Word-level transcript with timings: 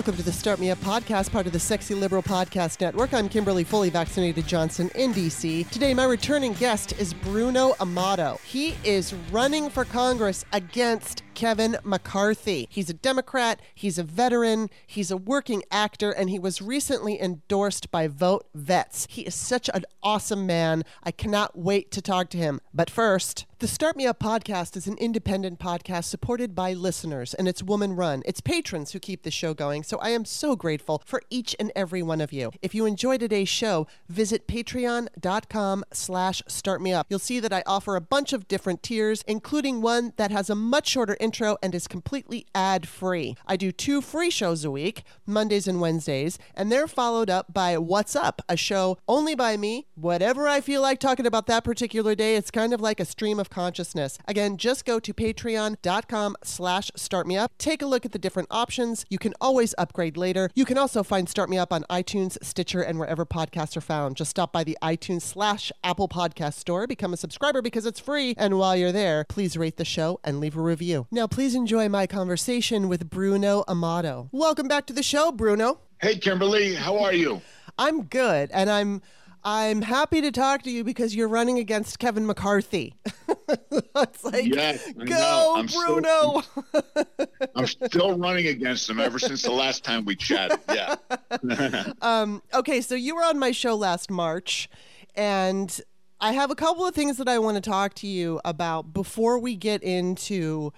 Welcome 0.00 0.16
to 0.16 0.22
the 0.22 0.32
Start 0.32 0.60
Me 0.60 0.70
Up 0.70 0.78
podcast, 0.78 1.30
part 1.30 1.46
of 1.46 1.52
the 1.52 1.60
Sexy 1.60 1.94
Liberal 1.94 2.22
Podcast 2.22 2.80
Network. 2.80 3.12
I'm 3.12 3.28
Kimberly, 3.28 3.64
fully 3.64 3.90
vaccinated 3.90 4.46
Johnson 4.46 4.90
in 4.94 5.12
DC. 5.12 5.68
Today, 5.68 5.92
my 5.92 6.04
returning 6.04 6.54
guest 6.54 6.92
is 6.98 7.12
Bruno 7.12 7.74
Amato. 7.80 8.40
He 8.42 8.76
is 8.82 9.12
running 9.30 9.68
for 9.68 9.84
Congress 9.84 10.46
against 10.54 11.22
Kevin 11.40 11.78
McCarthy. 11.82 12.68
He's 12.68 12.90
a 12.90 12.92
Democrat, 12.92 13.62
he's 13.74 13.96
a 13.96 14.02
veteran, 14.02 14.68
he's 14.86 15.10
a 15.10 15.16
working 15.16 15.62
actor, 15.70 16.10
and 16.10 16.28
he 16.28 16.38
was 16.38 16.60
recently 16.60 17.18
endorsed 17.18 17.90
by 17.90 18.08
Vote 18.08 18.46
Vets. 18.54 19.06
He 19.08 19.22
is 19.22 19.34
such 19.34 19.70
an 19.72 19.86
awesome 20.02 20.44
man. 20.44 20.84
I 21.02 21.12
cannot 21.12 21.56
wait 21.56 21.90
to 21.92 22.02
talk 22.02 22.28
to 22.30 22.36
him. 22.36 22.60
But 22.74 22.90
first, 22.90 23.46
the 23.58 23.68
Start 23.68 23.96
Me 23.96 24.06
Up 24.06 24.18
podcast 24.18 24.76
is 24.76 24.86
an 24.86 24.98
independent 24.98 25.58
podcast 25.58 26.04
supported 26.04 26.54
by 26.54 26.74
listeners, 26.74 27.32
and 27.32 27.48
it's 27.48 27.62
woman 27.62 27.96
run. 27.96 28.22
It's 28.26 28.42
patrons 28.42 28.92
who 28.92 28.98
keep 28.98 29.22
the 29.22 29.30
show 29.30 29.54
going, 29.54 29.82
so 29.82 29.96
I 29.98 30.10
am 30.10 30.26
so 30.26 30.56
grateful 30.56 31.02
for 31.06 31.22
each 31.30 31.56
and 31.58 31.72
every 31.74 32.02
one 32.02 32.20
of 32.20 32.34
you. 32.34 32.52
If 32.60 32.74
you 32.74 32.84
enjoy 32.84 33.16
today's 33.16 33.48
show, 33.48 33.86
visit 34.10 34.46
patreon.com 34.46 35.84
slash 35.92 36.42
startmeup. 36.48 37.04
You'll 37.08 37.18
see 37.18 37.40
that 37.40 37.52
I 37.52 37.62
offer 37.66 37.96
a 37.96 38.00
bunch 38.02 38.34
of 38.34 38.46
different 38.46 38.82
tiers, 38.82 39.24
including 39.26 39.80
one 39.80 40.12
that 40.16 40.30
has 40.30 40.50
a 40.50 40.54
much 40.54 40.88
shorter 40.88 41.16
intro 41.18 41.29
and 41.62 41.74
is 41.74 41.86
completely 41.86 42.44
ad-free. 42.54 43.36
I 43.46 43.56
do 43.56 43.70
two 43.70 44.00
free 44.00 44.30
shows 44.30 44.64
a 44.64 44.70
week, 44.70 45.04
Mondays 45.26 45.68
and 45.68 45.80
Wednesdays, 45.80 46.38
and 46.54 46.70
they're 46.70 46.88
followed 46.88 47.30
up 47.30 47.54
by 47.54 47.78
What's 47.78 48.16
Up, 48.16 48.42
a 48.48 48.56
show 48.56 48.98
only 49.06 49.34
by 49.34 49.56
me, 49.56 49.86
whatever 49.94 50.48
I 50.48 50.60
feel 50.60 50.82
like 50.82 50.98
talking 50.98 51.26
about 51.26 51.46
that 51.46 51.64
particular 51.64 52.14
day. 52.14 52.36
It's 52.36 52.50
kind 52.50 52.74
of 52.74 52.80
like 52.80 52.98
a 52.98 53.04
stream 53.04 53.38
of 53.38 53.48
consciousness. 53.48 54.18
Again, 54.26 54.56
just 54.56 54.84
go 54.84 54.98
to 54.98 55.14
patreon.com 55.14 56.36
slash 56.42 56.90
startmeup. 56.96 57.48
Take 57.58 57.82
a 57.82 57.86
look 57.86 58.04
at 58.04 58.12
the 58.12 58.18
different 58.18 58.48
options. 58.50 59.04
You 59.08 59.18
can 59.18 59.34
always 59.40 59.74
upgrade 59.78 60.16
later. 60.16 60.50
You 60.54 60.64
can 60.64 60.78
also 60.78 61.02
find 61.02 61.28
Start 61.28 61.48
Me 61.48 61.58
Up 61.58 61.72
on 61.72 61.84
iTunes, 61.90 62.36
Stitcher, 62.42 62.82
and 62.82 62.98
wherever 62.98 63.24
podcasts 63.24 63.76
are 63.76 63.80
found. 63.80 64.16
Just 64.16 64.30
stop 64.30 64.52
by 64.52 64.64
the 64.64 64.76
iTunes 64.82 65.22
slash 65.22 65.70
Apple 65.84 66.08
Podcast 66.08 66.54
store, 66.54 66.86
become 66.86 67.12
a 67.12 67.16
subscriber 67.16 67.62
because 67.62 67.86
it's 67.86 68.00
free. 68.00 68.34
And 68.36 68.58
while 68.58 68.76
you're 68.76 68.92
there, 68.92 69.24
please 69.28 69.56
rate 69.56 69.76
the 69.76 69.84
show 69.84 70.18
and 70.24 70.40
leave 70.40 70.56
a 70.56 70.60
review. 70.60 71.06
Now, 71.10 71.19
please 71.28 71.54
enjoy 71.54 71.88
my 71.88 72.06
conversation 72.06 72.88
with 72.88 73.10
Bruno 73.10 73.64
Amato. 73.68 74.28
Welcome 74.32 74.68
back 74.68 74.86
to 74.86 74.92
the 74.92 75.02
show, 75.02 75.32
Bruno. 75.32 75.80
Hey, 76.00 76.16
Kimberly, 76.16 76.74
how 76.74 76.98
are 76.98 77.12
you? 77.12 77.42
I'm 77.78 78.04
good, 78.04 78.50
and 78.52 78.70
I'm 78.70 79.02
I'm 79.42 79.80
happy 79.80 80.20
to 80.20 80.30
talk 80.30 80.62
to 80.62 80.70
you 80.70 80.84
because 80.84 81.14
you're 81.14 81.28
running 81.28 81.58
against 81.58 81.98
Kevin 81.98 82.26
McCarthy. 82.26 82.94
it's 83.48 84.24
like, 84.24 84.44
yes, 84.46 84.92
go. 84.92 85.54
I'm 85.56 85.66
Bruno. 85.66 86.42
Still, 86.42 86.66
I'm 87.56 87.66
still 87.66 88.18
running 88.18 88.48
against 88.48 88.88
him 88.88 89.00
ever 89.00 89.18
since 89.18 89.42
the 89.42 89.52
last 89.52 89.82
time 89.82 90.04
we 90.04 90.14
chatted. 90.14 90.58
Yeah. 90.68 90.96
um, 92.02 92.42
okay, 92.52 92.82
so 92.82 92.94
you 92.94 93.14
were 93.14 93.24
on 93.24 93.38
my 93.38 93.50
show 93.50 93.74
last 93.74 94.10
March, 94.10 94.68
and 95.14 95.80
I 96.20 96.32
have 96.32 96.50
a 96.50 96.54
couple 96.54 96.86
of 96.86 96.94
things 96.94 97.16
that 97.16 97.28
I 97.28 97.38
want 97.38 97.56
to 97.56 97.62
talk 97.62 97.94
to 97.94 98.06
you 98.06 98.42
about 98.44 98.92
before 98.92 99.38
we 99.38 99.56
get 99.56 99.82
into 99.82 100.72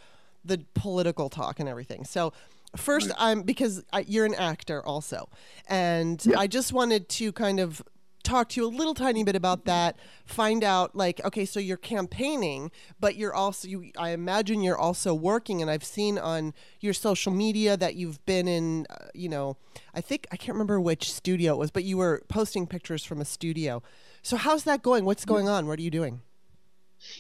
the 0.45 0.65
political 0.75 1.29
talk 1.29 1.61
and 1.61 1.69
everything. 1.69 2.05
So, 2.05 2.33
first, 2.77 3.11
I'm 3.19 3.43
because 3.43 3.85
I, 3.93 4.05
you're 4.09 4.27
an 4.27 4.35
actor 4.35 4.85
also, 4.85 5.29
and 5.69 6.25
Yeah. 6.25 6.39
I 6.39 6.47
just 6.47 6.73
wanted 6.73 7.09
to 7.11 7.33
kind 7.33 7.61
of 7.61 7.83
talk 8.23 8.48
to 8.51 8.61
you 8.61 8.67
a 8.67 8.70
little 8.70 8.95
tiny 8.95 9.25
bit 9.25 9.35
about 9.35 9.65
that 9.65 9.98
find 10.27 10.63
out 10.63 10.95
like 10.95 11.20
okay 11.25 11.45
so 11.45 11.59
you're 11.59 11.77
campaigning 11.77 12.70
but 13.01 13.17
you're 13.17 13.35
also 13.35 13.67
you, 13.67 13.91
i 13.98 14.11
imagine 14.11 14.63
you're 14.63 14.79
also 14.79 15.13
working 15.13 15.61
and 15.61 15.69
i've 15.69 15.83
seen 15.83 16.17
on 16.19 16.55
your 16.79 16.92
social 16.92 17.33
media 17.33 17.77
that 17.77 17.97
you've 17.97 18.25
been 18.25 18.47
in 18.47 18.86
uh, 18.91 19.07
you 19.13 19.29
know 19.29 19.57
i 19.92 20.01
think 20.01 20.27
i 20.31 20.36
can't 20.36 20.55
remember 20.55 20.81
which 20.81 21.13
studio 21.13 21.55
it 21.55 21.58
was 21.58 21.73
but 21.73 21.83
you 21.83 21.97
were 21.97 22.23
posting 22.29 22.64
pictures 22.67 23.05
from 23.05 23.20
a 23.20 23.25
studio. 23.25 23.83
So 24.23 24.36
how's 24.36 24.63
that 24.64 24.83
going? 24.83 25.05
What's 25.05 25.25
going 25.25 25.48
on? 25.48 25.67
What 25.67 25.81
are 25.81 25.83
you 25.83 25.91
doing 25.91 26.23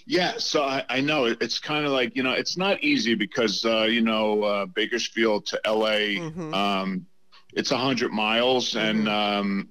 Yeah, 0.06 0.34
so 0.38 0.62
I, 0.62 0.84
I 0.88 1.00
know 1.00 1.26
it's 1.26 1.58
kind 1.58 1.84
of 1.86 1.92
like 1.92 2.16
you 2.16 2.22
know 2.22 2.32
it's 2.32 2.56
not 2.56 2.82
easy 2.82 3.14
because 3.14 3.64
uh, 3.64 3.82
you 3.82 4.00
know 4.00 4.42
uh, 4.42 4.66
Bakersfield 4.66 5.46
to 5.46 5.60
LA, 5.66 6.18
Mhm. 6.18 6.54
um, 6.54 7.06
it's 7.52 7.70
a 7.70 7.76
hundred 7.78 8.12
miles, 8.12 8.74
and 8.76 9.08
um, 9.08 9.68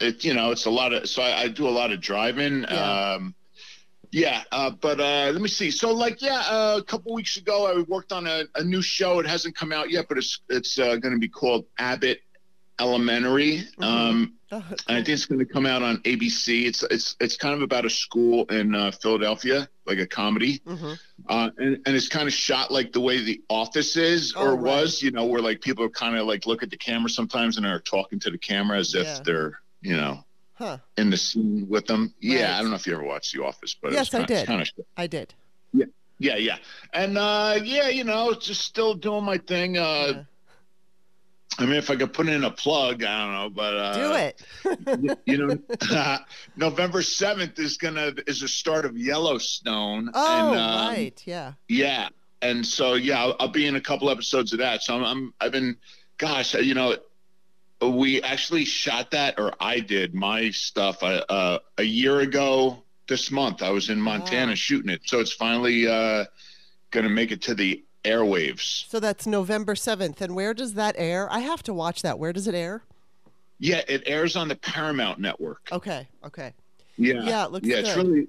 it 0.00 0.24
you 0.24 0.34
know 0.34 0.50
it's 0.50 0.66
a 0.66 0.70
lot 0.70 0.92
of 0.92 1.08
so 1.08 1.22
I, 1.22 1.42
I 1.42 1.48
do 1.48 1.68
a 1.68 1.70
lot 1.70 1.92
of 1.92 2.00
driving. 2.00 2.62
Yeah. 2.62 3.12
Um, 3.14 3.34
yeah, 4.10 4.42
uh, 4.52 4.70
but 4.70 5.00
uh, 5.00 5.30
let 5.34 5.42
me 5.42 5.48
see. 5.48 5.70
So, 5.70 5.92
like, 5.92 6.22
yeah, 6.22 6.40
uh, 6.48 6.76
a 6.78 6.82
couple 6.82 7.12
weeks 7.12 7.36
ago, 7.36 7.66
I 7.66 7.82
worked 7.82 8.10
on 8.10 8.26
a, 8.26 8.44
a 8.54 8.64
new 8.64 8.80
show. 8.80 9.18
It 9.18 9.26
hasn't 9.26 9.54
come 9.54 9.70
out 9.70 9.90
yet, 9.90 10.06
but 10.08 10.16
it's 10.16 10.40
it's 10.48 10.78
uh, 10.78 10.96
going 10.96 11.12
to 11.12 11.20
be 11.20 11.28
called 11.28 11.66
Abbott 11.78 12.22
Elementary. 12.80 13.64
Mhm. 13.78 13.84
Um, 13.84 14.34
Oh, 14.50 14.64
and 14.66 14.80
I 14.88 14.94
think 15.02 15.08
it's 15.10 15.26
going 15.26 15.40
to 15.40 15.44
come 15.44 15.66
out 15.66 15.82
on 15.82 15.98
ABC. 16.04 16.64
It's 16.64 16.82
it's 16.84 17.16
it's 17.20 17.36
kind 17.36 17.54
of 17.54 17.60
about 17.60 17.84
a 17.84 17.90
school 17.90 18.46
in 18.46 18.74
uh, 18.74 18.90
Philadelphia, 18.92 19.68
like 19.84 19.98
a 19.98 20.06
comedy, 20.06 20.62
hmm 20.66 20.94
uh, 21.28 21.50
and 21.58 21.76
and 21.84 21.94
it's 21.96 22.08
kind 22.08 22.26
of 22.26 22.32
shot 22.32 22.70
like 22.70 22.92
the 22.92 23.00
way 23.00 23.22
The 23.22 23.42
Office 23.50 23.96
is 23.98 24.32
Oh, 24.34 24.42
or 24.46 24.54
right. 24.54 24.62
was, 24.62 25.02
you 25.02 25.10
know, 25.10 25.26
where 25.26 25.42
like 25.42 25.60
people 25.60 25.84
are 25.84 25.90
kind 25.90 26.16
of 26.16 26.26
like 26.26 26.46
look 26.46 26.62
at 26.62 26.70
the 26.70 26.78
camera 26.78 27.10
sometimes 27.10 27.58
and 27.58 27.66
are 27.66 27.78
talking 27.80 28.18
to 28.20 28.30
the 28.30 28.38
camera 28.38 28.78
as 28.78 28.94
Yeah. 28.94 29.02
if 29.02 29.24
they're 29.24 29.60
you 29.82 29.96
know 29.96 30.24
huh 30.54 30.78
in 30.96 31.10
the 31.10 31.18
scene 31.18 31.66
with 31.68 31.86
them. 31.86 32.14
Yeah, 32.18 32.56
I 32.56 32.62
don't 32.62 32.70
know 32.70 32.76
if 32.76 32.86
you 32.86 32.94
ever 32.94 33.04
watched 33.04 33.34
The 33.34 33.44
Office, 33.44 33.76
but 33.82 33.92
Yes, 33.92 34.06
it's 34.06 34.14
I 34.14 34.24
did. 34.24 34.46
Kind 34.46 34.62
of 34.62 34.68
i 34.96 35.06
did 35.06 35.34
Yeah, 35.74 35.84
yeah, 36.18 36.36
yeah, 36.36 36.56
and 36.94 37.18
uh, 37.18 37.58
yeah, 37.62 37.88
you 37.90 38.04
know, 38.04 38.32
just 38.32 38.62
still 38.62 38.94
doing 38.94 39.24
my 39.24 39.36
thing. 39.36 39.76
Uh, 39.76 39.82
Yeah. 40.16 40.22
I 41.58 41.66
mean, 41.66 41.74
if 41.74 41.90
I 41.90 41.96
could 41.96 42.12
put 42.12 42.28
in 42.28 42.44
a 42.44 42.50
plug, 42.50 43.02
I 43.02 43.24
don't 43.24 43.34
know, 43.34 43.50
but 43.50 43.76
uh, 43.76 43.92
do 43.94 44.14
it 44.14 45.16
you 45.26 45.38
know, 45.38 46.18
November 46.56 47.02
seventh 47.02 47.58
is 47.58 47.76
gonna 47.76 48.12
is 48.26 48.40
the 48.40 48.48
start 48.48 48.84
of 48.84 48.96
Yellowstone. 48.96 50.10
oh 50.14 50.38
and, 50.38 50.54
um, 50.54 50.94
right 50.94 51.22
yeah 51.26 51.52
Yeah, 51.68 52.08
and 52.42 52.64
so 52.64 52.94
yeah, 52.94 53.20
I'll, 53.20 53.36
I'll 53.40 53.48
be 53.48 53.66
in 53.66 53.76
a 53.76 53.80
couple 53.80 54.08
episodes 54.10 54.52
of 54.52 54.60
that. 54.60 54.82
So 54.82 54.94
I'm, 54.96 55.04
I'm 55.04 55.34
I've 55.40 55.52
been, 55.52 55.76
gosh, 56.16 56.54
you 56.54 56.74
know, 56.74 56.96
we 57.82 58.22
actually 58.22 58.64
shot 58.64 59.10
that, 59.12 59.38
or 59.38 59.52
I 59.60 59.80
did 59.80 60.14
my 60.14 60.50
stuff 60.50 61.02
uh, 61.02 61.24
uh, 61.28 61.58
a 61.78 61.82
year 61.84 62.20
ago 62.20 62.82
this 63.08 63.30
month. 63.30 63.62
I 63.62 63.70
was 63.70 63.88
in 63.90 64.00
Montana 64.00 64.52
Wow. 64.52 64.54
shooting 64.54 64.90
it, 64.90 65.02
so 65.06 65.18
it's 65.20 65.32
finally 65.32 65.86
uh, 65.88 66.24
gonna 66.92 67.08
make 67.08 67.32
it 67.32 67.42
to 67.42 67.54
the 67.54 67.84
airwaves. 68.04 68.88
so 68.88 69.00
that's 69.00 69.26
november 69.26 69.74
7th 69.74 70.20
and 70.20 70.34
where 70.34 70.54
does 70.54 70.74
that 70.74 70.94
air 70.98 71.30
i 71.32 71.40
have 71.40 71.62
to 71.62 71.74
watch 71.74 72.02
that 72.02 72.18
where 72.18 72.32
does 72.32 72.46
it 72.46 72.54
air 72.54 72.82
Yeah, 73.58 73.82
it 73.88 74.04
airs 74.06 74.36
on 74.36 74.46
the 74.48 74.54
Paramount 74.56 75.18
Network. 75.18 75.68
okay 75.72 76.06
okay 76.24 76.54
Yeah. 76.96 77.22
yeah 77.24 77.44
it 77.46 77.50
looks 77.52 77.66
yeah, 77.66 77.76
good 77.76 77.84
it's 77.86 77.96
really. 77.96 78.28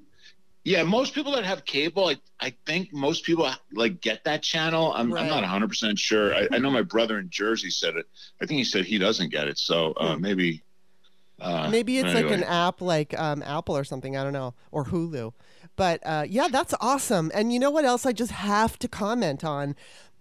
Yeah, 0.65 0.83
most 0.83 1.15
people 1.15 1.31
that 1.31 1.45
have 1.45 1.63
cable, 1.65 2.09
I, 2.09 2.17
I 2.41 2.53
think 2.65 2.91
most 2.93 3.23
people 3.23 3.49
like 3.71 4.01
get 4.01 4.23
that 4.25 4.43
channel. 4.43 4.91
I'm, 4.93 5.11
I'm 5.13 5.27
not 5.27 5.41
100 5.41 5.67
percent 5.69 5.97
sure. 5.97 6.35
I, 6.35 6.47
I 6.51 6.57
know 6.59 6.69
my 6.69 6.81
brother 6.81 7.17
in 7.17 7.29
Jersey 7.29 7.69
said 7.69 7.95
it. 7.95 8.05
I 8.41 8.45
think 8.45 8.57
he 8.57 8.63
said 8.65 8.83
he 8.85 8.97
doesn't 8.97 9.29
get 9.31 9.47
it. 9.47 9.57
So 9.57 9.93
uh, 9.93 10.15
Hmm. 10.15 10.21
maybe. 10.21 10.61
Uh, 11.41 11.69
Maybe 11.69 11.97
it's 11.99 12.13
like 12.13 12.29
an 12.31 12.43
app 12.43 12.81
like 12.81 13.17
um, 13.19 13.41
Apple 13.43 13.75
or 13.77 13.83
something. 13.83 14.15
I 14.17 14.23
don't 14.23 14.33
know. 14.33 14.53
Or 14.71 14.85
Hulu. 14.85 15.33
But 15.75 16.01
uh, 16.05 16.25
yeah, 16.27 16.47
that's 16.49 16.73
awesome. 16.81 17.31
And 17.33 17.53
you 17.53 17.59
know 17.59 17.71
what 17.71 17.85
else 17.85 18.05
I 18.05 18.11
just 18.11 18.31
have 18.31 18.77
to 18.79 18.87
comment 18.87 19.43
on 19.43 19.75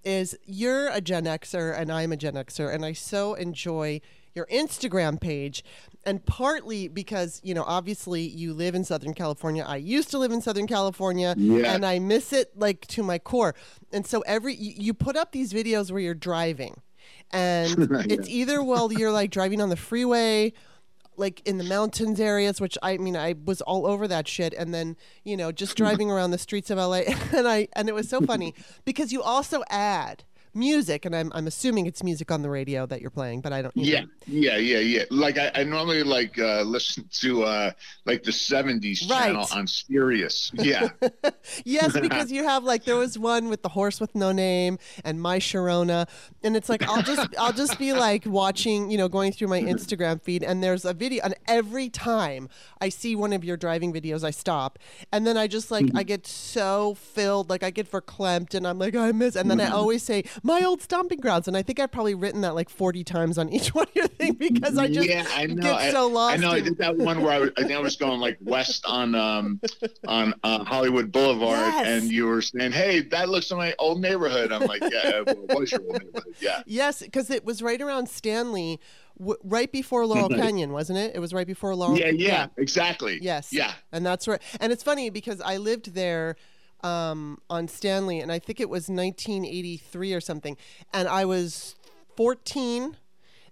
is 0.05 0.37
you're 0.47 0.89
a 0.89 1.01
Gen 1.01 1.25
Xer 1.25 1.77
and 1.77 1.91
I'm 1.93 2.12
a 2.12 2.17
Gen 2.17 2.34
Xer. 2.34 2.73
And 2.73 2.84
I 2.84 2.93
so 2.93 3.34
enjoy 3.34 4.01
your 4.34 4.47
Instagram 4.47 5.21
page. 5.21 5.65
And 6.07 6.25
partly 6.25 6.87
because, 6.87 7.41
you 7.42 7.54
know, 7.54 7.65
obviously 7.66 8.22
you 8.22 8.54
live 8.54 8.75
in 8.77 8.84
Southern 8.84 9.13
California. 9.15 9.65
I 9.66 9.77
used 9.77 10.10
to 10.13 10.19
live 10.19 10.31
in 10.31 10.41
Southern 10.41 10.69
California 10.69 11.34
Yeah. 11.37 11.75
and 11.75 11.84
I 11.84 11.98
miss 11.98 12.33
it 12.33 12.57
like 12.57 12.87
to 12.89 13.03
my 13.03 13.19
core. 13.19 13.54
And 13.92 14.07
so 14.07 14.21
every, 14.21 14.54
you, 14.54 14.72
you 14.77 14.95
put 14.95 15.16
up 15.16 15.33
these 15.33 15.53
videos 15.53 15.91
where 15.91 16.01
you're 16.01 16.15
driving. 16.15 16.81
And 17.33 17.89
it's 18.10 18.28
either 18.28 18.63
while 18.63 18.92
you're 18.92 19.13
like 19.13 19.31
driving 19.31 19.60
on 19.60 19.69
the 19.71 19.77
freeway 19.77 20.53
like 21.18 21.42
in 21.47 21.59
the 21.59 21.65
mountains 21.65 22.20
areas, 22.20 22.60
which 22.60 22.78
I 22.82 22.97
mean, 22.97 23.16
I 23.16 23.34
was 23.44 23.60
all 23.62 23.86
over 23.86 24.06
that 24.09 24.28
shit, 24.28 24.54
and 24.54 24.72
then 24.72 24.97
you 25.24 25.36
know, 25.36 25.53
just 25.53 25.76
driving 25.76 26.10
around 26.10 26.30
the 26.30 26.38
streets 26.38 26.70
of 26.70 26.78
LA, 26.78 27.03
and 27.32 27.48
I 27.48 27.68
and 27.74 27.88
it 27.88 27.94
was 27.94 28.09
so 28.09 28.20
funny 28.20 28.54
because 28.84 29.12
you 29.12 29.22
also 29.22 29.62
add 29.68 30.24
music, 30.54 31.04
and 31.04 31.15
I'm 31.15 31.33
I'm 31.34 31.47
assuming 31.47 31.86
it's 31.86 32.03
music 32.03 32.30
on 32.30 32.42
the 32.42 32.50
radio 32.50 32.86
that 32.86 33.00
you're 33.00 33.10
playing, 33.10 33.41
but 33.41 33.53
I 33.53 33.62
don't. 33.62 33.77
Yeah, 33.77 34.03
know. 34.03 34.06
yeah, 34.27 34.56
yeah, 34.56 34.78
yeah. 34.78 35.04
Like 35.10 35.39
I, 35.39 35.50
I 35.54 35.65
normally 35.65 36.03
like 36.03 36.39
uh, 36.39 36.62
listen 36.62 37.09
to 37.21 37.45
uh, 37.45 37.71
like 38.04 38.22
the 38.22 38.30
'70s 38.30 39.09
channel 39.09 39.47
on 39.53 39.66
Sirius. 39.66 40.50
Yeah, 40.54 40.89
yes, 41.65 41.98
because 41.98 42.30
you 42.33 42.45
have 42.45 42.65
like 42.65 42.84
there 42.84 42.97
was 42.97 43.18
one 43.18 43.48
with 43.48 43.62
the 43.62 43.68
horse 43.71 44.00
with 44.00 44.15
no 44.15 44.33
name 44.33 44.78
and 45.04 45.21
my 45.21 45.39
Sharona, 45.39 46.09
and 46.42 46.56
it's 46.56 46.68
like 46.68 46.83
I'll 46.89 47.03
just 47.03 47.28
I'll 47.39 47.53
just 47.53 47.78
be 47.78 47.92
like 47.92 48.27
watching, 48.27 48.91
you 48.91 48.98
know, 48.98 49.09
going 49.09 49.33
through 49.33 49.48
my 49.48 49.60
Instagram 49.60 50.21
feed, 50.22 50.42
and 50.42 50.62
there's 50.62 50.84
a 50.84 50.94
video, 50.94 51.22
and 51.24 51.34
every 51.47 51.89
time 51.89 52.48
I 52.80 52.89
see 52.89 53.16
one 53.16 53.33
of 53.33 53.44
your 53.44 53.56
driving 53.56 53.92
videos, 53.92 54.24
I 54.24 54.30
stop, 54.30 54.78
and 55.12 55.27
then 55.27 55.36
I 55.36 55.47
just 55.47 55.71
like 55.71 55.86
I 55.94 56.03
get 56.03 56.27
so 56.27 56.94
filled, 56.94 57.51
like 57.51 57.62
I 57.62 57.71
get 57.71 57.91
verklempt, 57.91 58.54
and 58.54 58.66
I'm 58.66 58.78
like 58.78 58.94
I 58.94 59.12
miss, 59.12 59.36
and 59.36 59.51
then 59.51 59.60
I 59.60 59.71
always 59.71 60.03
say 60.03 60.24
my 60.43 60.63
old 60.65 60.83
stomping 60.83 61.21
grounds, 61.21 61.49
and 61.49 61.57
I 61.57 61.63
think 61.63 61.81
I've 61.81 61.91
probably 61.91 62.15
written 62.15 62.41
that 62.43 62.55
like 62.55 62.69
forty 62.69 63.05
times 63.05 63.39
on 63.39 63.49
each 63.49 63.69
one 63.75 63.87
of 63.89 63.95
your 63.97 64.07
things 64.09 64.37
because 64.37 64.77
I 64.79 64.89
just 64.89 65.09
yeah, 65.09 65.25
I 65.35 65.47
know. 65.47 65.63
get 65.63 65.93
so 65.93 66.07
lost. 66.09 66.35
I 66.35 66.37
know. 66.37 66.51
I 66.51 66.61
did 66.61 66.79
that 66.79 66.97
one 66.97 67.23
where 67.23 67.33
I, 67.33 67.39
was, 67.41 67.51
I 67.57 67.63
think 67.63 67.73
I 67.73 67.79
was 67.81 67.97
going 67.97 68.21
like 68.21 68.39
west 68.41 68.85
on 68.87 69.15
um 69.15 69.61
on 70.07 70.35
uh, 70.45 70.65
Hollywood 70.65 71.11
Boulevard, 71.13 71.59
Yes. 71.59 71.87
and 71.87 72.11
you 72.11 72.27
were 72.27 72.43
saying, 72.43 72.73
"Hey, 72.73 73.01
that 73.01 73.29
looks 73.29 73.51
like 73.51 73.59
my 73.59 73.75
old 73.79 74.01
neighborhood." 74.01 74.53
I'm 74.53 74.67
like, 74.67 74.83
"Yeah, 74.83 75.23
well, 75.27 75.45
it 75.49 75.59
was 75.59 75.73
your 75.73 75.83
old 75.83 76.03
neighborhood." 76.03 76.35
Yeah. 76.41 76.63
Yes, 76.67 77.01
because 77.03 77.31
it 77.31 77.45
was 77.45 77.63
right 77.63 77.81
around 77.81 78.09
Stanley, 78.09 78.79
w- 79.19 79.39
right 79.43 79.71
before 79.73 80.07
Laurel 80.07 80.29
Canyon, 80.43 80.73
wasn't 80.73 80.99
it? 80.99 81.13
It 81.15 81.19
was 81.19 81.33
right 81.33 81.47
before 81.47 81.75
Laurel. 81.75 81.99
Yeah, 81.99 82.11
yeah, 82.11 82.47
exactly. 82.57 83.19
Yes. 83.23 83.53
Yeah. 83.53 83.73
And 83.91 84.05
that's 84.07 84.27
where, 84.27 84.39
and 84.61 84.73
it's 84.73 84.83
funny 84.83 85.11
because 85.11 85.41
I 85.41 85.57
lived 85.57 85.95
there 85.95 86.37
um, 86.83 87.39
on 87.51 87.69
Stanley, 87.69 88.21
and 88.21 88.30
I 88.33 88.39
think 88.39 88.60
it 88.60 88.69
was 88.69 88.89
1983 88.89 90.13
or 90.15 90.21
something, 90.21 90.57
and 90.92 91.09
I 91.09 91.25
was 91.25 91.75
14. 92.16 92.97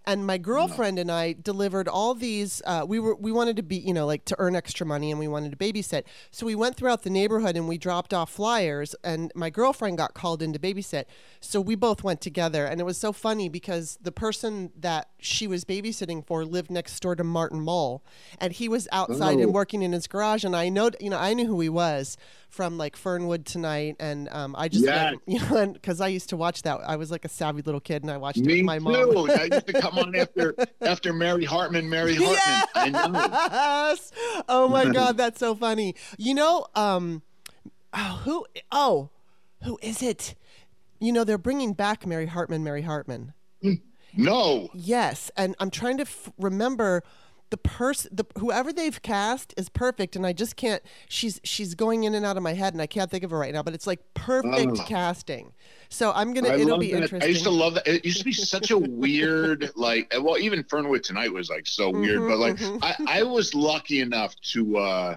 And 0.09 0.25
my 0.25 0.39
girlfriend 0.39 1.01
and 1.01 1.11
I 1.11 1.33
delivered 1.33 1.89
all 1.89 2.15
these. 2.15 2.63
Uh, 2.65 2.85
we 2.87 3.01
were 3.01 3.17
we 3.17 3.33
wanted 3.33 3.57
to 3.57 3.65
be 3.65 3.75
you 3.75 3.93
know 3.93 4.07
like 4.07 4.25
to 4.27 4.37
earn 4.39 4.55
extra 4.55 4.87
money, 4.87 5.11
and 5.11 5.19
we 5.19 5.27
wanted 5.27 5.51
to 5.51 5.57
babysit. 5.59 6.05
So 6.31 6.47
we 6.47 6.55
went 6.55 6.77
throughout 6.77 7.03
the 7.03 7.11
neighborhood 7.11 7.57
and 7.57 7.67
we 7.67 7.77
dropped 7.77 8.15
off 8.15 8.31
flyers. 8.31 8.95
And 9.03 9.33
my 9.35 9.51
girlfriend 9.51 9.99
got 9.99 10.15
called 10.15 10.43
in 10.43 10.53
to 10.53 10.61
babysit, 10.61 11.07
so 11.41 11.61
we 11.61 11.75
both 11.75 12.05
went 12.05 12.21
together. 12.21 12.67
And 12.67 12.81
it 12.81 12.85
was 12.85 12.99
so 12.99 13.13
funny 13.13 13.49
because 13.49 13.99
the 14.01 14.13
person 14.13 14.71
that 14.79 15.09
she 15.19 15.49
was 15.49 15.65
babysitting 15.65 16.25
for 16.25 16.45
lived 16.45 16.71
next 16.71 17.01
door 17.01 17.17
to 17.17 17.25
Martin 17.25 17.61
Mull, 17.61 18.05
and 18.39 18.53
he 18.53 18.69
was 18.69 18.87
outside 18.93 19.41
and 19.41 19.49
Oh. 19.49 19.51
working 19.55 19.83
in 19.83 19.91
his 19.91 20.07
garage. 20.07 20.45
And 20.45 20.55
I 20.55 20.69
know 20.69 20.91
you 21.01 21.11
know 21.11 21.19
I 21.19 21.35
knew 21.35 21.47
who 21.49 21.59
he 21.59 21.69
was 21.69 22.17
from 22.49 22.79
like 22.79 22.97
Fernwood 22.97 23.45
Tonight, 23.45 23.97
and 24.01 24.29
um, 24.31 24.55
I 24.57 24.69
just 24.69 24.85
Yeah. 24.85 25.11
like, 25.11 25.19
you 25.27 25.39
know 25.41 25.73
because 25.73 26.01
I 26.01 26.09
used 26.09 26.31
to 26.31 26.37
watch 26.37 26.63
that. 26.63 26.81
I 26.87 26.97
was 26.97 27.11
like 27.11 27.25
a 27.25 27.29
savvy 27.29 27.63
little 27.63 27.81
kid, 27.81 28.03
and 28.03 28.11
I 28.11 28.17
watched 28.17 28.39
it 28.39 28.45
Me 28.47 28.57
with 28.59 28.65
my 28.67 28.79
mom. 28.79 28.95
too. 29.13 29.31
I 29.31 29.45
used 29.53 29.67
to 29.67 29.73
come 29.81 29.99
on 29.99 30.15
after 30.17 30.55
after 30.81 31.13
Mary 31.13 31.45
Hartman. 31.45 31.89
Mary 31.91 32.15
Hartman. 32.15 32.95
Yes. 32.95 34.13
Oh 34.49 34.69
my 34.69 34.85
God, 34.87 35.17
that's 35.17 35.41
so 35.41 35.55
funny. 35.55 35.95
You 36.19 36.35
know, 36.35 36.67
um, 36.75 37.23
oh, 37.93 38.21
who? 38.25 38.47
Oh, 38.71 39.11
who 39.65 39.79
is 39.83 40.03
it? 40.03 40.35
You 41.01 41.13
know, 41.13 41.25
they're 41.25 41.39
bringing 41.39 41.73
back 41.73 42.07
Mary 42.07 42.27
Hartman. 42.27 42.63
Mary 42.65 42.83
Hartman. 42.83 43.33
No. 44.19 44.69
Yes, 44.73 45.31
and 45.37 45.55
I'm 45.59 45.71
trying 45.71 45.99
to 45.99 46.03
f- 46.05 46.31
remember 46.39 47.03
the 47.51 47.57
person, 47.57 48.11
the 48.15 48.25
whoever 48.39 48.73
they've 48.73 49.01
cast 49.03 49.55
is 49.57 49.69
perfect, 49.69 50.17
and 50.17 50.27
I 50.27 50.33
just 50.33 50.57
can't. 50.57 50.83
She's 51.09 51.41
she's 51.45 51.75
going 51.75 52.05
in 52.05 52.15
and 52.15 52.27
out 52.27 52.37
of 52.37 52.43
my 52.43 52.55
head, 52.55 52.73
and 52.73 52.83
I 52.83 52.87
can't 52.89 53.11
think 53.11 53.23
of 53.23 53.31
her 53.31 53.39
right 53.39 53.55
now. 53.55 53.63
But 53.63 53.75
it's 53.75 53.87
like 53.87 54.01
perfect 54.15 54.73
Oh. 54.81 54.85
casting. 54.87 55.53
So 55.89 56.13
I'm 56.15 56.35
gonna. 56.35 56.49
I 56.49 56.57
it'll 56.57 56.79
be 56.79 56.91
that. 56.93 57.03
interesting. 57.05 57.23
I 57.23 57.31
used 57.33 57.45
to 57.45 57.51
love 57.51 57.75
that. 57.75 57.87
It 57.87 58.05
used 58.05 58.19
to 58.19 58.25
be 58.25 58.33
such 58.33 58.73
a 58.73 58.79
weird, 58.79 59.71
like, 59.77 60.13
well, 60.21 60.39
even 60.39 60.65
Fernwood 60.65 61.05
tonight 61.05 61.33
was 61.33 61.49
like 61.49 61.67
so 61.69 61.91
weird. 61.91 62.21
Mhm, 62.21 62.29
But 62.29 62.39
like, 62.39 62.57
mhm. 62.57 62.79
I, 62.83 63.21
I 63.21 63.23
was 63.23 63.55
lucky 63.55 64.01
enough 64.01 64.35
to 64.53 64.79
uh 64.79 65.17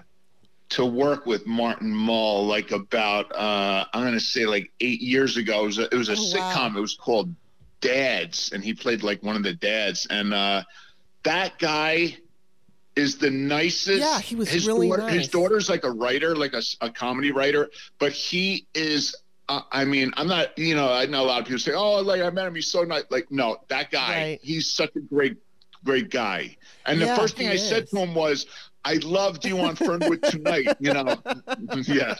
to 0.70 0.84
work 0.86 1.26
with 1.26 1.44
Martin 1.48 1.92
Mull 1.92 2.46
like 2.46 2.70
about 2.70 3.34
uh 3.34 3.84
I'm 3.92 4.04
gonna 4.04 4.20
say 4.20 4.46
like 4.46 4.70
eight 4.78 5.00
years 5.00 5.36
ago. 5.36 5.64
It 5.64 5.66
was 5.66 5.78
a, 5.78 5.82
it 5.92 5.94
was 5.94 6.08
a 6.08 6.12
Oh, 6.12 6.38
wow. 6.38 6.54
sitcom. 6.54 6.76
It 6.76 6.80
was 6.80 6.94
called 6.94 7.34
Dads, 7.80 8.52
and 8.52 8.62
he 8.62 8.74
played 8.74 9.02
like 9.02 9.22
one 9.22 9.34
of 9.36 9.42
the 9.42 9.54
dads. 9.54 10.06
And 10.10 10.32
uh 10.32 10.62
that 11.22 11.58
guy 11.58 12.16
is 12.96 13.18
the 13.18 13.30
nicest. 13.30 14.00
Yeah, 14.00 14.20
he 14.20 14.36
was 14.36 14.48
his 14.48 14.66
really 14.66 14.88
daughter, 14.88 15.02
nice. 15.02 15.14
His 15.14 15.28
daughter's 15.28 15.68
like 15.68 15.84
a 15.84 15.90
writer, 15.90 16.36
like 16.36 16.52
a, 16.52 16.62
a 16.80 16.90
comedy 16.90 17.32
writer, 17.32 17.70
but 17.98 18.12
he 18.12 18.66
is. 18.74 19.16
Uh, 19.48 19.62
I 19.72 19.84
mean, 19.84 20.12
I'm 20.16 20.28
not. 20.28 20.56
You 20.58 20.74
know, 20.74 20.92
I 20.92 21.06
know 21.06 21.22
a 21.22 21.26
lot 21.26 21.40
of 21.40 21.46
people 21.46 21.58
say, 21.58 21.72
"Oh, 21.72 22.00
like 22.00 22.20
I 22.20 22.30
met 22.30 22.46
him. 22.46 22.54
He's 22.54 22.70
so 22.70 22.82
nice." 22.82 23.04
Like, 23.10 23.30
no, 23.30 23.58
that 23.68 23.90
guy. 23.90 24.22
Right. 24.22 24.40
He's 24.42 24.70
such 24.70 24.94
a 24.96 25.00
great, 25.00 25.36
great 25.84 26.10
guy. 26.10 26.56
And 26.86 27.00
Yeah, 27.00 27.14
the 27.14 27.20
first 27.20 27.36
thing 27.36 27.48
I 27.48 27.56
said 27.56 27.88
to 27.88 27.98
him 27.98 28.14
was, 28.14 28.46
"I 28.84 28.94
loved 29.02 29.44
you 29.44 29.58
on 29.58 29.76
Fernwood 29.76 30.22
tonight." 30.22 30.68
You 30.78 30.94
know. 30.94 31.16
yeah. 31.86 32.14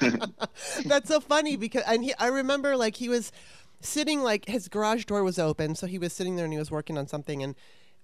That's 0.84 1.08
so 1.08 1.20
funny 1.20 1.56
because 1.56 1.84
and 1.86 2.04
he, 2.04 2.14
I 2.18 2.26
remember 2.26 2.76
like 2.76 2.96
he 2.96 3.08
was 3.08 3.32
sitting 3.80 4.22
like 4.22 4.46
his 4.46 4.68
garage 4.68 5.04
door 5.04 5.22
was 5.22 5.38
open, 5.38 5.74
so 5.74 5.86
he 5.86 5.98
was 5.98 6.12
sitting 6.12 6.36
there 6.36 6.44
and 6.44 6.52
he 6.52 6.58
was 6.58 6.70
working 6.70 6.98
on 6.98 7.06
something 7.06 7.42
and 7.42 7.54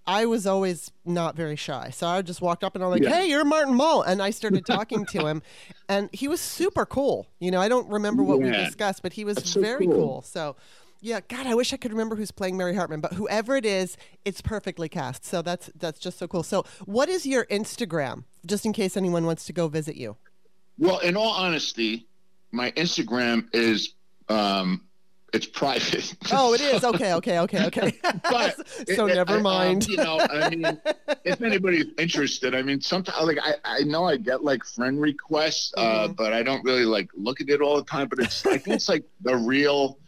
I 0.07 0.27
was 0.27 0.47
always 0.47 0.91
not 1.05 1.37
very 1.37 1.57
shy. 1.57 1.91
So 1.91 2.07
I 2.07 2.23
just 2.23 2.41
walked 2.41 2.65
up 2.65 2.75
and 2.75 2.83
I'm 2.83 2.91
like, 2.91 3.03
Yeah. 3.03 3.11
"Hey, 3.11 3.29
you're 3.29 3.45
Martin 3.45 3.75
Mull." 3.75 4.03
And 4.03 4.23
I 4.23 4.31
started 4.31 4.67
talking 4.67 5.07
to 5.07 5.27
him 5.27 5.43
and 5.89 6.09
he 6.13 6.27
was 6.29 6.41
super 6.41 6.87
cool. 6.87 7.27
You 7.39 7.51
know, 7.51 7.61
I 7.61 7.69
don't 7.69 7.89
remember 7.89 8.23
what 8.23 8.41
we 8.41 8.51
discussed, 8.51 9.03
but 9.03 9.13
he 9.13 9.25
was 9.25 9.39
so 9.45 9.61
very 9.61 9.87
cool. 9.87 9.95
cool. 9.95 10.23
So 10.23 10.57
yeah, 11.03 11.21
God, 11.29 11.47
I 11.47 11.55
wish 11.55 11.73
I 11.73 11.77
could 11.77 11.93
remember 11.93 12.15
who's 12.17 12.31
playing 12.31 12.57
Mary 12.57 12.75
Hartman, 12.75 13.01
but 13.01 13.15
whoever 13.15 13.57
it 13.57 13.65
is, 13.65 13.97
it's 14.25 14.41
perfectly 14.43 14.89
cast. 14.89 15.25
So 15.25 15.41
that's 15.43 15.71
that's 15.75 15.99
just 15.99 16.19
so 16.19 16.29
cool. 16.29 16.43
So, 16.43 16.65
what 16.85 17.09
is 17.09 17.25
your 17.25 17.47
Instagram, 17.47 18.25
just 18.45 18.67
in 18.67 18.73
case 18.73 18.97
anyone 18.97 19.25
wants 19.25 19.47
to 19.47 19.53
go 19.53 19.69
visit 19.69 19.97
you? 19.97 20.17
Well, 20.79 20.99
in 20.99 21.17
all 21.17 21.33
honesty, 21.33 22.07
my 22.53 22.71
Instagram 22.73 23.49
is 23.55 23.95
um, 24.29 24.87
it's 25.33 25.47
private. 25.47 26.15
Oh, 26.33 26.55
it 26.55 26.61
is. 26.61 26.85
Okay, 26.85 27.13
okay, 27.15 27.39
okay, 27.41 27.67
okay. 27.67 27.93
But 28.31 28.57
so 28.95 29.07
it- 29.07 29.15
never 29.15 29.33
I- 29.35 29.37
um, 29.37 29.43
mind. 29.43 29.87
you 29.89 29.97
know, 29.97 30.19
I 30.21 30.49
mean, 30.51 30.81
if 31.25 31.41
anybody's 31.43 31.87
interested, 31.99 32.55
I 32.55 32.63
mean, 32.63 32.81
sometimes 32.81 33.27
like 33.27 33.39
I, 33.43 33.55
I 33.65 33.79
know 33.81 34.05
I 34.05 34.17
get 34.17 34.45
like 34.45 34.65
friend 34.65 35.01
requests, 35.01 35.73
uh, 35.77 36.09
Mhm. 36.09 36.17
but 36.17 36.33
I 36.33 36.43
don't 36.43 36.63
really 36.65 36.85
like 36.85 37.09
look 37.17 37.41
at 37.41 37.49
it 37.49 37.61
all 37.61 37.77
the 37.77 37.85
time. 37.85 38.09
But 38.09 38.21
it's 38.21 38.45
I 38.47 38.59
think 38.59 38.77
it's 38.77 38.89
like 38.89 39.05
the 39.21 39.37
real, 39.37 39.99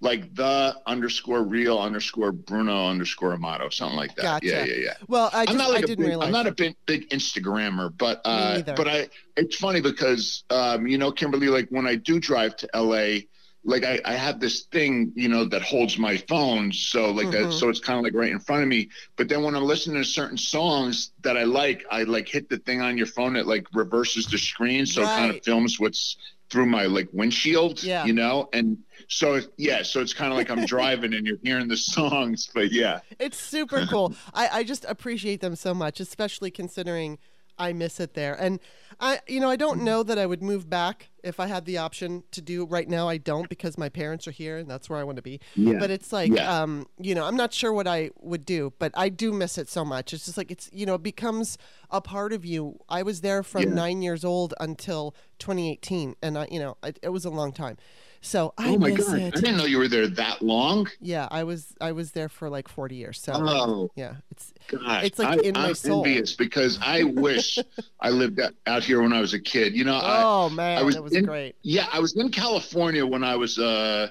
like 0.00 0.34
the 0.34 0.74
underscore 0.86 1.42
real 1.42 1.78
underscore 1.78 2.32
Bruno 2.32 2.88
underscore 2.88 3.32
Amato, 3.34 3.68
something 3.68 3.96
like 3.96 4.14
that. 4.16 4.22
Gotcha. 4.22 4.46
Yeah, 4.46 4.64
yeah, 4.64 4.74
yeah. 4.84 4.94
well, 5.08 5.30
I 5.32 5.44
just 5.44 5.50
I'm 5.52 5.58
not 5.58 5.70
like 5.70 5.80
I 5.80 5.84
a 5.84 5.86
didn't 5.86 5.98
big, 6.04 6.08
realize. 6.08 6.26
I'm 6.26 6.32
not 6.32 6.46
a 6.46 6.52
big, 6.52 6.76
big 6.86 7.08
Instagrammer, 7.10 7.92
but 7.96 8.20
uh, 8.24 8.62
but 8.76 8.86
I 8.88 9.08
it's 9.36 9.56
funny 9.56 9.80
because 9.80 10.44
um, 10.50 10.86
you 10.86 10.98
know, 10.98 11.10
Kimberly, 11.12 11.48
like 11.48 11.68
when 11.70 11.86
I 11.86 11.94
do 11.96 12.18
drive 12.20 12.56
to 12.58 12.68
LA, 12.74 13.20
like 13.64 13.84
I, 13.84 14.00
I 14.04 14.14
have 14.14 14.40
this 14.40 14.62
thing, 14.62 15.12
you 15.14 15.28
know, 15.28 15.44
that 15.46 15.62
holds 15.62 15.98
my 15.98 16.16
phone, 16.16 16.72
so 16.72 17.10
like 17.10 17.28
Mhm. 17.28 17.32
that, 17.32 17.52
so 17.52 17.68
it's 17.68 17.80
kind 17.80 17.98
of 17.98 18.04
like 18.04 18.14
right 18.14 18.30
in 18.30 18.38
front 18.40 18.62
of 18.62 18.68
me. 18.68 18.88
But 19.16 19.28
then 19.28 19.42
when 19.42 19.54
I'm 19.54 19.64
listening 19.64 20.02
to 20.02 20.08
certain 20.08 20.38
songs 20.38 21.12
that 21.22 21.36
I 21.36 21.44
like, 21.44 21.84
I 21.90 22.04
like 22.04 22.28
hit 22.28 22.48
the 22.48 22.58
thing 22.58 22.80
on 22.80 22.96
your 22.96 23.06
phone 23.06 23.34
that 23.34 23.46
like 23.46 23.66
reverses 23.74 24.26
the 24.26 24.38
screen, 24.38 24.86
so 24.86 25.02
it 25.02 25.12
kind 25.12 25.30
of 25.30 25.42
films 25.44 25.78
what's 25.78 26.16
through 26.50 26.66
my 26.66 26.86
like 26.86 27.08
windshield, 27.12 27.82
Yeah. 27.82 28.06
you 28.06 28.14
know, 28.14 28.48
and 28.54 28.78
so 29.08 29.40
yeah, 29.58 29.82
so 29.82 30.00
it's 30.00 30.14
kind 30.14 30.32
of 30.32 30.38
like 30.38 30.50
I'm 30.50 30.64
driving 30.64 31.12
and 31.12 31.26
you're 31.26 31.36
hearing 31.42 31.68
the 31.68 31.76
songs, 31.76 32.48
but 32.54 32.72
yeah. 32.72 33.00
It's 33.18 33.38
super 33.38 33.84
cool. 33.86 34.14
I, 34.32 34.48
I 34.60 34.64
just 34.64 34.84
appreciate 34.86 35.40
them 35.42 35.56
so 35.56 35.74
much, 35.74 36.00
especially 36.00 36.50
considering 36.50 37.18
I 37.58 37.72
miss 37.72 38.00
it 38.00 38.14
there. 38.14 38.34
And 38.34 38.60
I, 39.00 39.20
you 39.28 39.40
know, 39.40 39.50
I 39.50 39.56
don't 39.56 39.82
know 39.82 40.02
that 40.02 40.18
I 40.18 40.26
would 40.26 40.42
move 40.42 40.68
back 40.70 41.10
if 41.22 41.38
I 41.40 41.46
had 41.46 41.64
the 41.64 41.78
option 41.78 42.24
to 42.32 42.40
do. 42.40 42.64
Right 42.64 42.88
now, 42.88 43.08
I 43.08 43.16
don't 43.16 43.48
because 43.48 43.76
my 43.76 43.88
parents 43.88 44.26
are 44.26 44.30
here 44.32 44.58
and 44.58 44.68
that's 44.70 44.88
where 44.88 44.98
I 44.98 45.04
want 45.04 45.16
to 45.16 45.22
be. 45.22 45.40
Yeah. 45.54 45.78
But 45.78 45.90
it's 45.90 46.12
like, 46.12 46.32
Yeah. 46.32 46.62
um, 46.62 46.86
you 46.98 47.14
know, 47.14 47.24
I'm 47.24 47.36
not 47.36 47.52
sure 47.52 47.72
what 47.72 47.86
I 47.86 48.10
would 48.20 48.44
do, 48.44 48.72
but 48.78 48.92
I 48.94 49.08
do 49.08 49.32
miss 49.32 49.58
it 49.58 49.68
so 49.68 49.84
much. 49.84 50.12
It's 50.12 50.24
just 50.24 50.36
like 50.38 50.50
it's, 50.50 50.70
you 50.72 50.86
know, 50.86 50.94
it 50.94 51.02
becomes 51.02 51.58
a 51.90 52.00
part 52.00 52.32
of 52.32 52.44
you. 52.44 52.78
I 52.88 53.02
was 53.02 53.20
there 53.20 53.42
from 53.42 53.62
Yeah. 53.64 53.74
nine 53.74 54.02
years 54.02 54.24
old 54.24 54.54
until 54.60 55.14
2018, 55.38 56.16
and 56.22 56.38
I, 56.38 56.48
you 56.50 56.58
know, 56.58 56.76
I, 56.82 56.92
it 57.02 57.10
was 57.10 57.24
a 57.24 57.30
long 57.30 57.52
time. 57.52 57.76
So 58.20 58.52
I 58.58 58.70
oh 58.70 58.78
my 58.78 58.90
miss 58.90 59.00
god, 59.06 59.14
it. 59.14 59.34
I 59.34 59.40
didn't 59.40 59.56
know 59.56 59.64
you 59.64 59.78
were 59.78 59.88
there 59.88 60.06
that 60.08 60.42
long. 60.42 60.88
Yeah, 61.00 61.28
I 61.30 61.44
was 61.44 61.74
I 61.80 61.92
was 61.92 62.12
there 62.12 62.28
for 62.28 62.48
like 62.50 62.68
40 62.68 62.96
years. 62.96 63.20
So 63.20 63.42
Oh 63.42 63.90
yeah, 63.94 64.16
it's 64.30 64.52
It's 65.00 65.18
like 65.18 65.36
I, 65.36 65.38
in 65.38 65.58
my 65.60 65.72
I'm 65.72 65.74
soul. 65.74 66.24
envious 66.24 66.34
because 66.34 66.78
I 66.82 67.04
wish 67.04 67.64
I 68.00 68.10
lived 68.10 68.40
out, 68.66 68.84
here 68.84 69.00
when 69.02 69.12
I 69.12 69.20
was 69.20 69.34
a 69.34 69.40
kid. 69.40 69.74
You 69.74 69.84
know, 69.84 69.96
I, 69.96 70.26
oh 70.26 70.50
man, 70.50 70.84
I 70.90 71.00
was 71.00 71.00
was 71.00 71.16
in- 71.16 71.18
great. 71.18 71.56
yeah, 71.62 71.86
I 71.92 72.00
was 72.00 72.16
in 72.16 72.30
California 72.30 73.06
when 73.06 73.24
I 73.24 73.36
was 73.36 73.58
uh 73.58 74.08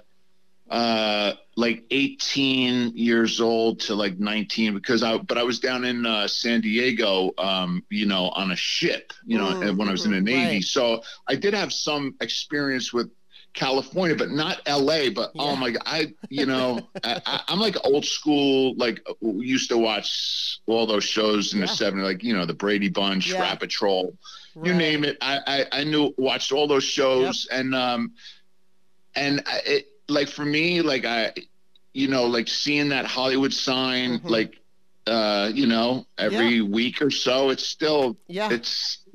uh 0.69 1.33
like 1.57 1.85
18 1.91 2.95
years 2.97 3.41
old 3.41 3.79
to 3.81 3.95
like 3.95 4.19
19 4.19 4.73
because 4.73 5.03
I 5.03 5.17
but 5.17 5.37
I 5.37 5.43
was 5.43 5.59
down 5.59 5.85
in 5.85 6.05
uh, 6.05 6.27
San 6.27 6.61
Diego 6.61 7.31
um 7.37 7.83
you 7.89 8.05
know 8.05 8.29
on 8.29 8.51
a 8.51 8.55
ship 8.57 9.13
you 9.25 9.37
know 9.37 9.53
Mm, 9.53 9.75
when 9.75 9.87
I 9.89 9.91
was 9.91 10.05
in 10.05 10.11
the 10.11 10.21
mhm, 10.21 10.23
Navy 10.23 10.61
right. 10.61 10.61
so 10.61 11.01
I 11.27 11.35
did 11.35 11.53
have 11.53 11.73
some 11.73 12.15
experience 12.21 12.93
with 12.93 13.11
California 13.57 14.15
but 14.15 14.29
not 14.29 14.61
LA 14.67 15.09
but 15.09 15.31
Yeah. 15.35 15.41
oh 15.45 15.55
my 15.55 15.71
god 15.71 15.81
I 15.85 16.13
you 16.29 16.45
know 16.45 16.87
I, 17.03 17.41
I'm 17.49 17.59
like 17.59 17.75
old 17.83 18.05
school 18.05 18.75
like 18.77 18.97
used 19.21 19.69
to 19.69 19.77
watch 19.77 20.59
all 20.67 20.85
those 20.85 21.03
shows 21.03 21.53
in 21.53 21.59
Yeah. 21.59 21.65
the 21.65 21.71
70s 21.71 22.03
like 22.03 22.23
you 22.23 22.33
know 22.35 22.45
the 22.45 22.53
Brady 22.53 22.89
Bunch 22.89 23.31
Yeah. 23.31 23.41
Rat 23.41 23.59
Patrol 23.59 24.15
you 24.63 24.73
name 24.73 25.03
it. 25.03 25.17
I, 25.21 25.39
I 25.55 25.79
I 25.79 25.83
knew 25.83 26.13
watched 26.17 26.51
all 26.51 26.67
those 26.67 26.83
shows 26.83 27.47
and 27.51 27.75
um 27.75 28.13
and 29.15 29.41
I, 29.45 29.61
it 29.65 29.87
like 30.07 30.27
for 30.29 30.45
me 30.45 30.81
like 30.81 31.05
I 31.05 31.33
you 31.93 32.07
know 32.07 32.25
like 32.25 32.47
seeing 32.47 32.89
that 32.89 33.05
Hollywood 33.05 33.53
sign 33.53 34.19
Mhm. 34.19 34.29
like 34.29 34.53
uh 35.07 35.49
you 35.53 35.67
know 35.67 36.05
every 36.17 36.61
week 36.61 37.01
or 37.01 37.09
so 37.11 37.49
it's 37.49 37.65
still 37.65 38.17
Yeah. 38.27 38.51
it 38.51 38.65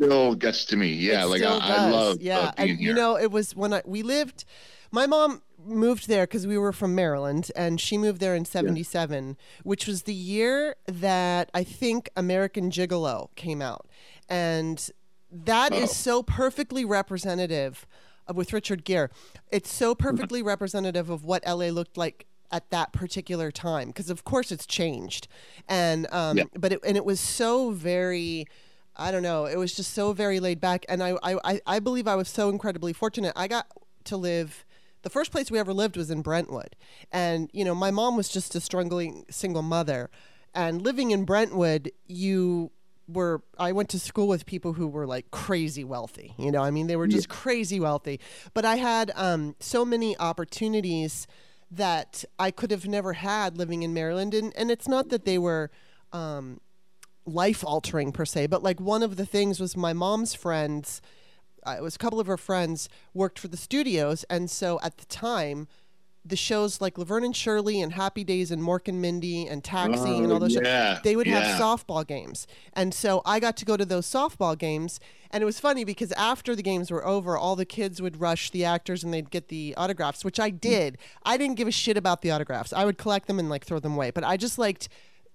still 0.02 0.34
gets 0.34 0.64
to 0.66 0.76
me 0.76 0.92
yeah 0.92 1.22
It 1.24 1.26
like 1.26 1.42
I, 1.42 1.56
I 1.58 1.90
love 1.90 2.20
yeah, 2.20 2.52
being 2.56 2.70
and 2.70 2.78
here 2.78 2.88
you 2.90 2.94
know, 2.94 3.16
it 3.16 3.30
was 3.30 3.54
when 3.56 3.72
I 3.72 3.82
we 3.84 4.02
lived. 4.02 4.44
My 4.90 5.06
mom 5.06 5.42
moved 5.64 6.06
there 6.08 6.24
because 6.26 6.46
we 6.46 6.58
were 6.58 6.72
from 6.72 6.94
Maryland, 6.94 7.50
and 7.56 7.80
she 7.80 7.96
moved 7.96 8.20
there 8.20 8.34
in 8.34 8.44
'77, 8.44 9.36
which 9.62 9.86
was 9.86 10.02
the 10.02 10.14
year 10.14 10.76
that 10.86 11.50
I 11.54 11.64
think 11.64 12.10
American 12.16 12.70
Gigolo 12.70 13.28
came 13.36 13.62
out, 13.62 13.86
and 14.28 14.90
that 15.30 15.72
is 15.72 15.90
Oh. 15.90 15.92
so 15.92 16.22
perfectly 16.22 16.84
representative 16.84 17.86
of, 18.26 18.36
with 18.36 18.52
Richard 18.52 18.84
Gere. 18.84 19.08
It's 19.50 19.72
so 19.72 19.94
perfectly 19.94 20.42
representative 20.42 21.08
of 21.08 21.24
what 21.24 21.42
LA 21.46 21.68
looked 21.68 21.96
like 21.96 22.26
at 22.50 22.68
that 22.68 22.92
particular 22.92 23.50
time 23.50 23.88
because 23.88 24.10
of 24.10 24.24
course 24.24 24.52
it's 24.52 24.66
changed 24.66 25.26
and 25.70 26.06
um 26.12 26.36
Yeah. 26.36 26.44
but 26.54 26.70
it 26.74 26.80
and 26.86 26.98
it 26.98 27.04
was 27.06 27.18
so 27.18 27.70
very 27.70 28.44
I 28.96 29.10
don't 29.10 29.22
know. 29.22 29.46
It 29.46 29.56
was 29.56 29.74
just 29.74 29.92
so 29.94 30.12
very 30.12 30.38
laid 30.40 30.60
back, 30.60 30.84
and 30.88 31.02
I, 31.02 31.16
I, 31.22 31.60
I- 31.66 31.78
believe 31.80 32.06
I 32.06 32.14
was 32.16 32.28
so 32.28 32.48
incredibly 32.50 32.92
fortunate. 32.92 33.32
I 33.36 33.48
got 33.48 33.66
to 34.04 34.16
live. 34.16 34.64
The 35.02 35.10
first 35.10 35.32
place 35.32 35.50
we 35.50 35.58
ever 35.58 35.72
lived 35.72 35.96
was 35.96 36.10
in 36.10 36.22
Brentwood, 36.22 36.76
and 37.10 37.50
you 37.52 37.64
know, 37.64 37.74
my 37.74 37.90
mom 37.90 38.16
was 38.16 38.28
just 38.28 38.54
a 38.54 38.60
struggling 38.60 39.24
single 39.30 39.62
mother, 39.62 40.10
and 40.54 40.82
living 40.82 41.10
in 41.10 41.24
Brentwood, 41.24 41.90
you 42.06 42.70
were. 43.08 43.42
I 43.58 43.72
went 43.72 43.88
to 43.90 43.98
school 43.98 44.28
with 44.28 44.46
people 44.46 44.74
who 44.74 44.86
were 44.86 45.06
like 45.06 45.30
crazy 45.30 45.82
wealthy. 45.84 46.34
You 46.38 46.52
know, 46.52 46.62
I 46.62 46.70
mean, 46.70 46.86
they 46.86 46.96
were 46.96 47.08
just 47.08 47.28
crazy 47.28 47.80
wealthy. 47.80 48.20
But 48.54 48.64
I 48.64 48.76
had 48.76 49.10
um, 49.16 49.56
so 49.58 49.84
many 49.84 50.16
opportunities 50.18 51.26
that 51.70 52.24
I 52.38 52.50
could 52.50 52.70
have 52.70 52.86
never 52.86 53.14
had 53.14 53.56
living 53.56 53.82
in 53.82 53.92
Maryland, 53.94 54.34
and 54.34 54.52
and 54.56 54.70
it's 54.70 54.86
not 54.86 55.08
that 55.08 55.24
they 55.24 55.38
were. 55.38 55.70
Um, 56.12 56.60
life 57.24 57.64
altering 57.64 58.12
per 58.12 58.24
se, 58.24 58.46
but 58.48 58.62
like 58.62 58.80
one 58.80 59.02
of 59.02 59.16
the 59.16 59.26
things 59.26 59.60
was 59.60 59.76
my 59.76 59.92
mom's 59.92 60.34
friends. 60.34 61.00
Uh, 61.64 61.76
it 61.78 61.82
was 61.82 61.94
a 61.94 61.98
couple 61.98 62.18
of 62.18 62.26
her 62.26 62.36
friends 62.36 62.88
worked 63.14 63.38
for 63.38 63.48
the 63.48 63.56
studios, 63.56 64.24
and 64.28 64.50
so 64.50 64.80
at 64.82 64.98
the 64.98 65.04
time, 65.06 65.68
the 66.24 66.36
shows 66.36 66.80
like 66.80 66.98
Laverne 66.98 67.24
and 67.24 67.36
Shirley 67.36 67.80
and 67.80 67.92
Happy 67.92 68.22
Days 68.24 68.50
and 68.52 68.62
Mork 68.62 68.86
and 68.86 69.00
Mindy 69.00 69.46
and 69.46 69.62
Taxi 69.62 70.18
and 70.18 70.32
all 70.32 70.38
those 70.38 70.56
Oh, 70.56 70.60
yeah, 70.62 70.94
shows, 70.94 71.02
they 71.02 71.16
would 71.16 71.26
yeah. 71.26 71.40
have 71.40 71.60
softball 71.60 72.04
games, 72.06 72.46
and 72.72 72.92
so 72.92 73.22
I 73.24 73.38
got 73.38 73.56
to 73.58 73.64
go 73.64 73.76
to 73.76 73.84
those 73.84 74.06
softball 74.06 74.58
games, 74.58 74.98
and 75.30 75.42
it 75.42 75.44
was 75.44 75.60
funny 75.60 75.84
because 75.84 76.10
after 76.12 76.56
the 76.56 76.62
games 76.62 76.90
were 76.90 77.06
over, 77.06 77.36
all 77.36 77.54
the 77.56 77.64
kids 77.64 78.02
would 78.02 78.20
rush 78.20 78.50
the 78.50 78.64
actors 78.64 79.02
and 79.04 79.14
they'd 79.14 79.30
get 79.30 79.46
the 79.48 79.74
autographs, 79.76 80.24
which 80.24 80.38
I 80.40 80.50
did. 80.50 80.98
I 81.24 81.36
didn't 81.36 81.56
give 81.56 81.68
a 81.68 81.72
shit 81.72 81.96
about 81.96 82.22
the 82.22 82.30
autographs. 82.32 82.72
I 82.72 82.84
would 82.84 82.98
collect 82.98 83.26
them 83.28 83.38
and 83.38 83.48
like 83.48 83.64
throw 83.64 83.78
them 83.78 83.94
away, 83.94 84.10
but 84.10 84.24
I 84.24 84.36
just 84.36 84.58
liked 84.58 84.88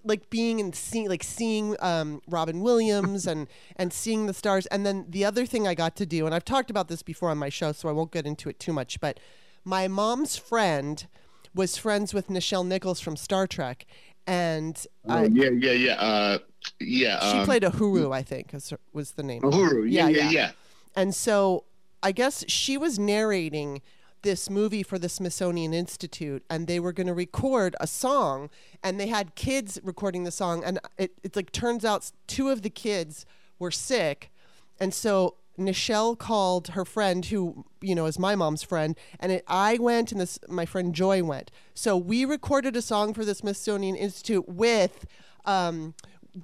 like 0.03 0.29
being 0.29 0.59
and 0.59 0.73
seeing 0.75 1.09
like 1.09 1.23
seeing 1.23 1.75
um, 1.79 2.21
Robin 2.27 2.61
Williams 2.61 3.27
and 3.27 3.47
and 3.75 3.91
seeing 3.91 4.25
the 4.25 4.33
stars 4.33 4.65
and 4.67 4.85
then 4.85 5.05
the 5.09 5.25
other 5.25 5.45
thing 5.45 5.67
I 5.67 5.75
got 5.75 5.95
to 5.97 6.05
do 6.05 6.25
and 6.25 6.33
I've 6.33 6.45
talked 6.45 6.69
about 6.69 6.87
this 6.87 7.03
before 7.03 7.29
on 7.29 7.37
my 7.37 7.49
show 7.49 7.71
so 7.71 7.89
I 7.89 7.91
won't 7.91 8.11
get 8.11 8.25
into 8.25 8.49
it 8.49 8.59
too 8.59 8.73
much 8.73 8.99
but 8.99 9.19
my 9.65 9.87
mom's 9.87 10.37
friend 10.37 11.05
was 11.53 11.77
friends 11.77 12.13
with 12.13 12.27
Nichelle 12.27 12.65
Nichols 12.65 12.99
from 12.99 13.15
Star 13.17 13.47
Trek 13.47 13.85
and 14.25 14.85
Oh, 15.07 15.15
I, 15.15 15.23
yeah, 15.25 15.49
yeah, 15.49 15.71
yeah. 15.71 15.93
Uh, 15.93 16.37
yeah. 16.79 17.19
she 17.31 17.37
um, 17.39 17.45
played 17.45 17.63
a 17.63 17.71
Huru 17.71 18.13
I 18.13 18.23
think 18.23 18.53
was 18.93 19.11
the 19.11 19.23
name 19.23 19.41
Uhura. 19.41 19.89
Yeah, 19.89 20.07
yeah, 20.07 20.23
yeah. 20.23 20.29
yeah. 20.29 20.51
and 20.95 21.13
so 21.13 21.65
I 22.01 22.11
guess 22.11 22.45
she 22.47 22.77
was 22.77 22.97
narrating 22.99 23.81
this 24.21 24.49
movie 24.49 24.83
for 24.83 24.99
the 24.99 25.09
Smithsonian 25.09 25.73
Institute, 25.73 26.43
and 26.49 26.67
they 26.67 26.79
were 26.79 26.91
going 26.91 27.07
to 27.07 27.13
record 27.13 27.75
a 27.79 27.87
song, 27.87 28.49
and 28.83 28.99
they 28.99 29.07
had 29.07 29.35
kids 29.35 29.79
recording 29.83 30.23
the 30.23 30.31
song, 30.31 30.63
and 30.63 30.79
it, 30.97 31.13
it 31.23 31.35
like 31.35 31.51
turns 31.51 31.85
out 31.85 32.11
two 32.27 32.49
of 32.49 32.61
the 32.61 32.69
kids 32.69 33.25
were 33.59 33.71
sick, 33.71 34.31
and 34.79 34.93
so 34.93 35.35
Nichelle 35.57 36.17
called 36.17 36.69
her 36.69 36.85
friend, 36.85 37.25
who 37.25 37.65
you 37.81 37.95
know 37.95 38.05
is 38.05 38.19
my 38.19 38.35
mom's 38.35 38.63
friend, 38.63 38.95
and 39.19 39.31
it, 39.31 39.43
I 39.47 39.77
went, 39.79 40.11
and 40.11 40.21
this 40.21 40.39
my 40.47 40.65
friend 40.65 40.93
Joy 40.93 41.23
went. 41.23 41.51
So 41.73 41.97
we 41.97 42.25
recorded 42.25 42.75
a 42.75 42.81
song 42.81 43.13
for 43.13 43.25
the 43.25 43.35
Smithsonian 43.35 43.95
Institute 43.95 44.47
with. 44.47 45.05
Um, 45.45 45.93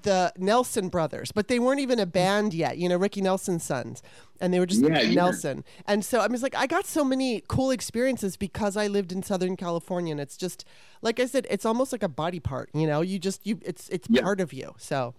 the 0.02 0.34
Nelson 0.38 0.90
brothers, 0.90 1.32
but 1.32 1.48
they 1.48 1.60
weren't 1.60 1.80
even 1.80 2.00
a 2.00 2.06
band 2.06 2.54
yet, 2.54 2.78
you 2.78 2.90
know, 2.90 2.98
Ricky 2.98 3.22
Nelson's 3.22 3.64
sons. 3.64 4.02
And 4.42 4.54
they 4.54 4.60
were 4.60 4.66
just 4.66 4.82
Yeah, 4.82 5.02
yeah. 5.02 5.14
Nelson. 5.14 5.64
And 5.88 6.04
so 6.04 6.20
I 6.20 6.28
was 6.28 6.42
like, 6.42 6.56
I 6.56 6.68
got 6.68 6.86
so 6.86 7.04
many 7.06 7.44
cool 7.48 7.72
experiences 7.72 8.36
because 8.36 8.76
I 8.76 8.88
lived 8.88 9.12
in 9.12 9.24
Southern 9.24 9.56
California. 9.56 10.12
And 10.12 10.20
it's 10.20 10.36
just, 10.36 10.66
like 11.02 11.20
I 11.20 11.26
said, 11.26 11.46
it's 11.50 11.66
almost 11.66 11.92
like 11.92 12.04
a 12.04 12.10
body 12.10 12.40
part, 12.40 12.70
you 12.74 12.88
know, 12.88 13.02
you 13.02 13.20
just, 13.20 13.46
you, 13.46 13.60
it's, 13.64 13.88
it's 13.90 14.08
Yeah. 14.10 14.22
part 14.24 14.42
of 14.42 14.52
you. 14.52 14.74
So 14.78 15.14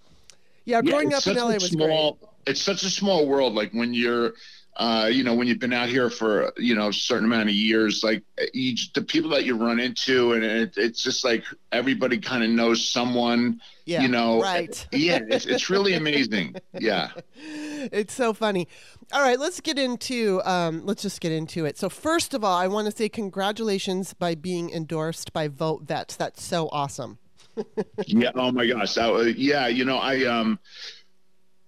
yeah, 0.65 0.81
Yeah, 0.83 0.91
growing 0.91 1.15
up 1.15 1.27
in 1.27 1.37
LA 1.37 1.55
was 1.55 1.69
small, 1.69 2.19
It's 2.47 2.61
such 2.61 2.83
a 2.83 2.91
small 2.91 3.27
world. 3.27 3.55
Like 3.55 3.73
when 3.73 3.95
you're, 3.95 4.33
uh, 4.77 5.09
you 5.11 5.23
know, 5.23 5.35
when 5.35 5.47
you've 5.47 5.61
been 5.61 5.73
out 5.73 5.89
here 5.89 6.11
for 6.11 6.53
you 6.57 6.75
know 6.75 6.89
a 6.89 6.93
certain 6.93 7.27
amount 7.27 7.49
of 7.49 7.55
years, 7.55 8.03
like 8.03 8.25
you, 8.53 8.77
the 8.95 9.03
people 9.03 9.31
that 9.31 9.45
you 9.45 9.57
run 9.57 9.79
into, 9.79 10.33
and 10.33 10.43
it, 10.43 10.75
it's 10.77 11.03
just 11.03 11.25
like 11.25 11.45
everybody 11.71 12.19
kind 12.19 12.43
of 12.43 12.51
knows 12.51 12.89
someone. 12.89 13.61
Yeah. 13.87 14.01
you 14.01 14.09
know, 14.09 14.41
right. 14.41 14.87
Yeah, 14.93 15.21
it's 15.29 15.47
it's 15.47 15.71
really 15.71 15.95
amazing. 15.95 16.57
Yeah. 16.73 17.11
it's 17.37 18.15
so 18.15 18.33
funny. 18.33 18.67
All 19.13 19.23
right, 19.23 19.39
let's 19.39 19.61
get 19.61 19.79
into 19.79 20.41
um, 20.45 20.85
let's 20.85 21.03
just 21.03 21.21
get 21.21 21.31
into 21.31 21.67
it. 21.67 21.79
So 21.79 21.89
first 21.89 22.35
of 22.35 22.43
all, 22.43 22.57
I 22.57 22.67
want 22.67 22.91
to 22.91 22.97
say 22.97 23.09
congratulations 23.09 24.13
by 24.15 24.35
being 24.35 24.71
endorsed 24.71 25.33
by 25.33 25.49
Vote 25.49 25.83
Vets. 25.83 26.17
That's 26.17 26.43
so 26.43 26.69
awesome. 26.73 27.19
yeah. 28.07 28.31
Oh 28.35 28.51
my 28.51 28.67
gosh. 28.67 28.95
That 28.95 29.13
was, 29.13 29.37
yeah. 29.37 29.69
You 29.69 29.85
know, 29.85 29.99
I 29.99 30.25
um, 30.25 30.59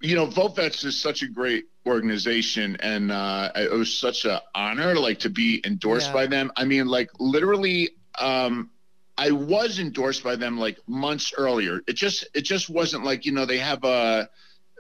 you 0.07 0.15
know, 0.15 0.27
Vote 0.27 0.57
Vets 0.57 0.85
is 0.85 1.01
such 1.01 1.23
a 1.23 1.29
great 1.29 1.65
organization, 1.87 2.77
and 2.81 3.11
uh, 3.11 3.51
it 3.57 3.71
was 3.73 3.99
such 3.99 4.25
an 4.25 4.39
honor, 4.55 4.95
like 4.95 5.19
to 5.21 5.31
be 5.31 5.61
endorsed 5.65 6.09
Yeah. 6.09 6.15
by 6.15 6.27
them. 6.27 6.53
I 6.57 6.65
mean, 6.65 6.87
like 6.87 7.11
literally, 7.19 7.91
um, 8.19 8.71
I 9.19 9.31
was 9.33 9.79
endorsed 9.79 10.23
by 10.23 10.37
them 10.37 10.59
like 10.59 10.79
months 10.87 11.33
earlier. 11.37 11.81
It 11.87 11.95
just, 11.95 12.27
it 12.35 12.43
just 12.43 12.69
wasn't 12.71 13.05
like 13.05 13.25
you 13.25 13.33
know 13.33 13.47
they 13.47 13.59
have 13.59 13.83
a 13.85 14.29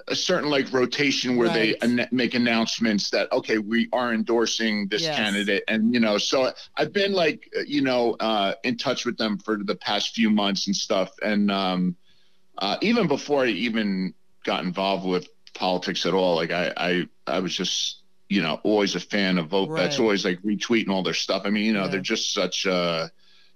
a 0.09 0.15
certain 0.15 0.51
like 0.51 0.73
rotation 0.73 1.37
where 1.37 1.49
Right. 1.49 1.75
they 1.81 1.87
an- 1.89 2.09
make 2.13 2.35
announcements 2.35 3.11
that 3.11 3.33
okay 3.33 3.59
we 3.59 3.89
are 3.93 4.13
endorsing 4.13 4.89
this 4.89 5.03
Yes. 5.03 5.17
candidate 5.17 5.65
and 5.69 5.93
you 5.95 6.01
know 6.01 6.19
so 6.19 6.53
i've 6.77 6.93
been 6.93 7.13
like 7.13 7.49
you 7.67 7.81
know 7.81 8.13
uh 8.21 8.53
in 8.63 8.77
touch 8.77 9.07
with 9.07 9.17
them 9.17 9.39
for 9.39 9.57
the 9.65 9.75
past 9.75 10.15
few 10.15 10.31
months 10.31 10.67
and 10.67 10.77
stuff 10.77 11.11
and 11.23 11.51
um 11.51 11.97
uh 12.59 12.77
even 12.83 13.09
before 13.09 13.45
i 13.45 13.49
even 13.49 14.15
got 14.47 14.65
involved 14.65 15.05
with 15.05 15.29
politics 15.55 16.07
at 16.07 16.15
all 16.15 16.37
like 16.37 16.51
i 16.53 16.73
i 16.77 17.09
i 17.27 17.39
was 17.41 17.55
just 17.55 18.03
you 18.29 18.41
know 18.43 18.61
always 18.63 18.95
a 18.95 19.01
fan 19.01 19.39
of 19.39 19.49
vote 19.49 19.71
vets 19.77 19.99
Right. 19.99 20.03
always 20.05 20.25
like 20.25 20.41
retweeting 20.43 20.91
all 20.91 21.03
their 21.03 21.15
stuff 21.15 21.43
i 21.45 21.51
mean 21.51 21.65
you 21.65 21.73
know 21.73 21.83
Yeah. 21.85 21.89
they're 21.93 22.01
just 22.15 22.33
such 22.33 22.67
uh 22.67 23.09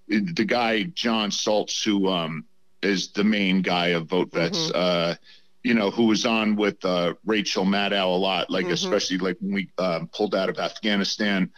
the 0.08 0.44
guy 0.44 0.82
Jon 0.82 1.30
Soltz 1.30 1.84
who 1.84 2.08
um 2.08 2.44
is 2.82 3.12
the 3.12 3.24
main 3.24 3.62
guy 3.62 3.88
of 3.88 4.08
vote 4.08 4.30
vets 4.32 4.70
Mhm. 4.70 4.72
uh 4.74 5.14
you 5.62 5.74
know, 5.74 5.90
who 5.90 6.06
was 6.06 6.24
on 6.24 6.56
with 6.56 6.82
uh, 6.86 7.12
Rachel 7.26 7.66
Maddow 7.66 8.06
a 8.16 8.16
lot, 8.16 8.48
like 8.48 8.64
Mhm. 8.64 8.72
especially 8.72 9.18
like 9.18 9.36
when 9.42 9.52
we 9.52 9.68
um, 9.76 10.08
pulled 10.08 10.34
out 10.34 10.48
of 10.48 10.58
Afghanistan, 10.58 11.50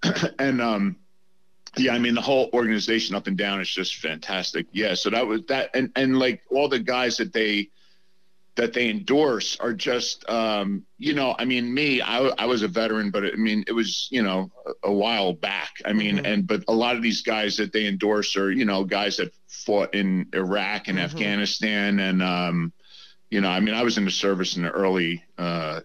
and 0.38 0.62
um, 0.62 0.96
yeah, 1.76 1.92
I 1.94 1.98
mean 1.98 2.14
the 2.14 2.22
whole 2.22 2.48
organization 2.54 3.14
up 3.14 3.26
and 3.26 3.36
down 3.36 3.60
is 3.60 3.68
just 3.68 3.96
fantastic. 3.96 4.64
Yeah, 4.72 4.94
so 4.94 5.10
that 5.10 5.26
was 5.26 5.42
that, 5.48 5.68
and 5.74 5.92
and 5.94 6.18
like 6.18 6.40
all 6.50 6.70
the 6.70 6.78
guys 6.78 7.18
that 7.18 7.34
they 7.34 7.68
that 8.60 8.74
they 8.74 8.90
endorse 8.90 9.56
are 9.58 9.72
just, 9.72 10.28
um, 10.28 10.84
you 10.98 11.14
know, 11.14 11.34
I 11.38 11.46
mean, 11.46 11.72
me, 11.72 12.02
I, 12.02 12.18
I 12.38 12.44
was 12.44 12.62
a 12.62 12.68
veteran, 12.68 13.10
but 13.10 13.24
I 13.24 13.30
mean, 13.36 13.64
it 13.66 13.72
was, 13.72 14.06
you 14.10 14.22
know, 14.22 14.50
a, 14.84 14.88
a 14.88 14.92
while 14.92 15.32
back. 15.32 15.70
I 15.86 15.94
mean, 15.94 16.18
Mhm. 16.18 16.26
and 16.26 16.46
but 16.46 16.64
a 16.68 16.72
lot 16.74 16.94
of 16.94 17.00
these 17.00 17.22
guys 17.22 17.56
that 17.56 17.72
they 17.72 17.86
endorse 17.86 18.36
are, 18.36 18.52
you 18.52 18.66
know, 18.66 18.84
guys 18.84 19.16
that 19.16 19.32
fought 19.48 19.94
in 19.94 20.26
Iraq 20.34 20.88
and 20.88 20.98
Mhm. 20.98 21.04
Afghanistan, 21.04 22.00
and 22.00 22.22
um, 22.22 22.72
you 23.30 23.40
know, 23.40 23.48
I 23.48 23.60
mean, 23.60 23.74
I 23.74 23.82
was 23.82 23.96
in 23.96 24.04
the 24.04 24.10
service 24.10 24.56
in 24.56 24.64
the 24.64 24.70
early 24.70 25.24
uh, 25.38 25.80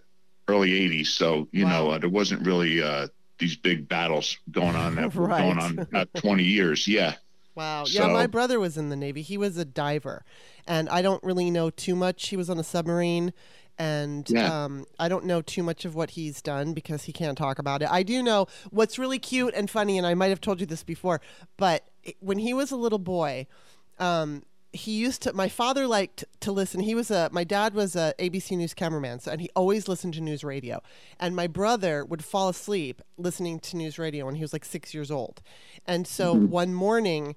early 0.46 0.72
'80s, 0.72 1.06
so 1.06 1.48
you 1.52 1.64
know, 1.64 1.92
uh, 1.92 1.98
there 1.98 2.10
wasn't 2.10 2.44
really 2.44 2.82
uh, 2.82 3.08
these 3.38 3.56
big 3.56 3.88
battles 3.88 4.36
going 4.50 4.76
on 4.76 4.96
that 4.96 5.14
were 5.14 5.28
going 5.44 5.58
on 5.58 5.78
about 5.78 6.12
20 6.14 6.42
years. 6.42 6.86
Yeah. 6.86 7.14
Wow. 7.56 7.86
Yeah, 7.88 8.06
my 8.06 8.26
brother 8.26 8.60
was 8.60 8.76
in 8.76 8.90
the 8.90 8.96
Navy. 8.96 9.22
He 9.22 9.36
was 9.38 9.56
a 9.56 9.64
diver. 9.64 10.24
And 10.66 10.88
I 10.88 11.02
don't 11.02 11.22
really 11.24 11.50
know 11.50 11.70
too 11.70 11.96
much. 11.96 12.28
He 12.28 12.36
was 12.36 12.48
on 12.50 12.58
a 12.58 12.64
submarine. 12.64 13.32
And 13.78 14.28
Yeah. 14.30 14.64
um, 14.64 14.86
I 14.98 15.08
don't 15.08 15.24
know 15.24 15.42
too 15.42 15.62
much 15.62 15.84
of 15.84 15.94
what 15.94 16.10
he's 16.10 16.40
done 16.40 16.72
because 16.74 17.04
he 17.04 17.12
can't 17.12 17.36
talk 17.36 17.58
about 17.58 17.82
it. 17.82 17.90
I 17.90 18.02
do 18.02 18.22
know 18.22 18.46
what's 18.70 18.98
really 18.98 19.18
cute 19.18 19.54
and 19.54 19.68
funny, 19.70 19.98
and 19.98 20.06
I 20.06 20.14
might 20.14 20.28
have 20.28 20.40
told 20.40 20.60
you 20.60 20.66
this 20.66 20.82
before, 20.82 21.20
but 21.56 21.84
when 22.20 22.38
he 22.38 22.54
was 22.54 22.70
a 22.70 22.76
little 22.76 22.98
boy, 22.98 23.46
um, 23.98 24.44
he 24.76 24.92
used 24.92 25.22
to. 25.22 25.32
My 25.32 25.48
father 25.48 25.86
liked 25.86 26.24
to 26.40 26.52
listen. 26.52 26.80
He 26.80 26.94
was 26.94 27.10
a. 27.10 27.28
My 27.32 27.44
dad 27.44 27.74
was 27.74 27.96
a 27.96 28.14
ABC 28.18 28.56
News 28.56 28.74
cameraman, 28.74 29.20
so 29.20 29.32
and 29.32 29.40
he 29.40 29.50
always 29.56 29.88
listened 29.88 30.14
to 30.14 30.20
news 30.20 30.44
radio. 30.44 30.80
And 31.18 31.34
my 31.34 31.46
brother 31.46 32.04
would 32.04 32.24
fall 32.24 32.48
asleep 32.48 33.02
listening 33.16 33.58
to 33.60 33.76
news 33.76 33.98
radio 33.98 34.26
when 34.26 34.36
he 34.36 34.42
was 34.42 34.52
like 34.52 34.64
six 34.64 34.94
years 34.94 35.10
old. 35.10 35.42
And 35.86 36.06
so 36.06 36.34
mm-hmm. 36.34 36.48
one 36.48 36.74
morning, 36.74 37.36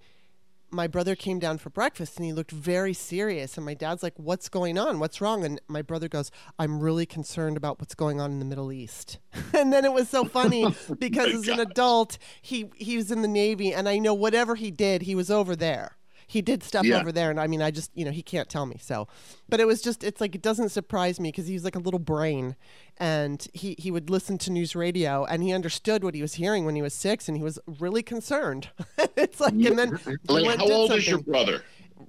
my 0.71 0.87
brother 0.87 1.15
came 1.15 1.39
down 1.39 1.57
for 1.57 1.69
breakfast 1.69 2.17
and 2.17 2.25
he 2.25 2.33
looked 2.33 2.51
very 2.51 2.93
serious. 2.93 3.57
And 3.57 3.65
my 3.65 3.73
dad's 3.73 4.03
like, 4.03 4.13
What's 4.17 4.49
going 4.49 4.77
on? 4.77 4.99
What's 4.99 5.21
wrong? 5.21 5.43
And 5.43 5.59
my 5.67 5.81
brother 5.81 6.07
goes, 6.07 6.31
I'm 6.57 6.79
really 6.79 7.05
concerned 7.05 7.57
about 7.57 7.79
what's 7.79 7.95
going 7.95 8.19
on 8.19 8.31
in 8.31 8.39
the 8.39 8.45
Middle 8.45 8.71
East. 8.71 9.19
and 9.53 9.71
then 9.71 9.85
it 9.85 9.93
was 9.93 10.09
so 10.09 10.25
funny 10.25 10.65
oh 10.89 10.95
because 10.95 11.33
as 11.33 11.47
an 11.47 11.59
adult, 11.59 12.17
he, 12.41 12.69
he 12.75 12.97
was 12.97 13.11
in 13.11 13.21
the 13.21 13.27
Navy. 13.27 13.73
And 13.73 13.87
I 13.87 13.97
know 13.97 14.13
whatever 14.13 14.55
he 14.55 14.71
did, 14.71 15.03
he 15.03 15.15
was 15.15 15.31
over 15.31 15.55
there 15.55 15.98
he 16.29 16.43
did 16.43 16.61
stuff 16.63 16.85
yeah. 16.85 16.99
over 16.99 17.11
there 17.11 17.31
and 17.31 17.39
i 17.39 17.47
mean 17.47 17.61
i 17.61 17.71
just 17.71 17.91
you 17.95 18.05
know 18.05 18.11
he 18.11 18.21
can't 18.21 18.47
tell 18.47 18.65
me 18.65 18.77
so 18.79 19.07
but 19.49 19.59
it 19.59 19.65
was 19.65 19.81
just 19.81 20.03
it's 20.03 20.21
like 20.21 20.35
it 20.35 20.41
doesn't 20.41 20.69
surprise 20.69 21.19
me 21.19 21.29
because 21.29 21.47
he's 21.47 21.63
like 21.63 21.75
a 21.75 21.79
little 21.79 21.99
brain 21.99 22.55
and 22.97 23.47
he 23.53 23.75
he 23.79 23.89
would 23.89 24.09
listen 24.09 24.37
to 24.37 24.51
news 24.51 24.75
radio 24.75 25.25
and 25.25 25.43
he 25.43 25.51
understood 25.51 26.03
what 26.03 26.13
he 26.13 26.21
was 26.21 26.35
hearing 26.35 26.65
when 26.65 26.75
he 26.75 26.81
was 26.81 26.93
six 26.93 27.27
and 27.27 27.35
he 27.35 27.43
was 27.43 27.59
really 27.79 28.03
concerned 28.03 28.69
it's 29.17 29.41
like 29.41 29.53
and 29.53 29.77
then 29.77 29.99
like, 30.27 30.57
how 30.57 30.69
old 30.69 30.91
is 30.91 31.07
your 31.07 31.19
brother 31.19 31.63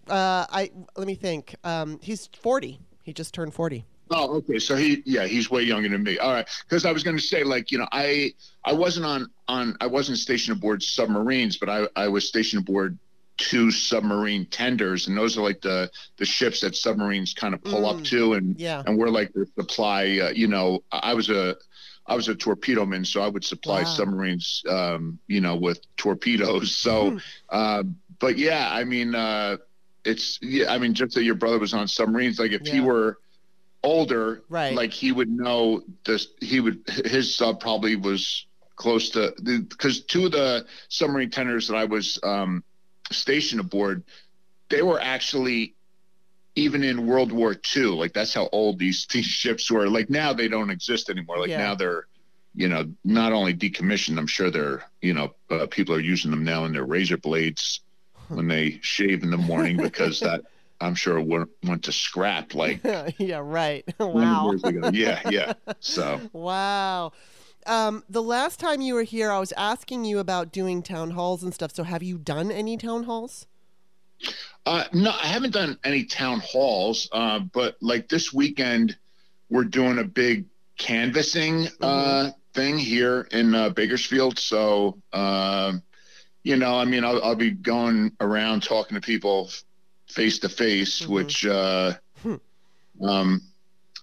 uh 0.08 0.46
i 0.50 0.70
let 0.96 1.06
me 1.06 1.14
think 1.14 1.56
um 1.64 1.98
he's 2.02 2.28
40 2.40 2.78
he 3.02 3.12
just 3.12 3.34
turned 3.34 3.54
40 3.54 3.84
Oh, 4.12 4.38
okay. 4.38 4.58
So 4.58 4.74
he, 4.74 5.04
yeah, 5.06 5.24
he's 5.24 5.52
way 5.52 5.62
younger 5.62 5.88
than 5.88 6.02
me. 6.02 6.18
All 6.18 6.32
right, 6.32 6.48
because 6.68 6.84
I 6.84 6.90
was 6.90 7.04
going 7.04 7.16
to 7.16 7.22
say, 7.22 7.44
like, 7.44 7.70
you 7.70 7.78
know, 7.78 7.86
I, 7.92 8.34
I 8.64 8.72
wasn't 8.72 9.06
on, 9.06 9.30
on, 9.46 9.76
I 9.80 9.86
wasn't 9.86 10.18
stationed 10.18 10.56
aboard 10.56 10.82
submarines, 10.82 11.58
but 11.58 11.68
I, 11.68 11.86
I 11.94 12.08
was 12.08 12.26
stationed 12.26 12.62
aboard 12.62 12.98
two 13.40 13.70
submarine 13.70 14.44
tenders, 14.44 15.09
and 15.09 15.16
those 15.16 15.37
are 15.37 15.40
like 15.40 15.62
the 15.62 15.90
the 16.18 16.26
ships 16.26 16.61
that 16.61 16.76
submarines 16.76 17.32
kind 17.32 17.54
of 17.54 17.64
pull 17.64 17.82
mm, 17.82 17.99
up 17.99 18.04
to, 18.04 18.35
and 18.35 18.61
yeah. 18.61 18.82
and 18.87 18.97
we're 18.97 19.09
like 19.09 19.32
the 19.32 19.47
supply. 19.59 20.20
Uh, 20.23 20.30
you 20.30 20.47
know, 20.47 20.85
I 20.92 21.14
was 21.14 21.30
a 21.30 21.56
I 22.06 22.14
was 22.14 22.28
a 22.28 22.35
torpedo 22.35 22.85
man, 22.85 23.04
so 23.04 23.23
I 23.23 23.28
would 23.28 23.44
supply 23.44 23.82
wow. 23.82 23.88
submarines, 23.88 24.62
um, 24.68 25.18
you 25.26 25.40
know, 25.40 25.56
with 25.56 25.80
torpedoes. 25.97 26.76
So, 26.76 27.12
mm. 27.12 27.23
uh, 27.49 27.82
but 28.18 28.37
yeah, 28.37 28.68
I 28.70 28.85
mean, 28.85 29.14
uh, 29.14 29.56
it's 30.04 30.38
yeah, 30.42 30.73
I 30.73 30.78
mean, 30.78 30.92
just 30.92 31.14
that 31.14 31.25
your 31.25 31.35
brother 31.35 31.59
was 31.59 31.73
on 31.73 31.88
submarines, 31.88 32.38
like 32.38 32.52
if 32.52 32.62
yeah. 32.66 32.75
he 32.75 32.80
were 32.80 33.18
older, 33.82 34.42
right. 34.50 34.75
like 34.75 34.92
he 34.92 35.12
would 35.12 35.30
know 35.30 35.82
this. 36.04 36.28
He 36.40 36.61
would 36.61 36.82
his 37.06 37.35
sub 37.35 37.59
probably 37.59 37.97
was 37.97 38.44
close 38.76 39.11
to 39.11 39.35
because 39.42 40.02
two 40.04 40.26
of 40.26 40.32
the 40.32 40.66
submarine 40.90 41.30
tenders 41.30 41.68
that 41.68 41.76
I 41.76 41.85
was 41.85 42.18
um, 42.23 42.64
stationed 43.10 43.60
aboard, 43.60 44.04
they 44.68 44.82
were 44.82 45.00
actually 45.00 45.74
even 46.54 46.82
in 46.82 47.06
World 47.06 47.32
War 47.32 47.56
II. 47.76 47.86
Like 47.86 48.12
that's 48.12 48.34
how 48.34 48.48
old 48.52 48.78
these 48.78 49.06
these 49.12 49.26
ships 49.26 49.70
were. 49.70 49.88
Like 49.88 50.10
now 50.10 50.32
they 50.32 50.48
don't 50.48 50.70
exist 50.70 51.10
anymore. 51.10 51.38
Like 51.38 51.50
yeah. 51.50 51.58
now 51.58 51.74
they're, 51.74 52.06
you 52.54 52.68
know, 52.68 52.90
not 53.04 53.32
only 53.32 53.54
decommissioned. 53.54 54.18
I'm 54.18 54.26
sure 54.26 54.50
they're, 54.50 54.84
you 55.00 55.14
know, 55.14 55.34
uh, 55.50 55.66
people 55.66 55.94
are 55.94 56.00
using 56.00 56.30
them 56.30 56.44
now 56.44 56.64
in 56.64 56.72
their 56.72 56.84
razor 56.84 57.16
blades 57.16 57.80
when 58.28 58.48
they 58.48 58.78
shave 58.82 59.22
in 59.22 59.30
the 59.30 59.36
morning 59.36 59.76
because 59.82 60.20
that 60.20 60.42
I'm 60.80 60.94
sure 60.94 61.20
went, 61.20 61.50
went 61.62 61.84
to 61.84 61.92
scrap. 61.92 62.54
Like 62.54 62.80
yeah, 63.18 63.40
right. 63.42 63.84
Wow. 63.98 64.54
Yeah, 64.92 65.20
yeah. 65.28 65.52
So 65.80 66.20
wow. 66.32 67.12
Um, 67.66 68.04
the 68.08 68.22
last 68.22 68.58
time 68.58 68.80
you 68.80 68.94
were 68.94 69.02
here, 69.02 69.30
I 69.30 69.38
was 69.38 69.52
asking 69.52 70.04
you 70.04 70.18
about 70.18 70.52
doing 70.52 70.82
town 70.82 71.10
halls 71.10 71.42
and 71.42 71.52
stuff. 71.52 71.74
So, 71.74 71.84
have 71.84 72.02
you 72.02 72.18
done 72.18 72.50
any 72.50 72.76
town 72.76 73.04
halls? 73.04 73.46
Uh, 74.66 74.84
no, 74.92 75.10
I 75.10 75.26
haven't 75.26 75.52
done 75.52 75.78
any 75.84 76.04
town 76.04 76.40
halls. 76.40 77.08
Uh, 77.12 77.40
but 77.40 77.76
like 77.80 78.08
this 78.08 78.32
weekend, 78.32 78.96
we're 79.48 79.64
doing 79.64 79.98
a 79.98 80.04
big 80.04 80.46
canvassing 80.76 81.66
uh, 81.80 82.24
mm-hmm. 82.24 82.28
thing 82.54 82.78
here 82.78 83.28
in 83.30 83.54
uh, 83.54 83.70
Bakersfield. 83.70 84.38
So, 84.38 84.98
um, 85.12 85.82
you 86.42 86.56
know, 86.56 86.78
I 86.78 86.84
mean, 86.84 87.04
I'll, 87.04 87.22
I'll, 87.22 87.34
be 87.34 87.50
going 87.50 88.12
around 88.20 88.62
talking 88.62 88.94
to 88.94 89.00
people 89.00 89.50
face 90.08 90.38
to 90.40 90.48
face, 90.48 91.06
which. 91.06 91.46
Uh, 91.46 91.94
hmm. 92.22 92.36
Um, 93.02 93.42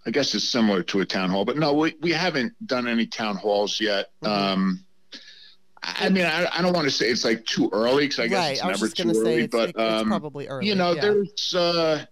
I 0.07 0.09
guess 0.09 0.33
it's 0.33 0.49
similar 0.49 0.83
to 0.83 1.01
a 1.01 1.05
town 1.05 1.29
hall, 1.29 1.43
but 1.43 1.57
no, 1.57 1.73
we, 1.73 1.93
we 1.99 2.13
haven't 2.13 2.53
done 2.65 2.87
any 2.87 3.05
town 3.05 3.35
halls 3.35 3.81
yet. 3.81 4.09
Mm-hmm. 4.23 4.33
Um, 4.33 4.85
I 5.83 6.07
mean, 6.07 6.23
I, 6.23 6.47
I 6.51 6.61
don't 6.61 6.73
want 6.73 6.85
to 6.85 6.91
say 6.91 7.09
it's 7.09 7.25
like 7.25 7.45
too 7.45 7.69
early 7.73 8.05
because 8.05 8.19
I 8.19 8.27
guess 8.27 8.37
right. 8.37 8.51
it's 8.53 8.63
I 8.63 8.67
never 8.67 8.87
too 8.87 9.09
early, 9.09 9.43
it's, 9.43 9.51
but 9.51 9.77
um, 9.77 10.07
probably 10.07 10.47
early. 10.47 10.65
You 10.65 10.75
know, 10.75 10.93
yeah. 10.93 11.01
there's 11.01 11.53
uh, 11.53 12.05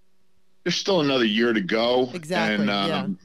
there's 0.64 0.76
still 0.76 1.00
another 1.00 1.24
year 1.24 1.54
to 1.54 1.62
go. 1.62 2.10
Exactly. 2.14 2.56
And, 2.56 2.70
um, 2.70 3.20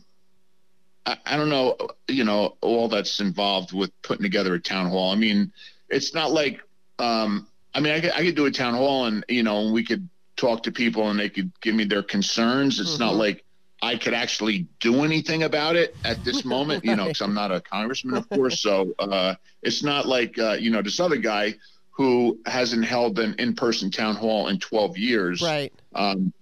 yeah. 1.07 1.15
I, 1.27 1.35
I 1.35 1.37
don't 1.37 1.49
know, 1.49 1.77
you 2.07 2.23
know, 2.23 2.57
all 2.61 2.89
that's 2.89 3.19
involved 3.19 3.73
with 3.73 3.91
putting 4.03 4.23
together 4.23 4.55
a 4.55 4.61
town 4.61 4.89
hall. 4.89 5.11
I 5.11 5.17
mean, 5.17 5.53
it's 5.89 6.15
not 6.15 6.31
like, 6.31 6.61
um, 7.01 7.49
I 7.75 7.81
mean, 7.81 7.93
I 7.93 8.01
could, 8.01 8.13
I 8.13 8.25
could 8.25 8.37
do 8.37 8.47
a 8.47 8.53
town 8.53 8.75
hall 8.75 9.07
and 9.07 9.25
you 9.29 9.43
know, 9.43 9.73
we 9.73 9.85
could 9.85 10.09
talk 10.37 10.63
to 10.63 10.71
people 10.71 11.11
and 11.11 11.19
they 11.19 11.29
could 11.29 11.51
give 11.61 11.75
me 11.75 11.85
their 11.85 12.05
concerns. 12.05 12.79
It's 12.79 12.93
mm-hmm. 12.93 13.03
not 13.03 13.15
like 13.17 13.45
I 13.83 13.97
could 13.97 14.15
actually 14.15 14.67
do 14.79 15.05
anything 15.05 15.43
about 15.43 15.77
it 15.77 15.97
at 16.05 16.23
this 16.25 16.45
moment, 16.57 16.85
you 16.85 16.97
know, 16.97 17.07
because 17.07 17.21
I'm 17.23 17.35
not 17.35 17.51
a 17.51 17.61
congressman, 17.61 18.17
of 18.17 18.29
course. 18.29 18.61
So 18.61 18.95
uh, 18.99 19.35
it's 19.63 19.83
not 19.83 20.07
like, 20.07 20.39
uh, 20.39 20.53
you 20.53 20.71
know, 20.71 20.83
this 20.83 21.01
other 21.01 21.17
guy 21.17 21.55
who 21.91 22.39
hasn't 22.47 22.85
held 22.85 23.19
an 23.19 23.35
in 23.39 23.55
person 23.55 23.91
town 23.91 24.17
hall 24.17 24.49
in 24.49 24.59
12 24.59 24.99
years. 24.99 25.43
Right. 25.43 25.73
Um, 25.95 26.33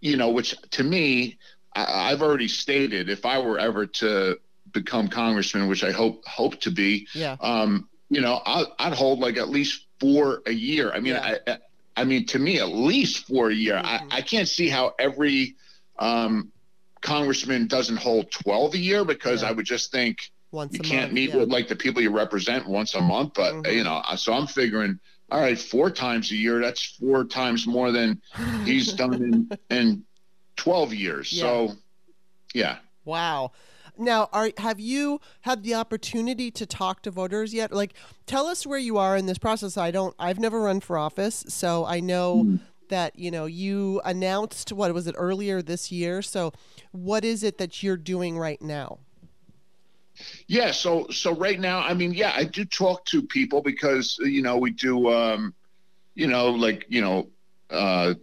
you 0.00 0.16
know, 0.16 0.30
which 0.30 0.54
to 0.72 0.84
me, 0.84 1.38
I, 1.74 2.10
have 2.10 2.22
already 2.22 2.48
stated 2.48 3.08
if 3.08 3.26
I 3.26 3.38
were 3.38 3.58
ever 3.58 3.86
to 3.86 4.38
become 4.72 5.08
congressman, 5.08 5.68
which 5.68 5.84
I 5.84 5.90
hope 5.90 6.26
hope 6.26 6.60
to 6.60 6.70
be, 6.70 7.06
yeah. 7.14 7.36
um, 7.40 7.88
you 8.08 8.20
know, 8.20 8.40
I, 8.44 8.88
would 8.88 8.96
hold 8.96 9.20
like 9.20 9.36
at 9.36 9.48
least 9.48 9.86
four 10.00 10.42
a 10.46 10.52
year. 10.52 10.92
I 10.92 11.00
mean, 11.00 11.14
yeah. 11.14 11.36
I, 11.46 11.58
I 11.96 12.04
mean, 12.04 12.26
to 12.26 12.38
me, 12.38 12.60
at 12.60 12.68
least 12.68 13.26
four 13.26 13.50
a 13.50 13.54
year. 13.54 13.74
Mm-hmm. 13.74 14.12
I, 14.12 14.18
I 14.18 14.20
can't 14.20 14.48
see 14.48 14.68
how 14.68 14.94
every 14.98 15.56
um, 15.98 16.52
congressman 17.06 17.66
doesn't 17.68 17.96
hold 17.96 18.30
12 18.30 18.74
a 18.74 18.78
year 18.78 19.04
because 19.04 19.42
yeah. 19.42 19.48
I 19.48 19.52
would 19.52 19.64
just 19.64 19.92
think 19.92 20.18
once 20.50 20.74
you 20.74 20.80
can't 20.80 21.02
month, 21.02 21.12
meet 21.12 21.30
yeah. 21.30 21.36
with 21.36 21.50
like 21.50 21.68
the 21.68 21.76
people 21.76 22.02
you 22.02 22.10
represent 22.10 22.66
once 22.66 22.94
a 22.94 23.00
month. 23.00 23.34
But 23.34 23.54
mm-hmm. 23.54 23.72
you 23.72 23.84
know, 23.84 24.02
so 24.16 24.32
I'm 24.32 24.46
figuring, 24.46 24.98
all 25.30 25.40
right, 25.40 25.58
four 25.58 25.90
times 25.90 26.30
a 26.32 26.36
year, 26.36 26.60
that's 26.60 26.82
four 26.84 27.24
times 27.24 27.66
more 27.66 27.92
than 27.92 28.20
he's 28.64 28.92
done 29.02 29.14
in, 29.14 29.50
in 29.70 30.04
12 30.56 30.94
years. 30.94 31.32
Yeah. 31.32 31.42
So 31.42 31.72
yeah. 32.52 32.76
Wow. 33.04 33.52
Now, 33.98 34.28
are 34.32 34.50
have 34.58 34.78
you 34.78 35.20
had 35.42 35.62
the 35.62 35.74
opportunity 35.74 36.50
to 36.50 36.66
talk 36.66 37.02
to 37.02 37.10
voters 37.10 37.54
yet? 37.54 37.72
Like, 37.72 37.94
tell 38.26 38.46
us 38.46 38.66
where 38.66 38.78
you 38.78 38.98
are 38.98 39.16
in 39.16 39.24
this 39.24 39.38
process. 39.38 39.78
I 39.78 39.90
don't. 39.90 40.14
I've 40.18 40.38
never 40.38 40.60
run 40.60 40.80
for 40.80 40.98
office, 40.98 41.44
so 41.48 41.86
I 41.86 42.00
know 42.00 42.44
mm 42.44 42.60
that 42.88 43.18
you 43.18 43.30
know 43.30 43.46
you 43.46 44.00
announced 44.04 44.72
what 44.72 44.92
was 44.94 45.06
it 45.06 45.14
earlier 45.18 45.62
this 45.62 45.90
year 45.90 46.22
so 46.22 46.52
what 46.92 47.24
is 47.24 47.42
it 47.42 47.58
that 47.58 47.82
you're 47.82 47.96
doing 47.96 48.38
right 48.38 48.62
now 48.62 48.98
yeah 50.46 50.70
so 50.70 51.06
so 51.08 51.34
right 51.34 51.60
now 51.60 51.80
i 51.80 51.92
mean 51.92 52.12
yeah 52.12 52.32
i 52.34 52.44
do 52.44 52.64
talk 52.64 53.04
to 53.04 53.22
people 53.22 53.60
because 53.60 54.18
you 54.22 54.42
know 54.42 54.56
we 54.56 54.70
do 54.70 55.10
um 55.10 55.54
you 56.14 56.26
know 56.26 56.50
like 56.50 56.86
you 56.88 57.00
know 57.00 57.28
uh 57.70 58.14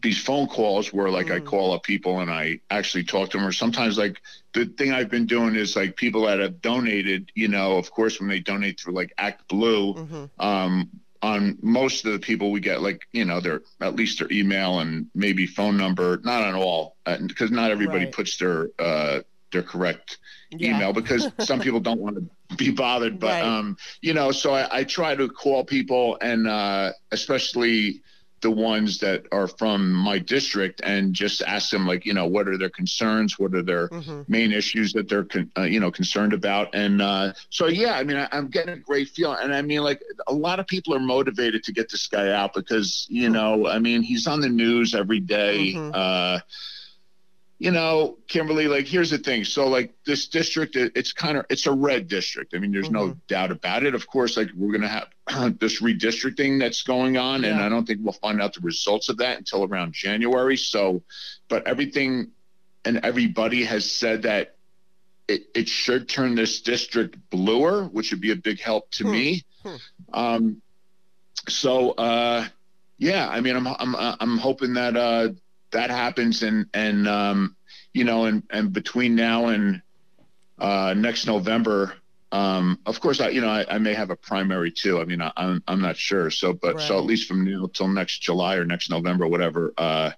these 0.00 0.22
phone 0.22 0.46
calls 0.46 0.92
where 0.92 1.10
like 1.10 1.26
mm. 1.26 1.36
I 1.36 1.40
call 1.40 1.72
up 1.72 1.82
people 1.82 2.20
and 2.20 2.30
I 2.30 2.60
actually 2.70 3.04
talk 3.04 3.30
to 3.30 3.38
them 3.38 3.46
or 3.46 3.52
sometimes 3.52 3.98
like 3.98 4.20
the 4.52 4.66
thing 4.66 4.92
I've 4.92 5.10
been 5.10 5.26
doing 5.26 5.56
is 5.56 5.74
like 5.74 5.96
people 5.96 6.26
that 6.26 6.38
have 6.38 6.60
donated, 6.62 7.32
you 7.34 7.48
know, 7.48 7.76
of 7.76 7.90
course 7.90 8.20
when 8.20 8.28
they 8.28 8.40
donate 8.40 8.78
through 8.78 8.94
like 8.94 9.12
Act 9.18 9.48
Blue, 9.48 9.94
mm-hmm. 9.94 10.24
um, 10.38 10.88
on 11.22 11.58
most 11.62 12.04
of 12.04 12.12
the 12.12 12.18
people 12.18 12.50
we 12.52 12.60
get 12.60 12.80
like 12.80 13.02
you 13.12 13.24
know 13.24 13.40
their 13.40 13.62
at 13.80 13.96
least 13.96 14.18
their 14.20 14.30
email 14.30 14.78
and 14.78 15.06
maybe 15.14 15.46
phone 15.46 15.76
number 15.76 16.20
not 16.22 16.44
on 16.44 16.54
all 16.54 16.96
because 17.26 17.50
uh, 17.50 17.54
not 17.54 17.70
everybody 17.70 18.04
right. 18.04 18.14
puts 18.14 18.36
their 18.36 18.68
uh 18.78 19.20
their 19.50 19.62
correct 19.62 20.18
yeah. 20.50 20.76
email 20.76 20.92
because 20.92 21.28
some 21.40 21.60
people 21.60 21.80
don't 21.80 22.00
want 22.00 22.16
to 22.16 22.56
be 22.56 22.70
bothered 22.70 23.18
but 23.18 23.42
right. 23.42 23.42
um 23.42 23.76
you 24.00 24.14
know 24.14 24.30
so 24.30 24.54
I, 24.54 24.78
I 24.78 24.84
try 24.84 25.14
to 25.14 25.28
call 25.28 25.64
people 25.64 26.18
and 26.20 26.46
uh 26.46 26.92
especially 27.10 28.02
the 28.40 28.50
ones 28.50 28.98
that 28.98 29.26
are 29.32 29.48
from 29.48 29.92
my 29.92 30.18
district 30.18 30.80
and 30.84 31.14
just 31.14 31.42
ask 31.42 31.70
them 31.70 31.86
like 31.86 32.04
you 32.04 32.14
know 32.14 32.26
what 32.26 32.48
are 32.48 32.58
their 32.58 32.70
concerns 32.70 33.38
what 33.38 33.54
are 33.54 33.62
their 33.62 33.88
mm-hmm. 33.88 34.22
main 34.28 34.52
issues 34.52 34.92
that 34.92 35.08
they're 35.08 35.24
con- 35.24 35.50
uh, 35.56 35.62
you 35.62 35.80
know 35.80 35.90
concerned 35.90 36.32
about 36.32 36.68
and 36.74 37.02
uh, 37.02 37.32
so 37.50 37.66
yeah 37.66 37.94
i 37.94 38.04
mean 38.04 38.16
I, 38.16 38.28
am 38.32 38.48
getting 38.48 38.74
a 38.74 38.78
great 38.78 39.08
feeling 39.08 39.38
and 39.40 39.54
i 39.54 39.62
mean 39.62 39.82
like 39.82 40.02
a 40.26 40.32
lot 40.32 40.60
of 40.60 40.66
people 40.66 40.94
are 40.94 41.00
motivated 41.00 41.64
to 41.64 41.72
get 41.72 41.90
this 41.90 42.06
guy 42.06 42.32
out 42.32 42.54
because 42.54 43.06
you 43.08 43.24
mm-hmm. 43.24 43.32
know 43.32 43.66
i 43.68 43.78
mean 43.78 44.02
he's 44.02 44.26
on 44.26 44.40
the 44.40 44.48
news 44.48 44.94
every 44.94 45.20
day, 45.20 45.74
mm-hmm. 45.74 45.90
uh, 45.94 46.40
you 47.58 47.72
know, 47.72 48.18
Kimberly, 48.28 48.68
like 48.68 48.86
here's 48.86 49.10
the 49.10 49.18
thing. 49.18 49.44
So 49.44 49.66
like 49.66 49.92
this 50.06 50.28
district, 50.28 50.76
it, 50.76 50.92
it's 50.94 51.12
kind 51.12 51.38
of 51.38 51.46
it's 51.50 51.66
a 51.66 51.72
red 51.72 52.06
district. 52.06 52.54
I 52.54 52.58
mean, 52.58 52.70
there's 52.70 52.86
mm-hmm. 52.86 53.08
no 53.08 53.16
doubt 53.26 53.50
about 53.50 53.82
it. 53.82 53.94
Of 53.94 54.06
course, 54.06 54.36
like 54.36 54.48
we're 54.54 54.72
gonna 54.72 55.04
have 55.26 55.58
this 55.58 55.82
redistricting 55.82 56.60
that's 56.60 56.84
going 56.84 57.16
on, 57.16 57.42
yeah. 57.42 57.50
and 57.50 57.60
I 57.60 57.68
don't 57.68 57.84
think 57.84 58.00
we'll 58.02 58.12
find 58.12 58.40
out 58.40 58.54
the 58.54 58.60
results 58.60 59.08
of 59.08 59.16
that 59.18 59.38
until 59.38 59.64
around 59.64 59.92
January. 59.92 60.56
So, 60.56 61.02
but 61.48 61.66
everything 61.66 62.30
and 62.84 63.00
everybody 63.02 63.64
has 63.64 63.90
said 63.90 64.22
that 64.22 64.54
it, 65.26 65.48
it 65.54 65.68
should 65.68 66.08
turn 66.08 66.36
this 66.36 66.60
district 66.60 67.16
bluer, 67.28 67.84
which 67.84 68.12
would 68.12 68.20
be 68.20 68.30
a 68.30 68.36
big 68.36 68.60
help 68.60 68.90
to 68.92 69.04
hmm. 69.04 69.10
me. 69.10 69.44
Hmm. 69.64 69.76
Um, 70.12 70.62
so 71.48 71.90
uh, 71.90 72.46
yeah, 72.98 73.28
I 73.28 73.40
mean, 73.40 73.56
I'm 73.56 73.66
I'm 73.66 73.96
I'm 73.96 74.38
hoping 74.38 74.74
that 74.74 74.96
uh, 74.96 75.30
that 75.70 75.90
happens, 75.90 76.42
and 76.42 76.66
and 76.74 77.08
um, 77.08 77.56
you 77.92 78.04
know, 78.04 78.24
and 78.24 78.42
and 78.50 78.72
between 78.72 79.14
now 79.14 79.46
and 79.46 79.82
uh, 80.58 80.94
next 80.96 81.26
November, 81.26 81.94
um, 82.32 82.78
of 82.84 83.00
course, 83.00 83.20
I 83.20 83.28
you 83.28 83.40
know 83.40 83.48
I, 83.48 83.64
I, 83.74 83.78
may 83.78 83.94
have 83.94 84.10
a 84.10 84.16
primary 84.16 84.70
too. 84.70 85.00
I 85.00 85.04
mean, 85.04 85.20
I, 85.22 85.28
am 85.28 85.32
I'm, 85.36 85.62
I'm 85.68 85.80
not 85.80 85.96
sure. 85.96 86.30
So, 86.30 86.52
but 86.52 86.76
right. 86.76 86.84
so 86.86 86.98
at 86.98 87.04
least 87.04 87.26
from 87.28 87.44
now 87.44 87.68
till 87.72 87.88
next 87.88 88.20
July 88.20 88.56
or 88.56 88.64
next 88.64 88.90
November, 88.90 89.26
whatever. 89.26 89.72
Uh, 89.76 90.10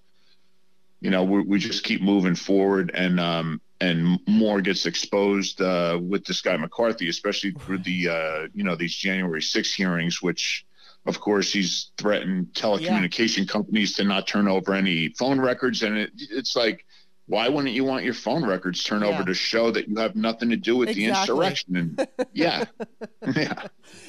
you 1.00 1.10
know, 1.10 1.24
we, 1.24 1.42
we 1.42 1.58
just 1.58 1.84
keep 1.84 2.02
moving 2.02 2.34
forward, 2.34 2.90
and 2.92 3.20
um, 3.20 3.60
and 3.80 4.18
more 4.26 4.60
gets 4.60 4.86
exposed 4.86 5.60
uh, 5.60 5.98
with 6.00 6.24
this 6.24 6.40
guy 6.40 6.56
McCarthy, 6.56 7.08
especially 7.08 7.52
through 7.52 7.78
the 7.78 8.08
uh, 8.08 8.48
you 8.54 8.64
know 8.64 8.76
these 8.76 8.94
January 8.94 9.42
6 9.42 9.74
hearings, 9.74 10.20
which 10.20 10.66
of 11.06 11.20
course 11.20 11.52
he's 11.52 11.92
threatened 11.98 12.48
telecommunication 12.52 13.38
yeah. 13.38 13.52
companies 13.52 13.94
to 13.94 14.04
not 14.04 14.26
turn 14.26 14.48
over 14.48 14.74
any 14.74 15.08
phone 15.18 15.40
records, 15.40 15.82
and 15.82 15.96
it, 15.96 16.10
it's 16.14 16.56
like 16.56 16.84
why 17.30 17.48
wouldn't 17.48 17.74
you 17.74 17.84
want 17.84 18.04
your 18.04 18.12
phone 18.12 18.44
records 18.44 18.82
turned 18.82 19.04
yeah. 19.04 19.10
over 19.10 19.24
to 19.24 19.34
show 19.34 19.70
that 19.70 19.88
you 19.88 19.94
have 19.96 20.16
nothing 20.16 20.50
to 20.50 20.56
do 20.56 20.76
with 20.76 20.88
exactly. 20.88 21.04
the 21.04 21.20
insurrection? 21.20 21.76
And 21.76 22.08
yeah, 22.32 22.64
yeah, 23.36 23.66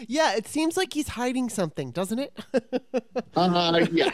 yeah. 0.07 0.35
It 0.35 0.47
seems 0.47 0.75
like 0.75 0.91
he's 0.93 1.09
hiding 1.09 1.47
something, 1.49 1.91
doesn't 1.91 2.17
it? 2.17 2.39
uh, 3.35 3.85
yeah, 3.91 4.11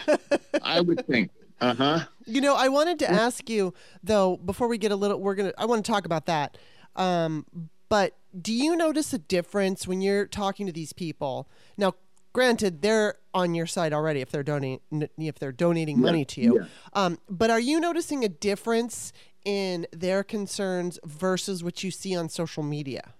I 0.61 0.81
would 0.81 1.07
think. 1.07 1.31
Uh 1.61 1.73
huh. 1.73 1.99
You 2.25 2.41
know, 2.41 2.55
I 2.55 2.67
wanted 2.67 2.99
to 2.99 3.09
ask 3.09 3.49
you 3.49 3.73
though 4.03 4.35
before 4.37 4.67
we 4.67 4.77
get 4.77 4.91
a 4.91 4.95
little. 4.95 5.21
We're 5.21 5.35
gonna. 5.35 5.53
I 5.57 5.65
want 5.65 5.85
to 5.85 5.91
talk 5.91 6.05
about 6.05 6.25
that. 6.25 6.57
Um, 6.97 7.45
but 7.87 8.17
do 8.39 8.53
you 8.53 8.75
notice 8.75 9.13
a 9.13 9.17
difference 9.17 9.87
when 9.87 10.01
you're 10.01 10.27
talking 10.27 10.65
to 10.65 10.73
these 10.73 10.91
people? 10.91 11.47
Now, 11.77 11.93
granted, 12.33 12.81
they're 12.81 13.15
on 13.33 13.53
your 13.53 13.65
side 13.67 13.93
already 13.93 14.21
if 14.21 14.31
they're 14.31 14.43
donating 14.43 14.79
if 15.17 15.39
they're 15.39 15.51
donating 15.51 15.99
money 15.99 16.25
to 16.25 16.41
you. 16.41 16.59
Yeah. 16.61 16.67
Um, 16.93 17.19
but 17.29 17.49
are 17.49 17.59
you 17.59 17.79
noticing 17.79 18.23
a 18.23 18.29
difference 18.29 19.13
in 19.45 19.87
their 19.91 20.23
concerns 20.23 20.99
versus 21.05 21.63
what 21.63 21.83
you 21.83 21.91
see 21.91 22.15
on 22.15 22.29
social 22.29 22.63
media? 22.63 23.13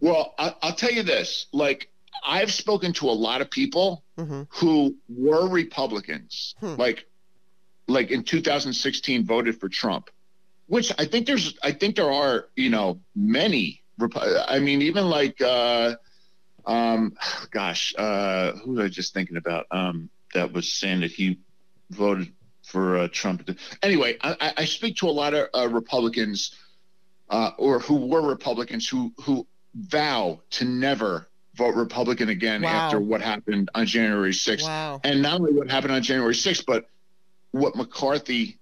Well, 0.00 0.34
I, 0.38 0.54
will 0.62 0.72
tell 0.72 0.90
you 0.90 1.02
this: 1.02 1.46
like 1.52 1.90
I've 2.26 2.52
spoken 2.52 2.92
to 2.94 3.08
a 3.08 3.12
lot 3.12 3.40
of 3.40 3.50
people 3.50 4.04
mm-hmm. 4.16 4.42
who 4.48 4.96
were 5.08 5.48
Republicans, 5.48 6.54
hmm. 6.60 6.74
like 6.74 7.06
like 7.86 8.10
in 8.10 8.22
2016 8.24 9.24
voted 9.24 9.58
for 9.58 9.68
Trump, 9.68 10.10
which 10.66 10.92
I 10.98 11.04
think 11.04 11.26
there's 11.26 11.56
I 11.62 11.72
think 11.72 11.96
there 11.96 12.10
are 12.10 12.48
you 12.56 12.70
know 12.70 13.00
many. 13.14 13.82
I 14.00 14.58
mean, 14.60 14.82
even 14.82 15.10
like. 15.10 15.40
Uh, 15.40 15.96
um, 16.68 17.16
gosh, 17.50 17.94
uh, 17.98 18.52
who 18.52 18.72
was 18.72 18.84
I 18.84 18.88
just 18.88 19.14
thinking 19.14 19.36
about? 19.36 19.66
Um, 19.70 20.10
that 20.34 20.52
was 20.52 20.72
saying 20.72 21.00
that 21.00 21.10
he 21.10 21.40
voted 21.90 22.32
for 22.62 22.98
uh, 22.98 23.08
Trump. 23.10 23.48
Anyway, 23.82 24.18
I, 24.20 24.52
I, 24.58 24.64
speak 24.66 24.96
to 24.96 25.08
a 25.08 25.10
lot 25.10 25.32
of 25.32 25.48
uh, 25.54 25.68
Republicans, 25.68 26.54
uh, 27.30 27.52
or 27.56 27.78
who 27.78 28.06
were 28.06 28.20
Republicans, 28.20 28.86
who 28.86 29.12
who 29.24 29.46
vow 29.74 30.40
to 30.50 30.64
never 30.66 31.28
vote 31.54 31.74
Republican 31.74 32.28
again 32.28 32.62
wow. 32.62 32.68
after 32.68 33.00
what 33.00 33.22
happened 33.22 33.70
on 33.74 33.86
January 33.86 34.32
6th. 34.32 34.62
Wow. 34.62 35.00
And 35.02 35.22
not 35.22 35.40
only 35.40 35.52
what 35.52 35.70
happened 35.70 35.92
on 35.92 36.02
January 36.02 36.34
6th, 36.34 36.64
but 36.66 36.88
what 37.50 37.74
McCarthy 37.74 38.58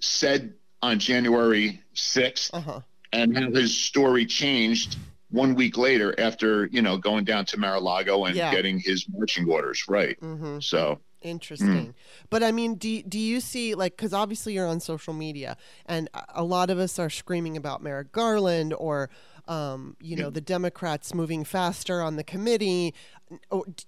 said 0.00 0.54
on 0.82 0.98
January 0.98 1.82
6th 1.94 2.50
uh-huh. 2.54 2.80
and 3.12 3.36
how 3.36 3.50
his 3.50 3.76
story 3.76 4.24
changed 4.24 4.96
one 5.36 5.54
week 5.54 5.76
later 5.76 6.18
after 6.18 6.66
you 6.66 6.82
know 6.82 6.96
going 6.96 7.24
down 7.24 7.44
to 7.44 7.58
Mar-a-Lago 7.58 8.24
and 8.24 8.34
yeah. 8.34 8.50
getting 8.50 8.78
his 8.78 9.06
marching 9.08 9.48
orders 9.48 9.84
right. 9.86 10.18
Mm-hmm. 10.20 10.60
So 10.60 10.98
interesting. 11.20 11.68
Mm. 11.68 11.94
But 12.30 12.42
I 12.42 12.52
mean, 12.52 12.76
do 12.76 13.02
do 13.02 13.18
you 13.18 13.40
see 13.40 13.74
like 13.74 13.96
because 13.96 14.12
obviously 14.12 14.54
you're 14.54 14.66
on 14.66 14.80
social 14.80 15.12
media 15.12 15.56
and 15.84 16.08
a 16.34 16.42
lot 16.42 16.70
of 16.70 16.78
us 16.78 16.98
are 16.98 17.10
screaming 17.10 17.56
about 17.56 17.82
Merrick 17.82 18.12
Garland 18.12 18.74
or. 18.74 19.10
Um, 19.48 19.96
you 20.00 20.16
know 20.16 20.28
the 20.28 20.40
Democrats 20.40 21.14
moving 21.14 21.44
faster 21.44 22.02
on 22.02 22.16
the 22.16 22.24
committee. 22.24 22.92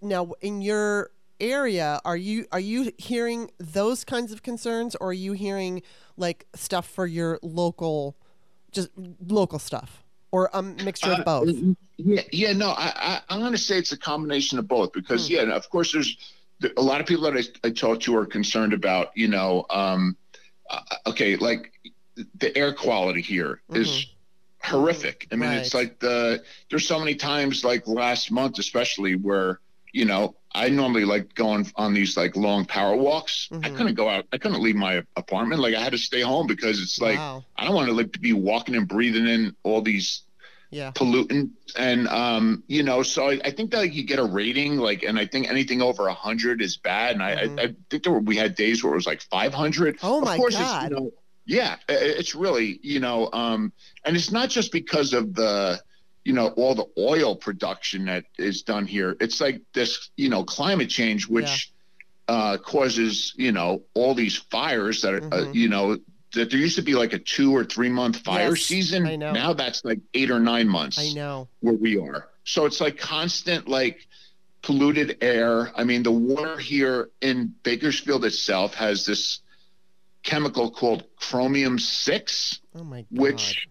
Now, 0.00 0.34
in 0.40 0.62
your 0.62 1.11
area, 1.40 2.00
are 2.04 2.16
you 2.16 2.46
are 2.52 2.61
you 2.61 2.92
hearing 2.96 3.50
those 3.58 4.04
kinds 4.04 4.30
of 4.30 4.44
concerns, 4.44 4.94
or 5.00 5.08
are 5.08 5.12
you 5.12 5.32
hearing 5.32 5.82
like 6.16 6.46
stuff 6.54 6.88
for 6.88 7.08
your 7.08 7.40
local, 7.42 8.16
just 8.70 8.90
local 9.26 9.58
stuff? 9.58 10.04
Or 10.30 10.50
a 10.52 10.62
mixture 10.62 11.12
of 11.12 11.20
uh, 11.20 11.24
both? 11.24 11.54
Yeah, 11.96 12.22
yeah, 12.32 12.52
no, 12.52 12.70
I, 12.70 13.20
I 13.28 13.34
am 13.34 13.40
going 13.40 13.52
to 13.52 13.58
say 13.58 13.78
it's 13.78 13.92
a 13.92 13.98
combination 13.98 14.58
of 14.58 14.68
both 14.68 14.92
because 14.92 15.26
hmm. 15.28 15.34
yeah, 15.34 15.42
of 15.42 15.68
course 15.70 15.92
there's 15.92 16.16
a 16.76 16.82
lot 16.82 17.00
of 17.00 17.06
people 17.06 17.30
that 17.30 17.36
I, 17.64 17.68
I 17.68 17.70
talk 17.70 18.00
to 18.00 18.16
are 18.16 18.26
concerned 18.26 18.72
about 18.72 19.16
you 19.16 19.28
know, 19.28 19.66
um, 19.70 20.16
uh, 20.70 20.80
okay, 21.08 21.36
like 21.36 21.72
the 22.38 22.56
air 22.56 22.72
quality 22.72 23.22
here 23.22 23.60
mm-hmm. 23.70 23.82
is 23.82 24.06
horrific. 24.62 25.28
I 25.32 25.36
mean, 25.36 25.50
right. 25.50 25.58
it's 25.58 25.74
like 25.74 25.98
the 25.98 26.42
there's 26.70 26.86
so 26.86 26.98
many 26.98 27.14
times 27.14 27.64
like 27.64 27.86
last 27.86 28.30
month 28.30 28.58
especially 28.58 29.16
where 29.16 29.60
you 29.92 30.04
know 30.04 30.34
I 30.54 30.68
normally 30.68 31.04
like 31.04 31.34
going 31.34 31.70
on 31.76 31.94
these 31.94 32.16
like 32.16 32.37
long 32.37 32.64
power 32.64 32.96
walks. 32.96 33.48
Mm-hmm. 33.50 33.64
I 33.64 33.70
couldn't 33.70 33.94
go 33.94 34.08
out. 34.08 34.26
I 34.32 34.38
couldn't 34.38 34.62
leave 34.62 34.76
my 34.76 35.02
apartment. 35.16 35.61
Like 35.61 35.74
I 35.74 35.80
had 35.80 35.92
to 35.92 35.98
stay 35.98 36.20
home 36.20 36.46
because 36.46 36.80
it's 36.80 37.00
like 37.00 37.18
wow. 37.18 37.44
I 37.56 37.64
don't 37.64 37.74
want 37.74 37.88
to 37.88 37.94
like 37.94 38.12
to 38.12 38.18
be 38.18 38.32
walking 38.32 38.74
and 38.74 38.88
breathing 38.88 39.26
in 39.26 39.54
all 39.62 39.82
these 39.82 40.22
yeah. 40.70 40.92
pollutant 40.92 41.50
and 41.78 42.06
um 42.08 42.62
you 42.66 42.82
know 42.82 43.02
so 43.02 43.30
I, 43.30 43.40
I, 43.42 43.50
think 43.52 43.70
that 43.70 43.78
like, 43.78 43.94
you 43.94 44.04
get 44.04 44.18
a 44.18 44.24
rating 44.24 44.76
like 44.76 45.02
and 45.02 45.18
I 45.18 45.24
think 45.24 45.48
anything 45.48 45.80
over 45.80 46.08
a 46.08 46.14
hundred 46.14 46.61
is 46.61 46.76
bad 46.76 47.12
and 47.12 47.22
mm-hmm. 47.22 47.58
I, 47.58 47.62
I, 47.62 47.74
think 47.88 48.02
there 48.02 48.12
were 48.12 48.20
we 48.20 48.37
had 48.37 48.54
days 48.54 48.84
where 48.84 48.92
it 48.92 48.96
was 48.96 49.06
like 49.06 49.22
500 49.22 49.98
oh 50.02 50.20
my 50.20 50.34
of 50.34 50.38
course 50.38 50.56
god 50.56 50.84
it's, 50.84 50.90
you 50.90 50.96
know, 50.96 51.12
yeah 51.46 51.76
it's 51.88 52.34
really 52.34 52.78
you 52.82 53.00
know 53.00 53.30
um 53.32 53.72
and 54.04 54.14
it's 54.14 54.30
not 54.30 54.50
just 54.50 54.70
because 54.70 55.14
of 55.14 55.34
the 55.34 55.80
you 56.28 56.34
know 56.34 56.48
all 56.48 56.74
the 56.74 56.86
oil 56.98 57.34
production 57.34 58.04
that 58.04 58.26
is 58.38 58.62
done 58.62 58.86
here 58.86 59.16
it's 59.18 59.40
like 59.40 59.62
this 59.72 60.10
you 60.16 60.28
know 60.28 60.44
climate 60.44 60.90
change 60.90 61.26
which 61.26 61.72
yeah. 62.28 62.34
uh, 62.34 62.58
causes 62.58 63.32
you 63.36 63.50
know 63.50 63.82
all 63.94 64.14
these 64.14 64.36
fires 64.36 65.00
that 65.00 65.14
are 65.14 65.16
uh, 65.16 65.30
mm-hmm. 65.30 65.48
uh, 65.48 65.52
you 65.52 65.70
know 65.70 65.96
that 66.34 66.50
there 66.50 66.60
used 66.60 66.76
to 66.76 66.82
be 66.82 66.94
like 66.94 67.14
a 67.14 67.18
two 67.18 67.56
or 67.56 67.64
three 67.64 67.88
month 67.88 68.18
fire 68.18 68.50
yes, 68.50 68.60
season 68.60 69.06
I 69.06 69.16
know. 69.16 69.32
now 69.32 69.54
that's 69.54 69.82
like 69.86 70.00
eight 70.12 70.30
or 70.30 70.38
nine 70.38 70.68
months 70.68 70.98
i 70.98 71.14
know 71.14 71.48
where 71.60 71.72
we 71.72 71.98
are 71.98 72.28
so 72.44 72.66
it's 72.66 72.82
like 72.82 72.98
constant 72.98 73.66
like 73.66 74.06
polluted 74.60 75.16
air 75.22 75.72
i 75.76 75.82
mean 75.82 76.02
the 76.02 76.12
water 76.12 76.58
here 76.58 77.08
in 77.22 77.54
bakersfield 77.62 78.26
itself 78.26 78.74
has 78.74 79.06
this 79.06 79.40
chemical 80.22 80.70
called 80.70 81.04
chromium 81.16 81.78
6 81.78 82.60
oh 82.74 82.84
my 82.84 83.00
God. 83.00 83.18
which 83.18 83.66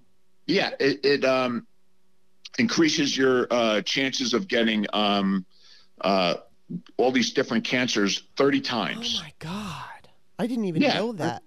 yeah 0.47 0.71
it, 0.79 1.05
it 1.05 1.23
um 1.23 1.67
increases 2.57 3.15
your 3.15 3.47
uh, 3.51 3.81
chances 3.81 4.33
of 4.33 4.47
getting 4.47 4.85
um, 4.93 5.45
uh, 6.01 6.35
all 6.97 7.11
these 7.11 7.33
different 7.33 7.63
cancers 7.63 8.23
30 8.35 8.61
times. 8.61 9.19
Oh 9.19 9.23
my 9.23 9.33
God. 9.39 9.83
I 10.39 10.47
didn't 10.47 10.65
even 10.65 10.81
yeah. 10.81 10.95
know 10.95 11.13
that. 11.13 11.43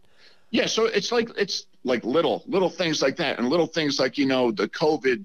Yeah. 0.51 0.67
So 0.67 0.87
it's 0.87 1.13
like, 1.13 1.31
it's 1.37 1.67
like 1.85 2.05
little, 2.05 2.43
little 2.47 2.71
things 2.71 3.03
like 3.03 3.17
that. 3.17 3.39
And 3.39 3.49
little 3.49 3.67
things 3.67 4.01
like, 4.01 4.19
you 4.19 4.27
know, 4.27 4.51
the 4.51 4.69
COVID, 4.69 5.25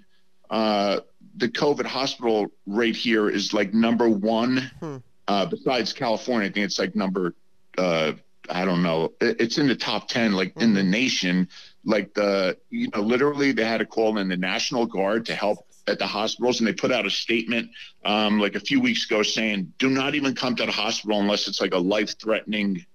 uh, 0.50 1.00
the 1.38 1.50
COVID 1.50 1.86
hospital 1.86 2.48
rate 2.66 2.96
here 2.96 3.30
is 3.30 3.54
like 3.54 3.74
number 3.74 4.10
one, 4.10 4.72
hmm. 4.80 4.98
uh, 5.28 5.46
besides 5.48 5.94
California. 5.94 6.50
I 6.50 6.52
think 6.52 6.66
it's 6.66 6.80
like 6.80 6.96
number, 6.96 7.34
uh, 7.78 8.14
I 8.50 8.66
don't 8.66 8.84
know. 8.84 9.14
It's 9.22 9.58
in 9.58 9.68
the 9.68 9.76
top 9.76 10.08
10, 10.08 10.34
like 10.34 10.50
mm-hmm. 10.50 10.62
in 10.62 10.74
the 10.74 10.82
mm-hmm. 10.82 10.92
nation. 10.92 11.50
Like 11.84 12.14
the, 12.14 12.58
you 12.70 12.90
know, 12.94 13.02
literally 13.02 13.52
they 13.52 13.66
had 13.66 13.78
to 13.78 13.86
call 13.86 14.18
in 14.18 14.28
the 14.28 14.38
National 14.38 14.86
Guard 14.86 15.26
to 15.28 15.36
help 15.36 15.65
at 15.88 16.00
the 16.00 16.08
hospitals, 16.08 16.60
and 16.60 16.68
they 16.68 16.74
put 16.74 16.92
out 16.92 17.06
a 17.06 17.10
statement 17.10 17.70
um, 18.04 18.40
like 18.40 18.56
a 18.56 18.60
few 18.60 18.80
weeks 18.82 19.06
ago 19.06 19.24
saying, 19.24 19.74
"Do 19.78 19.90
not 19.90 20.16
even 20.16 20.36
come 20.36 20.56
to 20.56 20.66
the 20.66 20.72
hospital 20.72 21.20
unless 21.20 21.48
it's 21.48 21.62
like 21.62 21.74
a 21.74 21.80
life-threatening, 21.80 22.86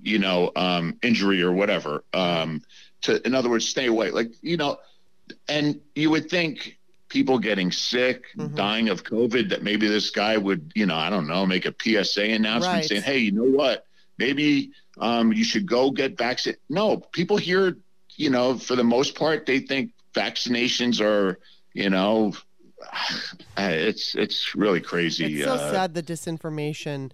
you 0.00 0.18
know, 0.18 0.52
um, 0.56 0.96
injury 1.02 1.42
or 1.42 1.52
whatever." 1.52 2.04
Um, 2.12 2.62
to, 3.02 3.24
in 3.26 3.34
other 3.34 3.50
words, 3.50 3.68
stay 3.68 3.86
away. 3.86 4.10
Like 4.10 4.32
you 4.42 4.56
know, 4.56 4.78
and 5.48 5.80
you 5.94 6.10
would 6.10 6.30
think 6.30 6.78
people 7.08 7.38
getting 7.38 7.72
sick, 7.72 8.24
mm-hmm. 8.36 8.54
dying 8.54 8.88
of 8.88 9.02
COVID, 9.02 9.50
that 9.50 9.62
maybe 9.62 9.88
this 9.88 10.10
guy 10.10 10.36
would, 10.36 10.72
you 10.74 10.86
know, 10.86 10.96
I 10.96 11.10
don't 11.10 11.26
know, 11.26 11.44
make 11.44 11.66
a 11.66 11.74
PSA 11.76 12.22
announcement 12.22 12.74
right. 12.74 12.84
saying, 12.84 13.02
"Hey, 13.02 13.18
you 13.18 13.32
know 13.32 13.50
what? 13.50 13.86
Maybe 14.18 14.72
um, 14.98 15.32
you 15.32 15.44
should 15.44 15.66
go 15.66 15.90
get 15.90 16.16
vaccinated." 16.16 16.60
No, 16.68 16.98
people 16.98 17.36
here, 17.36 17.76
you 18.16 18.30
know, 18.30 18.56
for 18.56 18.76
the 18.76 18.84
most 18.84 19.16
part, 19.16 19.46
they 19.46 19.58
think 19.58 19.92
vaccinations 20.14 21.00
are 21.00 21.38
you 21.72 21.90
know, 21.90 22.32
it's 23.56 24.14
it's 24.14 24.54
really 24.54 24.80
crazy. 24.80 25.40
It's 25.40 25.44
so 25.44 25.54
uh, 25.54 25.70
sad 25.72 25.94
the 25.94 26.02
disinformation 26.02 27.12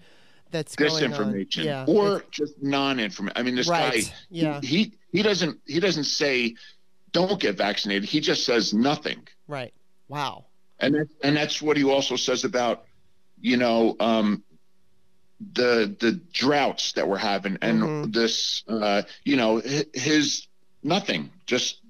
that's 0.51 0.77
disinformation 0.77 1.65
yeah, 1.65 1.85
or 1.89 2.23
just 2.31 2.63
non-information. 2.63 3.33
I 3.37 3.43
mean, 3.43 3.57
this 3.57 3.69
right. 3.69 4.05
guy, 4.05 4.13
yeah, 4.31 4.61
he, 4.61 4.67
he 4.67 4.93
he 5.13 5.23
doesn't 5.23 5.61
he 5.67 5.81
doesn't 5.81 6.05
say 6.05 6.55
don't 7.13 7.41
get 7.41 7.57
vaccinated. 7.57 8.09
He 8.09 8.21
just 8.21 8.45
says 8.45 8.75
nothing. 8.75 9.27
Right. 9.49 9.73
Wow. 10.09 10.47
And 10.79 10.95
that, 10.95 11.09
and 11.23 11.37
that's 11.37 11.63
what 11.63 11.77
he 11.79 11.85
also 11.85 12.17
says 12.17 12.45
about, 12.45 12.85
you 13.41 13.57
know, 13.57 13.97
um, 13.99 14.45
the 15.53 15.95
the 16.01 16.21
droughts 16.33 16.93
that 16.93 17.09
we're 17.09 17.19
having 17.19 17.59
and 17.61 17.83
Mhm. 17.83 18.13
this 18.13 18.65
uh 18.69 19.03
you 19.25 19.37
know 19.37 19.61
his 19.93 20.47
nothing 20.83 21.31
just 21.45 21.81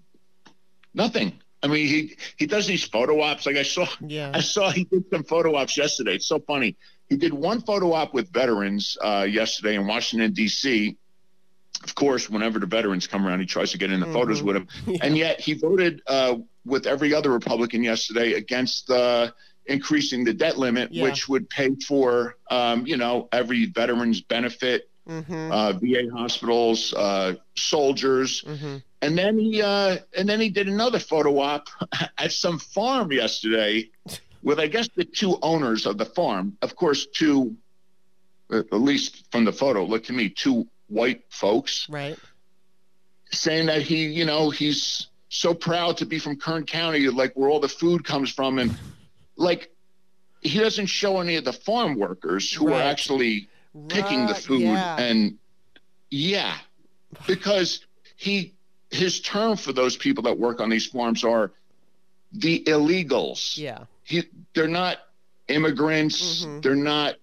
nothing 0.94 1.40
i 1.62 1.66
mean 1.66 1.87
he 1.87 2.16
he 2.37 2.47
does 2.47 2.66
these 2.66 2.85
photo 2.85 3.21
ops 3.21 3.47
like 3.47 3.57
i 3.57 3.62
saw 3.62 3.87
Yeah. 4.01 4.31
i 4.35 4.40
saw 4.40 4.71
he 4.71 4.85
did 4.85 5.05
some 5.11 5.25
photo 5.25 5.55
ops 5.57 5.77
yesterday 5.77 6.14
it's 6.14 6.27
so 6.27 6.38
funny 6.38 6.77
he 7.09 7.16
did 7.16 7.33
one 7.33 7.61
photo 7.62 7.92
op 7.92 8.14
with 8.14 8.33
veterans 8.33 8.97
uh 9.03 9.27
yesterday 9.29 9.75
in 9.77 9.87
washington 9.87 10.33
dc 10.33 10.97
of 11.85 11.95
course 11.95 12.29
whenever 12.31 12.59
the 12.59 12.66
veterans 12.66 13.07
come 13.07 13.27
around 13.27 13.40
he 13.40 13.47
tries 13.47 13.71
to 13.73 13.79
get 13.79 13.90
in 13.90 14.01
the 14.01 14.07
photos 14.07 14.40
Mhm. 14.40 14.45
with 14.45 14.57
them 14.57 14.69
Yeah. 14.87 14.99
and 15.03 15.16
yet 15.16 15.40
he 15.40 15.55
voted 15.55 16.01
uh, 16.07 16.37
with 16.64 16.87
every 16.87 17.14
other 17.14 17.31
Republican 17.31 17.85
yesterday 17.85 18.33
against 18.33 18.90
uh, 18.90 19.31
increasing 19.66 20.25
the 20.25 20.33
debt 20.35 20.59
limit, 20.59 20.92
Yeah. 20.92 21.05
which 21.05 21.29
would 21.29 21.49
pay 21.49 21.71
for, 21.87 22.37
um, 22.51 22.87
you 22.88 22.97
know, 22.97 23.29
every 23.31 23.66
veteran's 23.66 24.21
benefit, 24.21 24.90
Mhm. 25.09 25.51
uh, 25.53 25.73
VA 25.75 26.09
hospitals, 26.12 26.92
uh, 26.95 27.35
soldiers, 27.57 28.42
Mhm. 28.42 28.83
and 29.03 29.16
then 29.16 29.38
he 29.38 29.62
uh, 29.62 29.99
and 30.16 30.29
then 30.29 30.40
he 30.40 30.49
did 30.49 30.66
another 30.69 30.99
photo 30.99 31.38
op 31.38 31.69
at 32.19 32.33
some 32.33 32.59
farm 32.59 33.12
yesterday 33.12 33.88
with, 34.42 34.59
I 34.59 34.66
guess, 34.66 34.88
the 34.97 35.05
two 35.05 35.38
owners 35.42 35.87
of 35.87 35.97
the 35.99 36.05
farm. 36.07 36.57
Of 36.62 36.75
course, 36.77 37.07
two, 37.07 37.57
at 38.53 38.73
least 38.73 39.25
from 39.31 39.45
the 39.45 39.53
photo, 39.53 39.85
look 39.85 40.05
to 40.05 40.12
me, 40.12 40.29
two 40.29 40.66
white 40.88 41.23
folks 41.31 41.88
Right. 41.88 42.19
saying 43.33 43.66
that 43.66 43.83
he, 43.83 44.07
you 44.07 44.25
know, 44.25 44.51
he's 44.51 45.09
so 45.29 45.53
proud 45.55 45.97
to 45.99 46.07
be 46.07 46.19
from 46.19 46.37
Kern 46.37 46.64
County, 46.64 47.09
like 47.09 47.33
where 47.35 47.49
all 47.49 47.61
the 47.61 47.69
food 47.69 48.05
comes 48.05 48.31
from, 48.31 48.59
and 48.59 48.77
like 49.37 49.71
he 50.42 50.59
doesn't 50.59 50.87
show 50.87 51.21
any 51.21 51.37
of 51.37 51.45
the 51.45 51.53
farm 51.53 51.97
workers 51.97 52.53
who 52.53 52.69
Right. 52.69 52.81
are 52.81 52.83
actually 52.83 53.49
picking 53.88 54.26
the 54.26 54.34
food, 54.34 54.60
Yeah. 54.62 54.96
and 54.98 55.38
yeah, 56.10 56.56
because 57.26 57.84
he 58.16 58.52
his 58.90 59.20
term 59.20 59.56
for 59.56 59.72
those 59.72 59.96
people 59.96 60.22
that 60.24 60.38
work 60.38 60.60
on 60.60 60.70
these 60.70 60.86
farms 60.86 61.24
are 61.24 61.52
the 62.32 62.62
illegals. 62.66 63.56
yeah. 63.58 63.84
He, 64.04 64.22
they're 64.54 64.68
not 64.68 64.98
immigrants. 65.48 66.44
Mhm. 66.44 66.62
They're 66.62 66.76
not 66.76 67.16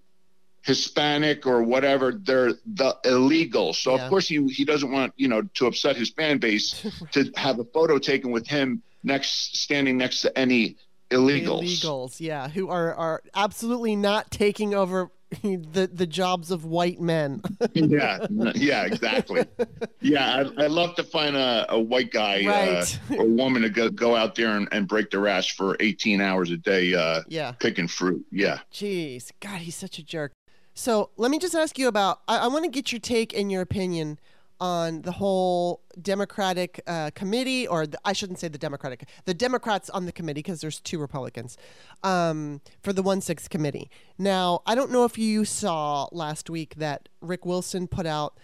Hispanic 0.62 1.46
or 1.46 1.62
whatever. 1.62 2.12
They're 2.12 2.52
the 2.66 2.96
illegals. 3.04 3.76
So 3.76 3.94
Yeah. 3.96 4.04
of 4.04 4.10
course 4.10 4.28
he 4.28 4.46
he 4.48 4.64
doesn't 4.64 4.90
want 4.90 5.12
you 5.16 5.28
know 5.28 5.42
to 5.54 5.66
upset 5.66 5.96
his 5.96 6.10
fan 6.10 6.38
base 6.38 6.84
to 7.12 7.30
have 7.36 7.58
a 7.58 7.64
photo 7.64 7.98
taken 7.98 8.30
with 8.30 8.46
him 8.46 8.82
next 9.02 9.56
standing 9.56 9.96
next 9.98 10.22
to 10.22 10.38
any 10.38 10.76
illegals. 11.10 11.62
Illegals, 11.64 12.20
yeah, 12.20 12.48
who 12.48 12.68
are 12.68 12.94
are 12.94 13.22
absolutely 13.34 13.94
not 13.96 14.30
taking 14.30 14.74
over 14.74 15.10
the 15.72 15.90
the 15.92 16.06
jobs 16.06 16.50
of 16.50 16.64
white 16.64 17.00
men. 17.00 17.42
yeah, 17.74 18.26
yeah, 18.54 18.84
exactly. 18.84 19.44
Yeah, 20.00 20.44
I, 20.58 20.64
I'd 20.64 20.70
love 20.70 20.94
to 20.96 21.04
find 21.04 21.36
a, 21.36 21.66
a 21.68 21.78
white 21.78 22.10
guy 22.10 22.46
Right. 22.46 23.00
uh, 23.10 23.16
or 23.16 23.26
woman 23.26 23.62
to 23.62 23.70
go, 23.70 23.88
go 23.88 24.16
out 24.16 24.34
there 24.34 24.56
and, 24.56 24.68
and 24.72 24.86
break 24.86 25.10
their 25.10 25.26
ass 25.28 25.46
for 25.46 25.76
18 25.80 26.20
hours 26.20 26.50
a 26.50 26.56
day 26.56 26.94
uh, 26.94 27.22
yeah. 27.28 27.52
picking 27.52 27.88
fruit. 27.88 28.24
Yeah. 28.30 28.58
Jeez, 28.72 29.32
God, 29.40 29.60
he's 29.60 29.76
such 29.76 29.98
a 29.98 30.02
jerk. 30.04 30.32
So 30.74 31.10
let 31.16 31.30
me 31.30 31.38
just 31.38 31.54
ask 31.54 31.78
you 31.78 31.88
about. 31.88 32.20
I, 32.26 32.38
I 32.38 32.46
want 32.48 32.64
to 32.64 32.70
get 32.70 32.92
your 32.92 33.00
take 33.00 33.36
and 33.36 33.50
your 33.50 33.62
opinion 33.62 34.18
on 34.60 35.02
the 35.02 35.12
whole 35.12 35.80
Democratic 36.00 36.80
uh, 36.86 37.10
committee, 37.14 37.66
or 37.66 37.86
the, 37.86 37.98
I 38.04 38.12
shouldn't 38.12 38.38
say 38.38 38.48
the 38.48 38.58
Democratic, 38.58 39.08
the 39.24 39.34
Democrats 39.34 39.90
on 39.90 40.06
the 40.06 40.12
committee, 40.12 40.40
because 40.40 40.60
there's 40.60 40.80
two 40.80 40.98
Republicans 40.98 41.56
um, 42.02 42.60
for 42.82 42.92
the 42.92 43.02
one 43.02 43.20
six 43.20 43.48
committee. 43.48 43.90
Now, 44.18 44.62
I 44.66 44.74
don't 44.74 44.90
know 44.90 45.04
if 45.04 45.18
you 45.18 45.44
saw 45.44 46.06
last 46.12 46.48
week 46.48 46.76
that 46.76 47.08
Rick 47.20 47.44
Wilson 47.44 47.86
put 47.88 48.06
out. 48.06 48.38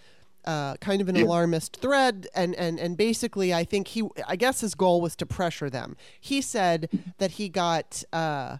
Uh, 0.46 0.74
kind 0.78 1.02
of 1.02 1.08
an 1.10 1.16
Yeah. 1.16 1.24
alarmist 1.24 1.76
thread, 1.82 2.26
and, 2.34 2.54
and 2.54 2.80
and 2.80 2.96
basically, 2.96 3.52
I 3.52 3.62
think 3.62 3.88
he, 3.88 4.04
I 4.26 4.36
guess 4.36 4.62
his 4.62 4.74
goal 4.74 5.02
was 5.02 5.14
to 5.16 5.26
pressure 5.26 5.68
them. 5.68 5.98
He 6.18 6.40
said 6.40 6.88
that 7.18 7.32
he 7.32 7.50
got 7.50 8.02
uh, 8.10 8.56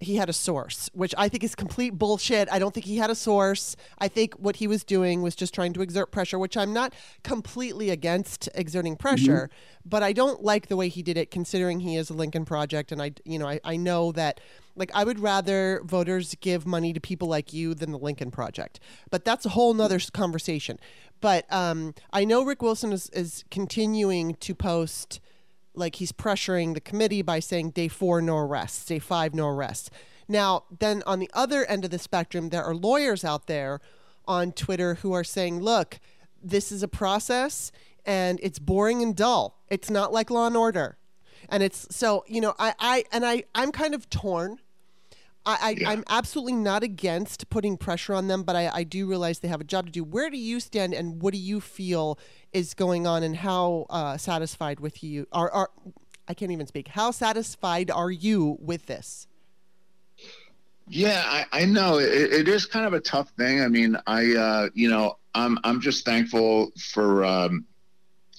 he 0.00 0.16
had 0.16 0.28
a 0.28 0.32
source, 0.32 0.88
which 0.92 1.14
I 1.18 1.28
think 1.28 1.42
is 1.42 1.54
complete 1.54 1.90
bullshit. 1.90 2.48
I 2.52 2.58
don't 2.58 2.72
think 2.72 2.86
he 2.86 2.98
had 2.98 3.10
a 3.10 3.14
source. 3.14 3.74
I 3.98 4.06
think 4.06 4.34
what 4.34 4.56
he 4.56 4.68
was 4.68 4.84
doing 4.84 5.22
was 5.22 5.34
just 5.34 5.52
trying 5.52 5.72
to 5.72 5.82
exert 5.82 6.12
pressure, 6.12 6.38
which 6.38 6.56
I'm 6.56 6.72
not 6.72 6.94
completely 7.24 7.90
against 7.90 8.48
exerting 8.54 8.96
pressure, 8.96 9.50
but 9.84 10.02
I 10.04 10.12
don't 10.12 10.42
like 10.42 10.68
the 10.68 10.76
way 10.76 10.88
he 10.88 11.02
did 11.02 11.16
it 11.16 11.30
considering 11.30 11.80
he 11.80 11.96
is 11.96 12.10
a 12.10 12.14
Lincoln 12.14 12.44
Project 12.44 12.92
and 12.92 13.02
I 13.02 13.12
you 13.24 13.38
know, 13.38 13.48
I, 13.48 13.60
I 13.64 13.76
know 13.76 14.12
that 14.12 14.40
like 14.76 14.92
I 14.94 15.02
would 15.02 15.18
rather 15.18 15.80
voters 15.84 16.36
give 16.40 16.64
money 16.64 16.92
to 16.92 17.00
people 17.00 17.26
like 17.26 17.52
you 17.52 17.74
than 17.74 17.90
the 17.90 17.98
Lincoln 17.98 18.30
Project. 18.30 18.78
But 19.10 19.24
that's 19.24 19.44
a 19.44 19.50
whole 19.50 19.74
nother 19.74 19.98
conversation. 20.12 20.78
But 21.20 21.52
um, 21.52 21.94
I 22.12 22.24
know 22.24 22.44
Rick 22.44 22.62
Wilson 22.62 22.92
is, 22.92 23.10
is 23.10 23.44
continuing 23.50 24.34
to 24.36 24.54
post 24.54 25.20
like 25.78 25.96
he's 25.96 26.12
pressuring 26.12 26.74
the 26.74 26.80
committee 26.80 27.22
by 27.22 27.40
saying 27.40 27.70
day 27.70 27.88
four 27.88 28.20
no 28.20 28.36
arrests, 28.36 28.84
day 28.84 28.98
five 28.98 29.34
no 29.34 29.48
arrests. 29.48 29.90
Now, 30.28 30.64
then 30.78 31.02
on 31.06 31.18
the 31.18 31.30
other 31.32 31.64
end 31.64 31.84
of 31.84 31.90
the 31.90 31.98
spectrum, 31.98 32.50
there 32.50 32.64
are 32.64 32.74
lawyers 32.74 33.24
out 33.24 33.46
there 33.46 33.80
on 34.26 34.52
Twitter 34.52 34.96
who 34.96 35.12
are 35.12 35.24
saying, 35.24 35.60
look, 35.60 35.98
this 36.42 36.70
is 36.70 36.82
a 36.82 36.88
process 36.88 37.72
and 38.04 38.38
it's 38.42 38.58
boring 38.58 39.02
and 39.02 39.16
dull. 39.16 39.58
It's 39.68 39.90
not 39.90 40.12
like 40.12 40.30
Law 40.30 40.46
and 40.46 40.56
Order. 40.56 40.98
And 41.48 41.62
it's 41.62 41.86
so, 41.94 42.24
you 42.26 42.40
know, 42.40 42.54
I, 42.58 42.74
I 42.78 43.04
and 43.10 43.24
I, 43.24 43.44
I'm 43.54 43.72
kind 43.72 43.94
of 43.94 44.10
torn. 44.10 44.58
I, 45.46 45.58
I, 45.60 45.76
Yeah. 45.78 45.90
I'm 45.90 46.04
absolutely 46.08 46.54
not 46.54 46.82
against 46.82 47.48
putting 47.50 47.76
pressure 47.76 48.14
on 48.14 48.28
them, 48.28 48.42
but 48.42 48.56
I, 48.56 48.68
I 48.68 48.84
do 48.84 49.06
realize 49.06 49.38
they 49.38 49.48
have 49.48 49.60
a 49.60 49.64
job 49.64 49.86
to 49.86 49.92
do. 49.92 50.04
Where 50.04 50.30
do 50.30 50.36
you 50.36 50.60
stand, 50.60 50.94
and 50.94 51.22
what 51.22 51.32
do 51.32 51.38
you 51.40 51.60
feel 51.60 52.18
is 52.52 52.74
going 52.74 53.06
on, 53.06 53.22
and 53.22 53.36
how 53.36 53.86
uh, 53.90 54.16
satisfied 54.16 54.80
with 54.80 55.02
you 55.02 55.26
are? 55.32 55.50
Are 55.50 55.70
I 56.26 56.34
can't 56.34 56.52
even 56.52 56.66
speak. 56.66 56.88
How 56.88 57.10
satisfied 57.10 57.90
are 57.90 58.10
you 58.10 58.58
with 58.60 58.86
this? 58.86 59.26
Yeah, 60.90 61.22
I, 61.26 61.46
I 61.52 61.64
know 61.66 61.98
it, 61.98 62.08
it 62.32 62.48
is 62.48 62.66
kind 62.66 62.86
of 62.86 62.92
a 62.94 63.00
tough 63.00 63.30
thing. 63.38 63.60
I 63.62 63.68
mean, 63.68 63.96
I 64.06 64.34
uh, 64.34 64.68
you 64.74 64.90
know, 64.90 65.18
I'm 65.34 65.58
I'm 65.64 65.80
just 65.80 66.04
thankful 66.04 66.70
for 66.92 67.24
um, 67.24 67.66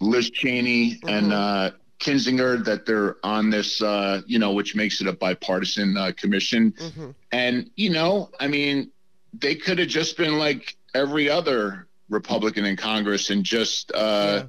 Liz 0.02 0.30
Cheney 0.32 1.00
and 1.08 1.28
Mhm. 1.28 1.32
uh, 1.32 1.72
Kinzinger 2.00 2.64
that 2.64 2.86
they're 2.86 3.18
on 3.24 3.50
this, 3.50 3.82
uh, 3.82 4.22
you 4.26 4.40
know, 4.40 4.54
which 4.54 4.76
makes 4.76 5.02
it 5.02 5.08
a 5.08 5.14
bipartisan 5.14 5.98
uh, 5.98 6.12
commission. 6.16 6.72
Mm-hmm. 6.72 7.10
And 7.32 7.70
you 7.76 7.90
know, 7.90 8.30
I 8.40 8.48
mean, 8.48 8.92
they 9.34 9.56
could 9.56 9.80
have 9.80 9.90
just 9.90 10.18
been 10.18 10.38
like 10.38 10.78
every 10.94 11.30
other 11.30 11.88
Republican 12.10 12.66
in 12.66 12.78
Congress 12.78 13.30
and 13.30 13.44
just 13.44 13.92
uh, 13.92 14.46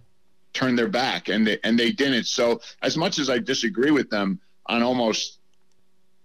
turned 0.53 0.79
their 0.79 0.89
back, 0.89 1.29
and 1.29 1.47
they 1.47 1.59
and 1.65 1.79
they 1.79 1.91
didn't. 1.91 2.25
So 2.25 2.61
as 2.83 2.97
much 2.97 3.19
as 3.19 3.29
I 3.29 3.39
disagree 3.39 3.91
with 3.91 4.11
them 4.11 4.41
on 4.67 4.83
almost 4.83 5.40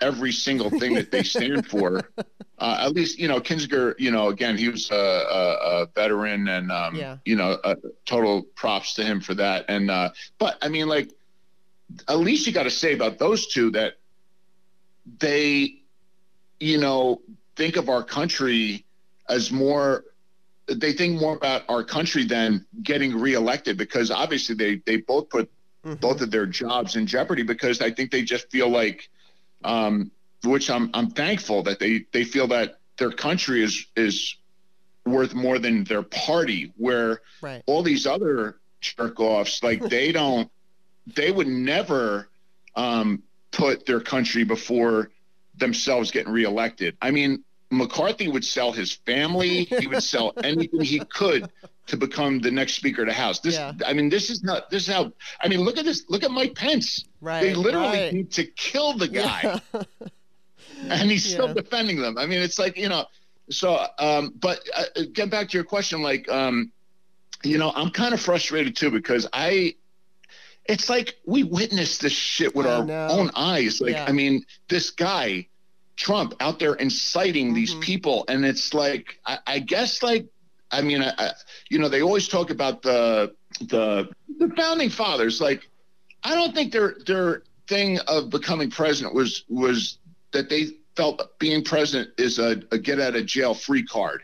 every 0.05 0.31
single 0.31 0.69
thing 0.69 0.93
that 0.93 1.09
they 1.11 1.23
stand 1.23 1.65
for, 1.67 2.11
uh, 2.59 2.77
at 2.85 2.93
least 2.93 3.17
you 3.19 3.27
know 3.27 3.39
Kinzinger. 3.39 3.95
You 3.97 4.11
know, 4.11 4.29
again, 4.29 4.57
he 4.57 4.69
was 4.69 4.89
a, 4.91 4.95
a, 4.95 5.81
a 5.81 5.87
veteran, 5.95 6.47
and 6.47 6.71
um, 6.71 6.95
Yeah. 6.95 7.17
you 7.25 7.35
know, 7.35 7.51
uh, 7.63 7.75
total 8.05 8.43
props 8.55 8.93
to 8.95 9.03
him 9.03 9.19
for 9.21 9.33
that. 9.35 9.65
And 9.67 9.89
uh, 9.89 10.09
but 10.37 10.57
I 10.61 10.69
mean, 10.69 10.87
like, 10.87 11.09
at 12.07 12.19
least 12.19 12.45
you 12.47 12.53
got 12.53 12.63
to 12.63 12.71
say 12.71 12.93
about 12.93 13.17
those 13.17 13.47
two 13.47 13.71
that 13.71 13.93
they, 15.19 15.75
you 16.59 16.77
know, 16.77 17.21
think 17.55 17.75
of 17.77 17.89
our 17.89 18.03
country 18.03 18.85
as 19.27 19.51
more. 19.51 20.05
They 20.67 20.93
think 20.93 21.19
more 21.21 21.35
about 21.35 21.61
our 21.69 21.83
country 21.83 22.25
than 22.25 22.65
getting 22.81 23.15
reelected 23.15 23.77
because 23.77 24.09
obviously 24.09 24.55
they 24.55 24.81
they 24.85 24.97
both 24.97 25.29
put 25.29 25.49
Mhm. 25.85 25.99
both 25.99 26.21
of 26.21 26.31
their 26.31 26.47
jobs 26.47 26.95
in 26.95 27.05
jeopardy 27.05 27.43
because 27.43 27.79
I 27.79 27.91
think 27.91 28.09
they 28.09 28.23
just 28.23 28.49
feel 28.49 28.69
like, 28.69 29.07
um, 29.65 30.11
which 30.43 30.69
I'm 30.69 30.89
I'm 30.93 31.09
thankful 31.11 31.63
that 31.63 31.79
they 31.79 32.05
they 32.13 32.23
feel 32.23 32.47
that 32.47 32.79
their 32.97 33.11
country 33.11 33.63
is 33.63 33.87
is 33.95 34.37
worth 35.05 35.33
more 35.33 35.59
than 35.59 35.83
their 35.83 36.03
party. 36.03 36.71
Where 36.77 37.21
Right. 37.41 37.63
all 37.65 37.83
these 37.83 38.07
other 38.07 38.57
jerk 38.81 39.19
offs 39.19 39.61
like 39.63 39.81
they 39.89 40.11
don't 40.11 40.49
they 41.15 41.31
would 41.31 41.47
never 41.47 42.29
um, 42.75 43.23
put 43.51 43.85
their 43.85 43.99
country 44.01 44.43
before 44.43 45.11
themselves 45.57 46.11
getting 46.11 46.33
reelected. 46.33 46.97
I 47.01 47.11
mean, 47.11 47.43
McCarthy 47.71 48.27
would 48.27 48.45
sell 48.45 48.71
his 48.71 48.93
family. 48.93 49.63
He 49.65 49.87
would 49.87 50.03
sell 50.03 50.33
anything 50.43 50.81
he 50.81 50.99
could 50.99 51.49
to 51.87 51.97
become 51.97 52.39
the 52.39 52.51
next 52.51 52.73
Speaker 52.75 53.01
of 53.03 53.07
the 53.07 53.13
House. 53.13 53.39
This, 53.39 53.55
Yeah. 53.55 53.73
I 53.85 53.93
mean, 53.93 54.09
this 54.09 54.29
is 54.29 54.43
not. 54.43 54.69
This 54.69 54.87
is 54.87 54.93
how. 54.93 55.11
I 55.41 55.47
mean, 55.47 55.61
look 55.61 55.77
at 55.77 55.85
this. 55.85 56.05
Look 56.09 56.23
at 56.23 56.31
Mike 56.31 56.55
Pence. 56.55 57.05
Right. 57.21 57.41
They 57.41 57.53
literally 57.53 57.87
right. 57.97 58.13
need 58.13 58.31
to 58.33 58.45
kill 58.45 58.97
the 58.97 59.07
guy, 59.07 59.59
Yeah. 59.73 59.81
and 60.89 61.09
he's 61.11 61.25
still 61.25 61.47
Yeah. 61.47 61.53
defending 61.53 61.99
them. 62.01 62.17
I 62.17 62.25
mean, 62.25 62.39
it's 62.41 62.59
like 62.59 62.77
you 62.77 62.89
know. 62.89 63.05
So, 63.49 63.85
um, 63.99 64.33
but 64.39 64.59
uh, 64.75 64.83
get 65.13 65.29
back 65.29 65.49
to 65.49 65.57
your 65.57 65.63
question. 65.65 66.01
Like, 66.01 66.27
um, 66.29 66.71
you 67.43 67.57
know, 67.59 67.71
I'm 67.75 67.91
kind 67.91 68.13
of 68.13 68.21
frustrated 68.21 68.75
too 68.75 68.91
because 68.91 69.27
I. 69.33 69.75
It's 70.67 70.89
like 70.89 71.15
we 71.27 71.43
witnessed 71.43 72.01
this 72.01 72.11
shit 72.11 72.55
with 72.55 72.65
I 72.65 72.71
our 72.77 72.85
know. 72.85 73.07
own 73.11 73.29
eyes. 73.35 73.79
Like, 73.81 73.91
Yeah. 73.93 74.05
I 74.07 74.11
mean, 74.13 74.43
this 74.67 74.89
guy 74.89 75.47
Trump 75.95 76.33
out 76.39 76.59
there 76.59 76.75
inciting 76.75 77.53
these 77.53 77.73
Mhm. 77.73 77.81
people, 77.81 78.25
and 78.27 78.45
it's 78.45 78.73
like 78.73 79.19
I, 79.25 79.39
I 79.47 79.59
guess 79.59 80.03
like 80.03 80.25
I 80.71 80.81
mean 80.81 81.01
I, 81.01 81.13
I, 81.17 81.31
you 81.69 81.79
know 81.79 81.89
they 81.89 82.01
always 82.01 82.27
talk 82.27 82.49
about 82.49 82.81
the 82.81 83.33
the 83.61 84.09
the 84.39 84.49
founding 84.57 84.89
fathers. 84.89 85.39
Like 85.39 85.67
I 86.23 86.35
don't 86.35 86.53
think 86.53 86.71
their 86.73 86.97
their 87.05 87.43
thing 87.67 87.99
of 88.07 88.29
becoming 88.29 88.69
president 88.69 89.15
was 89.15 89.45
was 89.47 89.97
that 90.31 90.49
they 90.49 90.71
felt 90.95 91.37
being 91.39 91.63
president 91.63 92.09
is 92.17 92.39
a, 92.39 92.61
a 92.71 92.77
get 92.77 92.99
out 92.99 93.15
of 93.15 93.25
jail 93.25 93.53
free 93.53 93.83
card. 93.83 94.21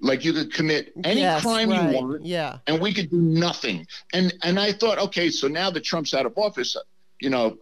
Like 0.00 0.24
you 0.24 0.32
could 0.32 0.52
commit 0.52 0.92
any 1.04 1.20
Yes, 1.20 1.42
crime 1.42 1.70
right. 1.70 1.90
you 1.90 1.96
want 1.96 2.24
Yeah. 2.24 2.58
and 2.66 2.80
we 2.80 2.94
could 2.94 3.10
do 3.10 3.20
nothing. 3.20 3.86
And 4.12 4.32
and 4.42 4.58
I 4.60 4.72
thought, 4.72 4.98
okay, 4.98 5.28
so 5.30 5.46
now 5.48 5.70
that 5.70 5.82
Trump's 5.84 6.14
out 6.14 6.24
of 6.24 6.32
office, 6.38 6.76
you 7.20 7.30
know, 7.30 7.58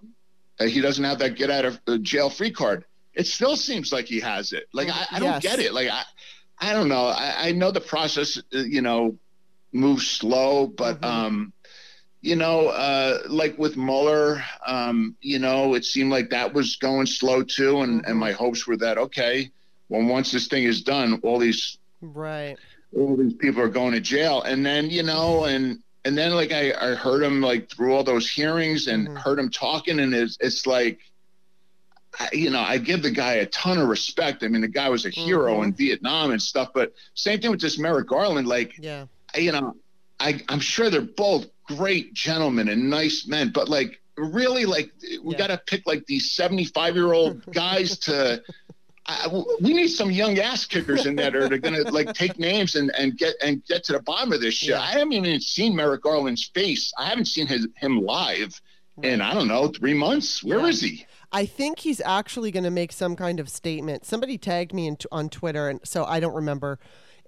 uh, 0.61 0.67
he 0.67 0.81
doesn't 0.81 1.03
have 1.05 1.19
that 1.21 1.35
get 1.37 1.51
out 1.51 1.65
of 1.65 1.81
uh, 1.89 1.97
jail 1.99 2.31
free 2.31 2.51
card. 2.53 2.85
It 3.19 3.27
still 3.27 3.57
seems 3.57 3.93
like 3.93 4.07
he 4.07 4.21
has 4.21 4.53
it. 4.53 4.69
Like 4.73 4.89
I, 4.91 5.07
I 5.13 5.19
don't 5.21 5.25
Yes. 5.25 5.43
get 5.43 5.61
it. 5.61 5.75
Like 5.75 5.89
I, 5.91 6.05
I 6.61 6.73
don't 6.73 6.89
know. 6.89 7.07
I, 7.09 7.49
I 7.49 7.53
know 7.53 7.73
the 7.73 7.81
process, 7.81 8.39
uh, 8.55 8.61
you 8.61 8.81
know, 8.81 9.19
moves 9.73 10.07
slow, 10.09 10.69
but 10.69 11.03
Mhm. 11.03 11.05
um, 11.05 11.53
you 12.23 12.37
know, 12.37 12.69
uh, 12.69 13.21
like 13.29 13.59
with 13.59 13.77
Mueller, 13.77 14.43
um, 14.67 15.17
you 15.21 15.39
know, 15.39 15.75
it 15.75 15.85
seemed 15.85 16.11
like 16.11 16.31
that 16.31 16.55
was 16.55 16.77
going 16.77 17.07
slow 17.07 17.43
too, 17.43 17.81
and 17.83 18.05
and 18.07 18.19
my 18.19 18.33
hopes 18.33 18.67
were 18.67 18.79
that 18.79 18.99
okay, 18.99 19.51
well, 19.89 20.07
once 20.07 20.33
this 20.33 20.49
thing 20.49 20.65
is 20.65 20.83
done, 20.83 21.21
all 21.25 21.39
these 21.41 21.79
Right. 22.01 22.59
all 22.97 23.17
these 23.17 23.35
people 23.35 23.61
are 23.61 23.69
going 23.69 23.93
to 23.93 24.01
jail 24.01 24.43
and 24.43 24.65
then 24.65 24.91
you 24.91 25.03
know 25.03 25.45
and 25.45 25.79
and 26.05 26.17
then 26.17 26.35
like 26.35 26.53
i, 26.53 26.73
I 26.73 26.95
heard 26.95 27.23
him 27.23 27.41
like 27.41 27.71
through 27.71 27.95
all 27.95 28.05
those 28.05 28.29
hearings 28.31 28.87
and 28.87 29.09
Mhm. 29.09 29.17
heard 29.17 29.39
him 29.39 29.51
talking 29.51 30.01
and 30.01 30.15
it's, 30.15 30.37
it's 30.41 30.67
like 30.67 30.99
I, 32.21 32.29
you 32.33 32.51
know 32.51 32.61
i 32.61 32.79
give 32.79 33.03
the 33.03 33.11
guy 33.11 33.35
a 33.35 33.47
ton 33.47 33.79
of 33.79 33.89
respect 33.89 34.43
i 34.43 34.49
mean 34.49 34.61
the 34.63 34.69
guy 34.69 34.89
was 34.89 35.07
a 35.07 35.11
hero 35.11 35.59
Mhm. 35.61 35.65
in 35.65 35.73
vietnam 35.75 36.31
and 36.33 36.41
stuff 36.43 36.71
but 36.75 36.93
same 37.15 37.41
thing 37.41 37.51
with 37.51 37.61
this 37.61 37.79
merrick 37.79 38.09
garland 38.09 38.47
like 38.49 38.75
Yeah. 38.79 39.07
You 39.37 39.53
know 39.53 39.77
I, 40.21 40.41
i'm 40.49 40.61
sure 40.61 40.91
they're 40.91 41.01
both 41.03 41.47
great 41.65 42.15
gentlemen 42.15 42.69
and 42.69 42.91
nice 42.91 43.27
men 43.29 43.51
but 43.55 43.69
like 43.69 44.01
really 44.17 44.65
like 44.65 44.91
we 45.23 45.33
Yeah. 45.35 45.39
got 45.39 45.47
to 45.49 45.59
pick 45.67 45.87
like 45.87 46.05
these 46.07 46.33
75 46.33 46.97
year 46.97 47.13
old 47.13 47.45
guys 47.53 47.99
to 48.01 48.43
I, 49.11 49.27
we 49.63 49.73
need 49.73 49.89
some 49.89 50.11
young 50.11 50.39
ass 50.39 50.67
kickers 50.67 51.07
in 51.07 51.17
there 51.17 51.31
that 51.31 51.51
are 51.53 51.57
going 51.59 51.83
to 51.83 51.91
like 51.91 52.13
take 52.13 52.39
names 52.39 52.75
and, 52.75 52.91
and 52.99 53.17
get 53.17 53.35
and 53.43 53.65
get 53.65 53.83
to 53.85 53.95
the 53.95 54.01
bottom 54.01 54.35
of 54.35 54.43
this 54.43 54.53
shit. 54.53 54.69
Yeah. 54.71 54.83
I 54.83 54.91
haven't 54.93 55.15
even 55.15 55.41
seen 55.41 55.75
Merrick 55.75 56.03
Garland's 56.03 56.45
face. 56.53 56.93
I 56.99 57.07
haven't 57.07 57.25
seen 57.25 57.47
his 57.47 57.67
him 57.77 58.03
live 58.03 58.61
in 59.03 59.23
I 59.23 59.33
don't 59.33 59.49
know 59.49 59.69
three 59.69 59.95
months. 59.95 60.45
Where 60.45 60.67
is 60.69 60.83
Yeah. 60.83 60.89
he? 60.91 61.07
I 61.31 61.45
think 61.45 61.81
he's 61.81 62.01
actually 62.01 62.51
going 62.51 62.65
to 62.65 62.71
make 62.71 62.93
some 62.93 63.15
kind 63.15 63.39
of 63.39 63.49
statement. 63.49 64.05
Somebody 64.05 64.39
tagged 64.39 64.73
me 64.73 64.87
in 64.87 64.97
on 65.13 65.29
Twitter, 65.29 65.69
and 65.69 65.81
so 65.85 66.05
I 66.05 66.21
don't 66.21 66.35
remember 66.35 66.79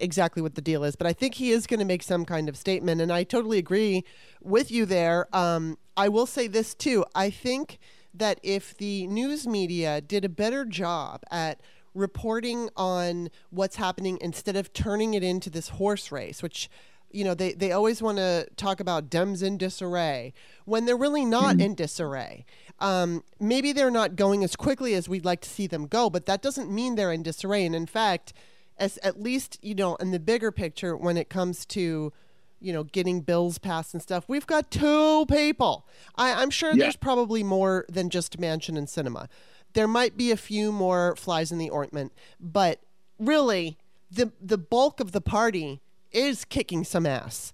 exactly 0.01 0.41
what 0.41 0.55
the 0.55 0.61
deal 0.61 0.83
is, 0.83 0.95
but 0.95 1.07
I 1.07 1.13
think 1.13 1.35
he 1.35 1.51
is 1.51 1.67
going 1.67 1.79
to 1.79 1.85
make 1.85 2.03
some 2.03 2.25
kind 2.25 2.49
of 2.49 2.57
statement. 2.57 3.01
And 3.01 3.11
I 3.11 3.23
totally 3.23 3.59
agree 3.59 4.03
with 4.41 4.71
you 4.71 4.85
there. 4.85 5.27
Um, 5.35 5.77
I 5.95 6.09
will 6.09 6.25
say 6.25 6.47
this 6.47 6.73
too. 6.73 7.05
I 7.13 7.29
think 7.29 7.77
that 8.13 8.39
if 8.43 8.75
the 8.75 9.07
news 9.07 9.47
media 9.47 10.01
did 10.01 10.25
a 10.25 10.29
better 10.29 10.65
job 10.65 11.21
at 11.29 11.61
reporting 11.93 12.69
on 12.75 13.29
what's 13.49 13.75
happening 13.75 14.17
instead 14.21 14.55
of 14.55 14.73
turning 14.73 15.13
it 15.13 15.23
into 15.23 15.49
this 15.49 15.69
horse 15.69 16.11
race, 16.11 16.41
which 16.41 16.69
you 17.11 17.23
know 17.23 17.33
they, 17.33 17.53
they 17.53 17.71
always 17.71 18.01
want 18.01 18.17
to 18.17 18.47
talk 18.55 18.79
about 18.79 19.09
Dems 19.09 19.43
in 19.43 19.57
disarray 19.57 20.33
when 20.65 20.85
they're 20.85 20.97
really 20.97 21.25
not 21.25 21.59
in 21.59 21.75
disarray. 21.75 22.45
Um, 22.81 23.23
maybe 23.39 23.71
they're 23.73 23.91
not 23.91 24.15
going 24.15 24.43
as 24.43 24.55
quickly 24.55 24.93
as 24.95 25.07
we'd 25.07 25.23
like 25.25 25.41
to 25.41 25.49
see 25.49 25.67
them 25.67 25.85
go, 25.87 26.09
but 26.09 26.25
that 26.25 26.41
doesn't 26.41 26.69
mean 26.69 26.95
they're 26.95 27.11
in 27.11 27.23
disarray. 27.23 27.65
And 27.65 27.75
in 27.75 27.85
fact, 27.85 28.33
as 28.77 28.97
at 29.03 29.21
least 29.21 29.59
you 29.61 29.75
know 29.75 29.95
in 29.97 30.11
the 30.11 30.19
bigger 30.19 30.51
picture, 30.51 30.97
when 30.97 31.15
it 31.15 31.29
comes 31.29 31.65
to 31.67 32.11
you 32.59 32.73
know 32.73 32.83
getting 32.83 33.21
bills 33.21 33.57
passed 33.59 33.93
and 33.93 34.01
stuff, 34.01 34.25
we've 34.27 34.47
got 34.47 34.71
two 34.71 35.25
people. 35.27 35.85
I, 36.15 36.41
I'm 36.41 36.49
sure 36.49 36.71
Yeah. 36.71 36.83
there's 36.85 36.95
probably 36.95 37.43
more 37.43 37.85
than 37.87 38.09
just 38.09 38.39
Manchin 38.39 38.77
and 38.77 38.87
Sinema. 38.87 39.27
There 39.73 39.87
might 39.87 40.17
be 40.17 40.31
a 40.31 40.37
few 40.37 40.71
more 40.71 41.15
flies 41.15 41.51
in 41.51 41.57
the 41.59 41.71
ointment, 41.71 42.11
but 42.39 42.79
really, 43.19 43.77
the 44.09 44.31
the 44.41 44.57
bulk 44.57 44.99
of 44.99 45.11
the 45.11 45.21
party 45.21 45.81
is 46.11 46.43
kicking 46.45 46.83
some 46.83 47.05
ass. 47.05 47.53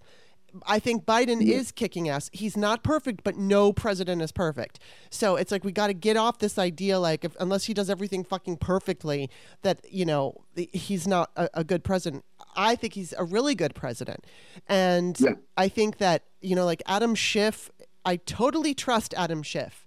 I 0.66 0.80
think 0.80 1.06
Biden 1.06 1.42
is 1.42 1.72
kicking 1.72 2.10
ass. 2.10 2.30
He's 2.34 2.58
not 2.58 2.84
perfect, 2.84 3.24
but 3.24 3.36
no 3.38 3.74
president 3.74 4.22
is 4.22 4.32
perfect. 4.32 4.80
So 5.10 5.36
it's 5.36 5.52
like 5.52 5.64
we 5.64 5.72
got 5.72 5.88
to 5.88 5.94
get 5.94 6.18
off 6.18 6.40
this 6.40 6.58
idea, 6.58 7.00
like 7.00 7.24
if, 7.26 7.36
unless 7.40 7.66
he 7.66 7.74
does 7.74 7.90
everything 7.90 8.24
fucking 8.24 8.58
perfectly, 8.58 9.30
that 9.62 9.86
you 9.90 10.06
know 10.06 10.44
he's 10.56 11.08
not 11.08 11.32
a, 11.36 11.50
a 11.54 11.64
good 11.64 11.84
president. 11.84 12.24
I 12.56 12.76
think 12.76 12.94
he's 12.94 13.14
a 13.18 13.24
really 13.24 13.56
good 13.56 13.76
president, 13.76 14.26
and 14.68 15.20
Yeah. 15.20 15.34
I 15.56 15.68
think 15.70 15.98
that 15.98 16.24
you 16.42 16.56
know, 16.56 16.66
like 16.66 16.82
Adam 16.86 17.16
Schiff, 17.16 17.70
I 18.06 18.16
totally 18.18 18.74
trust 18.74 19.14
Adam 19.16 19.44
Schiff. 19.44 19.86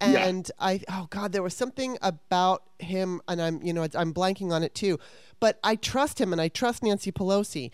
Yeah. 0.00 0.26
And 0.26 0.48
I, 0.60 0.80
oh 0.88 1.08
God, 1.10 1.32
there 1.32 1.42
was 1.42 1.54
something 1.54 1.98
about 2.00 2.62
him, 2.78 3.20
and 3.26 3.42
I'm, 3.42 3.60
you 3.62 3.72
know, 3.72 3.84
I'm 3.96 4.14
blanking 4.14 4.52
on 4.52 4.62
it 4.62 4.72
too. 4.72 4.98
But 5.40 5.58
I 5.64 5.74
trust 5.74 6.20
him, 6.20 6.32
and 6.32 6.40
I 6.40 6.46
trust 6.46 6.84
Nancy 6.84 7.10
Pelosi. 7.10 7.72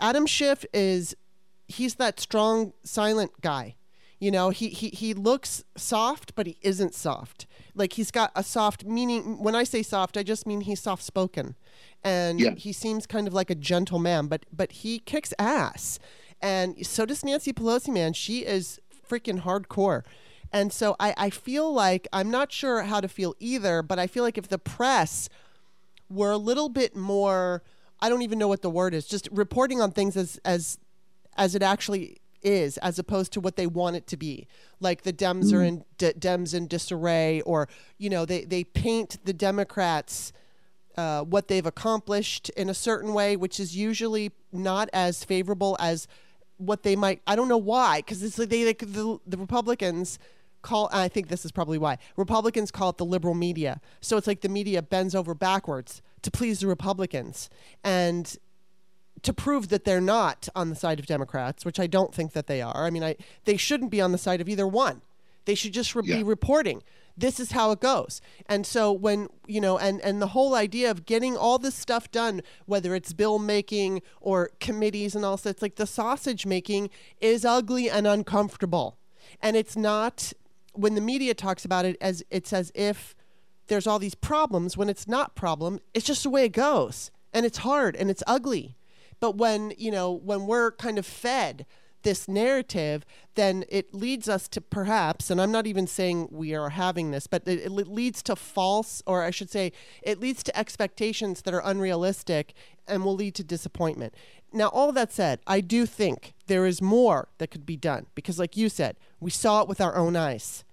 Adam 0.00 0.26
Schiff 0.26 0.64
is 0.74 1.14
he's 1.68 1.94
that 1.96 2.18
strong 2.20 2.72
silent 2.82 3.32
guy. 3.40 3.76
You 4.18 4.32
know, 4.32 4.50
he 4.50 4.68
he 4.70 4.88
he 4.88 5.14
looks 5.14 5.62
soft, 5.76 6.34
but 6.34 6.46
he 6.46 6.56
isn't 6.60 6.92
soft. 6.94 7.46
Like 7.74 7.92
he's 7.92 8.10
got 8.10 8.32
a 8.34 8.42
soft 8.42 8.84
meaning 8.84 9.40
when 9.40 9.54
I 9.54 9.62
say 9.62 9.82
soft, 9.84 10.16
I 10.16 10.24
just 10.24 10.44
mean 10.46 10.62
he's 10.62 10.80
soft 10.80 11.04
spoken. 11.04 11.54
And 12.02 12.40
Yeah. 12.40 12.54
he 12.56 12.72
seems 12.72 13.06
kind 13.06 13.28
of 13.28 13.34
like 13.34 13.48
a 13.48 13.54
gentle 13.54 14.00
man, 14.00 14.26
but 14.26 14.44
but 14.52 14.72
he 14.72 14.98
kicks 14.98 15.32
ass. 15.38 16.00
And 16.42 16.84
so 16.84 17.06
does 17.06 17.24
Nancy 17.24 17.52
Pelosi, 17.52 17.92
man. 17.92 18.12
She 18.12 18.44
is 18.44 18.80
freaking 19.08 19.42
hardcore. 19.42 20.02
And 20.52 20.72
so 20.72 20.96
I, 20.98 21.14
I 21.16 21.30
feel 21.30 21.72
like 21.72 22.08
I'm 22.12 22.30
not 22.30 22.50
sure 22.50 22.82
how 22.82 23.00
to 23.00 23.08
feel 23.08 23.34
either, 23.38 23.82
but 23.82 23.98
I 23.98 24.06
feel 24.06 24.24
like 24.24 24.38
if 24.38 24.48
the 24.48 24.58
press 24.58 25.28
were 26.08 26.30
a 26.32 26.38
little 26.38 26.68
bit 26.68 26.96
more 26.96 27.62
I 28.00 28.08
don't 28.08 28.22
even 28.22 28.38
know 28.38 28.48
what 28.48 28.62
the 28.62 28.70
word 28.70 28.94
is, 28.94 29.06
just 29.06 29.28
reporting 29.30 29.80
on 29.80 29.92
things 29.92 30.16
as 30.16 30.40
as 30.44 30.78
as 31.38 31.54
it 31.54 31.62
actually 31.62 32.20
is, 32.42 32.76
as 32.78 32.98
opposed 32.98 33.32
to 33.32 33.40
what 33.40 33.56
they 33.56 33.66
want 33.66 33.96
it 33.96 34.06
to 34.08 34.16
be. 34.16 34.46
Like 34.80 35.02
the 35.02 35.12
Dems 35.12 35.52
are 35.52 35.62
in 35.62 35.84
d- 35.96 36.12
Dems 36.12 36.54
in 36.54 36.66
disarray, 36.66 37.40
or 37.42 37.68
you 37.96 38.10
know 38.10 38.26
they 38.26 38.44
they 38.44 38.64
paint 38.64 39.18
the 39.24 39.32
Democrats 39.32 40.32
uh, 40.96 41.22
what 41.22 41.48
they've 41.48 41.64
accomplished 41.66 42.48
in 42.50 42.68
a 42.68 42.74
certain 42.74 43.14
way, 43.14 43.36
which 43.36 43.60
is 43.60 43.76
usually 43.76 44.32
not 44.52 44.90
as 44.92 45.24
favorable 45.24 45.76
as 45.78 46.08
what 46.56 46.82
they 46.82 46.96
might. 46.96 47.22
I 47.26 47.36
don't 47.36 47.48
know 47.48 47.56
why, 47.56 48.00
because 48.00 48.22
it's 48.22 48.38
like 48.38 48.48
they, 48.48 48.64
they 48.64 48.72
the, 48.72 49.18
the 49.26 49.38
Republicans 49.38 50.18
call. 50.62 50.88
And 50.88 51.00
I 51.00 51.08
think 51.08 51.28
this 51.28 51.44
is 51.44 51.52
probably 51.52 51.78
why 51.78 51.98
Republicans 52.16 52.70
call 52.72 52.90
it 52.90 52.96
the 52.98 53.04
liberal 53.04 53.34
media. 53.34 53.80
So 54.00 54.16
it's 54.16 54.26
like 54.26 54.40
the 54.40 54.48
media 54.48 54.82
bends 54.82 55.14
over 55.14 55.34
backwards 55.34 56.02
to 56.22 56.30
please 56.32 56.60
the 56.60 56.66
Republicans 56.66 57.48
and 57.84 58.36
to 59.22 59.32
prove 59.32 59.68
that 59.68 59.84
they're 59.84 60.00
not 60.00 60.48
on 60.54 60.70
the 60.70 60.76
side 60.76 60.98
of 60.98 61.06
Democrats, 61.06 61.64
which 61.64 61.80
I 61.80 61.86
don't 61.86 62.14
think 62.14 62.32
that 62.32 62.46
they 62.46 62.60
are. 62.62 62.84
I 62.84 62.90
mean, 62.90 63.04
I 63.04 63.16
they 63.44 63.56
shouldn't 63.56 63.90
be 63.90 64.00
on 64.00 64.12
the 64.12 64.18
side 64.18 64.40
of 64.40 64.48
either 64.48 64.66
one. 64.66 65.02
They 65.44 65.54
should 65.54 65.72
just 65.72 65.94
re- 65.94 66.02
be 66.02 66.22
reporting. 66.22 66.82
This 67.16 67.40
is 67.40 67.52
how 67.52 67.72
it 67.72 67.80
goes. 67.80 68.20
And 68.46 68.64
so 68.64 68.92
when, 68.92 69.28
you 69.46 69.60
know, 69.60 69.78
and 69.78 70.00
and 70.02 70.22
the 70.22 70.28
whole 70.28 70.54
idea 70.54 70.90
of 70.90 71.06
getting 71.06 71.36
all 71.36 71.58
this 71.58 71.74
stuff 71.74 72.10
done, 72.10 72.42
whether 72.66 72.94
it's 72.94 73.12
bill 73.12 73.38
making 73.38 74.02
or 74.20 74.50
committees 74.60 75.16
and 75.16 75.24
all 75.24 75.36
that, 75.36 75.50
it's 75.50 75.62
like 75.62 75.76
the 75.76 75.86
sausage 75.86 76.46
making 76.46 76.90
is 77.20 77.44
ugly 77.44 77.90
and 77.90 78.06
uncomfortable. 78.06 78.98
And 79.40 79.56
it's 79.56 79.76
not 79.76 80.32
when 80.78 80.94
the 80.94 81.00
media 81.00 81.34
talks 81.34 81.64
about 81.64 81.84
it 81.84 81.96
as 82.00 82.22
it's 82.30 82.52
as 82.52 82.70
if 82.74 83.16
there's 83.66 83.86
all 83.86 83.98
these 83.98 84.14
problems 84.14 84.76
when 84.76 84.88
it's 84.88 85.06
not 85.06 85.34
problem 85.34 85.80
it's 85.92 86.06
just 86.06 86.22
the 86.22 86.30
way 86.30 86.44
it 86.44 86.52
goes 86.52 87.10
and 87.32 87.44
it's 87.44 87.58
hard 87.58 87.96
and 87.96 88.10
it's 88.10 88.22
ugly 88.26 88.76
but 89.20 89.36
when 89.36 89.72
you 89.76 89.90
know 89.90 90.12
when 90.12 90.46
we're 90.46 90.70
kind 90.72 90.98
of 90.98 91.06
fed 91.06 91.66
this 92.02 92.28
narrative 92.28 93.04
then 93.34 93.64
it 93.68 93.92
leads 93.92 94.28
us 94.28 94.46
to 94.48 94.60
perhaps 94.60 95.30
and 95.30 95.40
i'm 95.40 95.50
not 95.50 95.66
even 95.66 95.86
saying 95.86 96.28
we 96.30 96.54
are 96.54 96.70
having 96.70 97.10
this 97.10 97.26
but 97.26 97.42
it, 97.46 97.60
it 97.60 97.88
leads 97.88 98.22
to 98.22 98.36
false 98.36 99.02
or 99.06 99.24
i 99.24 99.30
should 99.30 99.50
say 99.50 99.72
it 100.02 100.20
leads 100.20 100.42
to 100.42 100.56
expectations 100.56 101.42
that 101.42 101.52
are 101.52 101.62
unrealistic 101.64 102.54
and 102.88 103.04
will 103.04 103.14
lead 103.14 103.34
to 103.34 103.44
disappointment. 103.44 104.14
Now 104.52 104.68
all 104.68 104.92
that 104.92 105.12
said 105.12 105.40
i 105.46 105.60
do 105.60 105.86
think 105.86 106.34
there 106.46 106.66
is 106.66 106.80
more 106.80 107.28
that 107.38 107.50
could 107.50 107.66
be 107.66 107.76
done 107.76 108.06
because 108.14 108.38
like 108.38 108.56
you 108.56 108.68
said 108.68 108.96
we 109.20 109.30
saw 109.30 109.62
it 109.62 109.68
with 109.68 109.80
our 109.80 109.96
own 109.96 110.16
eyes. 110.16 110.64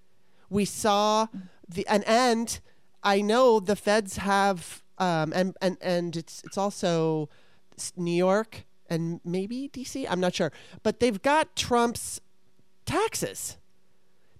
We 0.50 0.66
saw 0.66 1.28
the 1.68 1.86
and 1.88 2.04
and 2.06 2.60
I 3.04 3.22
know 3.22 3.60
the 3.60 3.76
feds 3.76 4.18
have 4.18 4.84
um 4.98 5.34
and 5.36 5.56
and 5.62 5.78
and 5.82 6.16
it's 6.16 6.42
it's 6.46 6.58
also 6.58 7.30
New 7.96 8.12
York 8.12 8.66
and 8.90 9.20
maybe 9.24 9.70
DC 9.74 10.06
I'm 10.10 10.20
not 10.20 10.34
sure 10.36 10.52
but 10.84 11.00
they've 11.00 11.22
got 11.22 11.56
Trump's 11.56 12.22
taxes 12.86 13.58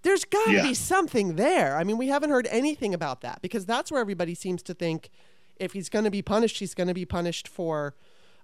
There's 0.04 0.24
got 0.24 0.46
to 0.46 0.54
Yeah. 0.54 0.62
be 0.62 0.76
something 0.76 1.36
there. 1.36 1.76
I 1.78 1.84
mean, 1.84 1.98
we 1.98 2.10
haven't 2.10 2.30
heard 2.30 2.46
anything 2.52 2.94
about 2.94 3.22
that 3.22 3.42
because 3.42 3.66
that's 3.66 3.92
where 3.92 4.00
everybody 4.00 4.36
seems 4.36 4.62
to 4.64 4.76
think 4.76 5.10
if 5.58 5.74
he's 5.74 5.90
going 5.90 6.06
to 6.06 6.12
be 6.12 6.22
punished, 6.22 6.60
he's 6.60 6.76
going 6.76 6.88
to 6.90 6.94
be 6.94 7.06
punished 7.06 7.48
for 7.48 7.96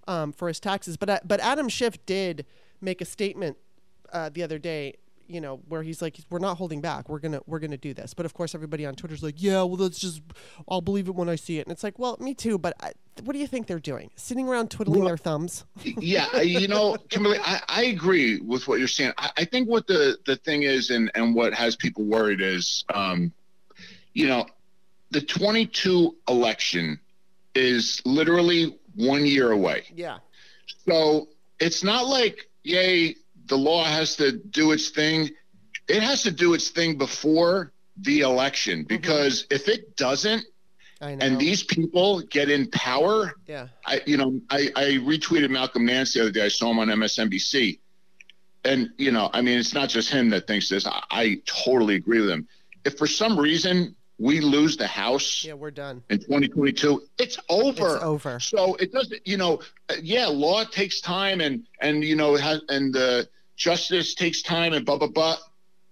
um, 0.08 0.32
for 0.32 0.48
his 0.48 0.58
taxes. 0.58 0.96
But 0.96 1.08
uh, 1.08 1.20
but 1.24 1.38
Adam 1.38 1.68
Schiff 1.68 2.04
did 2.04 2.44
make 2.80 3.00
a 3.00 3.04
statement 3.04 3.58
uh, 4.12 4.28
the 4.28 4.42
other 4.42 4.58
day, 4.58 4.94
you 5.28 5.40
know, 5.40 5.60
where 5.68 5.82
he's 5.82 6.00
like, 6.02 6.18
"We're 6.30 6.38
not 6.38 6.56
holding 6.56 6.80
back. 6.80 7.08
We're 7.08 7.18
gonna 7.18 7.40
we're 7.46 7.58
gonna 7.58 7.76
do 7.76 7.94
this." 7.94 8.14
But 8.14 8.26
of 8.26 8.34
course, 8.34 8.54
everybody 8.54 8.84
on 8.86 8.94
Twitter's 8.94 9.22
like, 9.22 9.36
"Yeah, 9.42 9.62
well, 9.62 9.76
that's 9.76 9.98
just 9.98 10.20
I'll 10.68 10.80
believe 10.80 11.08
it 11.08 11.14
when 11.14 11.28
I 11.28 11.36
see 11.36 11.58
it." 11.58 11.66
And 11.66 11.72
it's 11.72 11.82
like, 11.82 11.98
well, 11.98 12.16
me 12.20 12.34
too. 12.34 12.58
But 12.58 12.74
I, 12.80 12.92
what 13.24 13.32
do 13.32 13.38
you 13.38 13.46
think 13.46 13.66
they're 13.66 13.78
doing? 13.78 14.10
Sitting 14.16 14.48
around 14.48 14.70
twiddling 14.70 15.00
Well- 15.00 15.08
their 15.08 15.16
thumbs? 15.16 15.64
yeah, 15.84 16.40
you 16.40 16.68
know, 16.68 16.96
Kimberley, 17.08 17.38
I, 17.42 17.60
I 17.68 17.82
agree 17.84 18.40
with 18.40 18.66
what 18.68 18.78
you're 18.78 18.88
saying. 18.88 19.12
I, 19.18 19.30
I 19.38 19.44
think 19.44 19.68
what 19.68 19.86
the 19.86 20.18
the 20.26 20.36
thing 20.36 20.62
is, 20.62 20.90
and 20.90 21.10
and 21.14 21.34
what 21.34 21.54
has 21.54 21.76
people 21.76 22.04
worried 22.04 22.40
is, 22.40 22.84
um, 22.94 23.32
you 24.14 24.26
know, 24.28 24.46
the 25.10 25.20
22 25.20 26.16
election 26.28 26.98
is 27.54 28.00
literally 28.04 28.78
one 28.94 29.26
year 29.26 29.52
away. 29.52 29.84
Yeah. 29.94 30.18
So 30.88 31.28
it's 31.60 31.84
not 31.84 32.06
like, 32.06 32.48
yay, 32.62 33.14
the 33.46 33.56
law 33.56 33.84
has 33.84 34.16
to 34.16 34.32
do 34.32 34.72
its 34.72 34.90
thing. 34.90 35.30
It 35.88 36.02
has 36.02 36.22
to 36.22 36.30
do 36.30 36.54
its 36.54 36.70
thing 36.70 36.96
before 36.96 37.72
the 37.96 38.20
election 38.20 38.80
mm-hmm. 38.80 38.88
because 38.88 39.46
if 39.50 39.68
it 39.68 39.96
doesn't, 39.96 40.44
and 41.00 41.36
these 41.36 41.64
people 41.64 42.20
get 42.20 42.48
in 42.48 42.70
power, 42.70 43.34
yeah. 43.46 43.66
I, 43.84 44.02
you 44.06 44.16
know, 44.16 44.40
I, 44.48 44.70
I 44.76 44.82
retweeted 45.02 45.50
Malcolm 45.50 45.84
Nance 45.84 46.14
the 46.14 46.20
other 46.20 46.30
day. 46.30 46.44
I 46.44 46.48
saw 46.48 46.70
him 46.70 46.78
on 46.78 46.86
MSNBC, 46.86 47.80
and 48.64 48.90
you 48.98 49.10
know, 49.10 49.28
I 49.32 49.42
mean, 49.42 49.58
it's 49.58 49.74
not 49.74 49.88
just 49.88 50.10
him 50.10 50.30
that 50.30 50.46
thinks 50.46 50.68
this. 50.68 50.86
I, 50.86 51.02
I 51.10 51.42
totally 51.44 51.96
agree 51.96 52.20
with 52.20 52.30
him. 52.30 52.46
If 52.84 52.98
for 52.98 53.08
some 53.08 53.36
reason 53.36 53.96
we 54.18 54.40
lose 54.40 54.76
the 54.76 54.86
House 54.86 55.44
Yeah, 55.44 55.54
we're 55.54 55.70
done. 55.70 56.02
in 56.10 56.18
2022, 56.18 57.02
it's 57.18 57.38
over. 57.48 57.94
It's 57.96 58.04
over. 58.04 58.40
So 58.40 58.74
it 58.76 58.92
doesn't, 58.92 59.26
you 59.26 59.36
know, 59.36 59.60
uh, 59.88 59.94
yeah, 60.02 60.26
law 60.26 60.64
takes 60.64 61.00
time, 61.00 61.40
and 61.40 61.64
and 61.80 62.04
you 62.04 62.14
know, 62.16 62.36
and 62.68 62.96
uh, 62.96 63.24
justice 63.56 64.14
takes 64.14 64.42
time, 64.42 64.72
and 64.74 64.84
blah 64.86 64.98
blah 64.98 65.08
blah. 65.08 65.36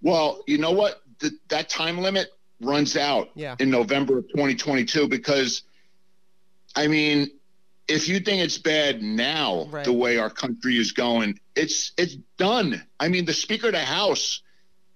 Well, 0.02 0.42
you 0.46 0.58
know 0.58 0.72
what? 0.72 1.02
The, 1.18 1.32
that 1.48 1.68
time 1.68 1.98
limit 1.98 2.28
runs 2.60 2.96
out 2.96 3.30
Yeah. 3.34 3.56
in 3.58 3.70
November 3.70 4.18
of 4.18 4.28
2022 4.28 5.08
because, 5.08 5.62
I 6.76 6.86
mean, 6.86 7.30
if 7.88 8.08
you 8.08 8.20
think 8.20 8.42
it's 8.42 8.58
bad 8.58 9.02
now, 9.02 9.66
Right. 9.70 9.84
the 9.84 9.92
way 9.92 10.18
our 10.18 10.30
country 10.30 10.76
is 10.78 10.92
going, 10.92 11.38
it's 11.56 11.92
it's 11.98 12.16
done. 12.38 12.82
I 12.98 13.08
mean, 13.08 13.24
the 13.24 13.32
Speaker 13.34 13.68
of 13.68 13.72
the 13.72 13.80
House, 13.84 14.42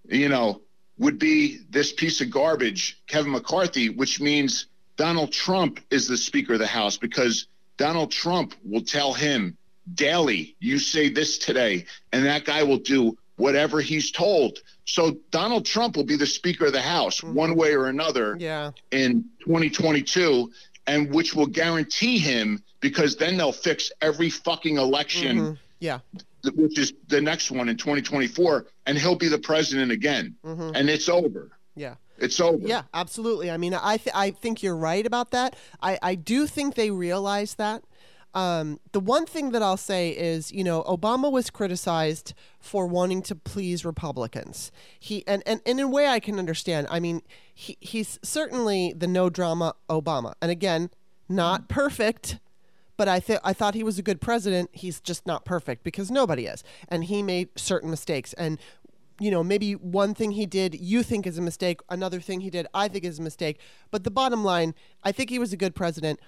you 0.08 0.28
know, 0.28 0.60
would 0.98 1.18
be 1.18 1.58
this 1.70 1.92
piece 1.92 2.20
of 2.20 2.30
garbage, 2.30 3.00
Kevin 3.06 3.32
McCarthy, 3.32 3.88
which 3.88 4.20
means 4.20 4.66
Donald 4.96 5.32
Trump 5.32 5.80
is 5.90 6.06
the 6.06 6.16
Speaker 6.16 6.54
of 6.54 6.60
the 6.60 6.66
House 6.66 6.96
because 6.96 7.48
Donald 7.76 8.12
Trump 8.12 8.54
will 8.64 8.82
tell 8.84 9.12
him 9.12 9.56
daily, 9.94 10.56
you 10.60 10.78
say 10.78 11.08
this 11.08 11.38
today, 11.38 11.84
and 12.12 12.24
that 12.24 12.44
guy 12.44 12.62
will 12.62 12.78
do 12.78 13.18
whatever 13.36 13.80
he's 13.80 14.12
told. 14.12 14.60
So 14.84 15.18
Donald 15.30 15.66
Trump 15.66 15.96
will 15.96 16.04
be 16.04 16.16
the 16.16 16.26
Speaker 16.26 16.66
of 16.66 16.72
the 16.72 16.80
House 16.80 17.20
Mhm. 17.20 17.32
one 17.32 17.56
way 17.56 17.74
or 17.74 17.86
another 17.86 18.36
Yeah. 18.38 18.70
in 18.92 19.24
2022, 19.44 20.52
and 20.86 21.12
which 21.12 21.34
will 21.34 21.46
guarantee 21.46 22.18
him 22.18 22.62
because 22.80 23.16
then 23.16 23.36
they'll 23.36 23.50
fix 23.52 23.90
every 24.00 24.30
fucking 24.30 24.76
election, 24.78 25.38
Mhm. 25.38 25.58
Yeah. 25.80 25.98
Which 26.54 26.78
is 26.78 26.92
the 27.08 27.20
next 27.20 27.50
one 27.50 27.68
in 27.68 27.76
2024, 27.76 28.66
and 28.86 28.98
he'll 28.98 29.16
be 29.16 29.28
the 29.28 29.38
president 29.38 29.90
again, 29.92 30.36
hmm 30.44 30.70
and 30.74 30.88
it's 30.88 31.08
over. 31.08 31.50
Yeah. 31.76 31.96
It's 32.18 32.38
over. 32.38 32.64
Yeah, 32.64 32.82
absolutely. 32.94 33.50
I 33.50 33.56
mean, 33.56 33.74
I 33.74 33.96
th- 33.96 34.14
I 34.14 34.30
think 34.30 34.62
you're 34.62 34.76
right 34.76 35.04
about 35.04 35.32
that. 35.32 35.56
I 35.82 35.98
I 36.00 36.14
do 36.14 36.46
think 36.46 36.76
they 36.76 36.90
realize 36.90 37.56
that. 37.56 37.82
Um, 38.34 38.80
the 38.90 39.00
one 39.00 39.26
thing 39.26 39.52
that 39.52 39.62
I'll 39.62 39.76
say 39.76 40.10
is, 40.10 40.50
you 40.50 40.64
know, 40.64 40.82
Obama 40.84 41.30
was 41.30 41.50
criticized 41.50 42.34
for 42.60 42.86
wanting 42.86 43.22
to 43.22 43.34
please 43.36 43.84
Republicans. 43.84 44.72
He 44.98 45.24
and, 45.26 45.42
and, 45.46 45.60
and 45.64 45.78
in 45.78 45.84
a 45.84 45.88
way 45.88 46.08
I 46.08 46.18
can 46.20 46.38
understand. 46.38 46.88
I 46.90 46.98
mean, 46.98 47.22
he, 47.54 47.76
he's 47.80 48.18
certainly 48.22 48.92
the 48.96 49.06
no 49.06 49.30
drama 49.30 49.74
Obama. 49.88 50.34
And 50.42 50.50
again, 50.50 50.90
not 51.28 51.68
perfect, 51.68 52.38
but 52.96 53.08
I 53.08 53.20
th- 53.20 53.40
I 53.42 53.52
thought 53.52 53.74
he 53.74 53.82
was 53.82 53.98
a 53.98 54.02
good 54.02 54.20
president. 54.20 54.70
He's 54.72 55.00
just 55.00 55.26
not 55.26 55.44
perfect 55.44 55.84
because 55.84 56.10
nobody 56.10 56.46
is. 56.46 56.62
And 56.88 57.04
he 57.04 57.22
made 57.22 57.48
certain 57.56 57.90
mistakes. 57.90 58.32
And 58.34 58.58
you 59.20 59.30
know, 59.30 59.44
maybe 59.44 59.74
one 59.74 60.14
thing 60.14 60.32
he 60.32 60.46
did 60.46 60.74
you 60.80 61.02
think 61.02 61.26
is 61.26 61.38
a 61.38 61.42
mistake, 61.42 61.80
another 61.88 62.20
thing 62.20 62.40
he 62.40 62.50
did 62.50 62.66
I 62.74 62.88
think 62.88 63.04
is 63.04 63.18
a 63.18 63.22
mistake. 63.22 63.60
But 63.90 64.04
the 64.04 64.10
bottom 64.10 64.44
line, 64.44 64.74
I 65.02 65.12
think 65.12 65.30
he 65.30 65.38
was 65.38 65.52
a 65.52 65.56
good 65.56 65.74
president. 65.74 66.20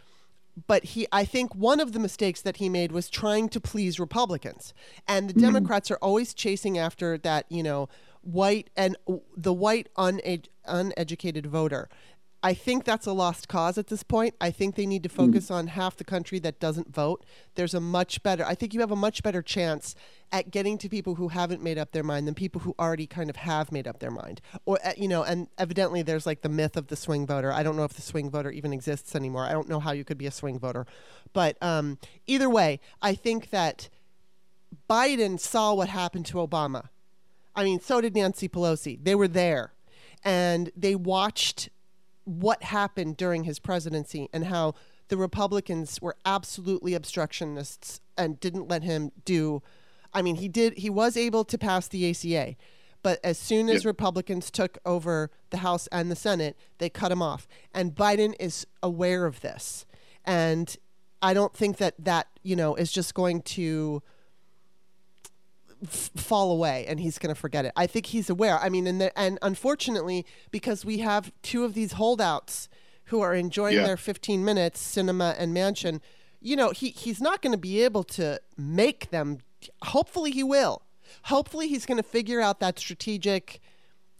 But 0.67 0.85
he, 0.85 1.07
I 1.13 1.27
think 1.27 1.55
one 1.55 1.81
of 1.81 1.93
the 1.93 1.99
mistakes 1.99 2.41
that 2.41 2.57
he 2.57 2.71
made 2.71 2.91
was 2.91 3.11
trying 3.11 3.51
to 3.51 3.61
please 3.61 4.01
Republicans, 4.01 4.73
and 5.07 5.29
the 5.29 5.35
mm-hmm. 5.35 5.43
Democrats 5.43 5.91
are 5.91 5.99
always 6.01 6.33
chasing 6.33 6.79
after 6.79 7.19
that, 7.19 7.45
you 7.51 7.63
know, 7.63 7.91
white 8.23 8.71
and 8.75 8.97
the 9.37 9.53
white 9.53 9.91
uned- 9.99 10.49
uneducated 10.65 11.47
voter. 11.47 11.91
I 12.43 12.55
think 12.55 12.85
that's 12.85 13.07
a 13.07 13.13
lost 13.13 13.49
cause 13.49 13.77
at 13.79 13.89
this 13.89 14.03
point. 14.03 14.35
I 14.41 14.51
think 14.51 14.77
they 14.77 14.87
need 14.87 15.03
to 15.03 15.09
focus 15.09 15.51
on 15.51 15.69
half 15.69 15.97
the 15.97 16.05
country 16.05 16.39
that 16.41 16.61
doesn't 16.61 16.95
vote. 16.95 17.25
There's 17.55 17.75
a 17.75 17.81
much 17.81 18.23
better, 18.23 18.45
I 18.45 18.55
think 18.55 18.73
you 18.73 18.81
have 18.81 18.93
a 18.93 18.97
much 18.97 19.23
better 19.23 19.43
chance 19.43 19.95
at 20.31 20.51
getting 20.51 20.79
to 20.79 20.89
people 20.89 21.17
who 21.17 21.29
haven't 21.29 21.63
made 21.63 21.79
up 21.79 21.93
their 21.93 22.05
mind 22.05 22.29
than 22.29 22.35
people 22.35 22.61
who 22.61 22.75
already 22.79 23.07
kind 23.07 23.31
of 23.31 23.37
have 23.37 23.73
made 23.73 23.89
up 23.89 23.99
their 23.99 24.11
mind. 24.11 24.41
Or, 24.65 24.79
uh, 24.85 24.93
you 24.97 25.09
know, 25.09 25.23
and 25.23 25.49
evidently 25.59 26.03
there's 26.03 26.27
like 26.27 26.43
the 26.43 26.49
myth 26.49 26.77
of 26.77 26.89
the 26.89 26.97
swing 26.97 27.27
voter. 27.27 27.53
I 27.53 27.63
don't 27.63 27.77
know 27.77 27.85
if 27.85 27.95
the 27.95 28.03
swing 28.03 28.31
voter 28.31 28.51
even 28.51 28.73
exists 28.73 29.17
anymore. 29.17 29.45
I 29.45 29.53
don't 29.53 29.69
know 29.69 29.81
how 29.81 29.93
you 29.93 30.05
could 30.05 30.19
be 30.19 30.27
a 30.27 30.31
swing 30.31 30.59
voter. 30.59 30.87
But 31.33 31.57
um, 31.63 31.99
either 32.27 32.51
way, 32.51 32.81
I 33.03 33.15
think 33.15 33.51
that 33.51 33.89
Biden 34.89 35.41
saw 35.41 35.75
what 35.75 35.89
happened 35.89 36.27
to 36.27 36.35
Obama. 36.35 36.91
I 37.57 37.65
mean, 37.65 37.81
so 37.81 38.01
did 38.01 38.15
Nancy 38.15 38.49
Pelosi. 38.49 39.03
They 39.03 39.15
were 39.15 39.29
there 39.29 39.73
and 40.25 40.71
they 40.77 40.95
watched 40.95 41.71
what 42.27 42.63
happened 42.65 43.17
during 43.17 43.45
his 43.45 43.59
presidency 43.59 44.29
and 44.33 44.45
how 44.47 44.75
the 45.09 45.17
Republicans 45.17 46.03
were 46.03 46.17
absolutely 46.27 46.93
obstructionists 46.93 48.01
and 48.19 48.39
didn't 48.41 48.69
let 48.69 48.83
him 48.83 49.13
do. 49.25 49.63
I 50.13 50.21
mean, 50.23 50.37
he 50.37 50.49
did. 50.49 50.79
He 50.79 50.91
was 50.91 51.17
able 51.17 51.45
to 51.45 51.57
pass 51.57 51.87
the 51.87 52.11
ACA, 52.11 52.57
but 53.03 53.21
as 53.23 53.39
soon 53.39 53.69
as 53.69 53.85
Yeah. 53.85 53.89
Republicans 53.91 54.51
took 54.51 54.79
over 54.85 55.31
the 55.51 55.59
House 55.59 55.87
and 55.93 56.11
the 56.11 56.17
Senate, 56.17 56.57
they 56.79 56.91
cut 56.91 57.13
him 57.13 57.23
off. 57.23 57.47
And 57.73 57.95
Biden 57.95 58.35
is 58.41 58.67
aware 58.83 59.27
of 59.27 59.41
this, 59.41 59.87
and 60.25 60.77
I 61.23 61.33
don't 61.33 61.55
think 61.55 61.77
that 61.77 61.95
that 61.99 62.27
you 62.43 62.57
know 62.57 62.75
is 62.75 62.91
just 62.91 63.15
going 63.15 63.43
to 63.43 64.03
f- 65.89 66.11
fall 66.17 66.51
away 66.53 66.85
and 66.89 67.01
he's 67.01 67.19
going 67.19 67.35
to 67.35 67.41
forget 67.41 67.65
it. 67.65 67.73
I 67.77 67.87
think 67.87 68.07
he's 68.07 68.29
aware. 68.31 68.59
I 68.59 68.69
mean, 68.69 68.87
and 68.87 69.01
the, 69.01 69.19
and 69.19 69.39
unfortunately, 69.43 70.25
because 70.51 70.85
we 70.85 70.99
have 70.99 71.33
two 71.43 71.65
of 71.65 71.75
these 71.75 71.93
holdouts 71.93 72.69
who 73.05 73.21
are 73.21 73.35
enjoying 73.35 73.77
Yeah. 73.77 73.87
their 73.87 73.97
15 73.97 74.45
minutes, 74.45 74.81
Sinema 74.83 75.35
and 75.39 75.55
Manchin, 75.57 76.01
you 76.41 76.57
know, 76.57 76.71
he 76.71 76.91
he's 76.91 77.21
not 77.21 77.43
going 77.43 77.53
to 77.53 77.59
be 77.59 77.83
able 77.83 78.05
to 78.05 78.41
make 78.57 79.11
them. 79.11 79.39
Hopefully, 79.83 80.31
he 80.31 80.43
will. 80.43 80.83
Hopefully, 81.25 81.67
he's 81.69 81.87
going 81.87 81.97
to 81.97 82.03
figure 82.03 82.41
out 82.41 82.61
that 82.61 82.79
strategic, 82.79 83.61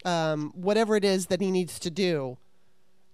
um, 0.05 0.51
whatever 0.55 0.95
it 0.95 1.05
is 1.05 1.27
that 1.27 1.41
he 1.41 1.51
needs 1.51 1.79
to 1.79 1.89
do 1.91 2.37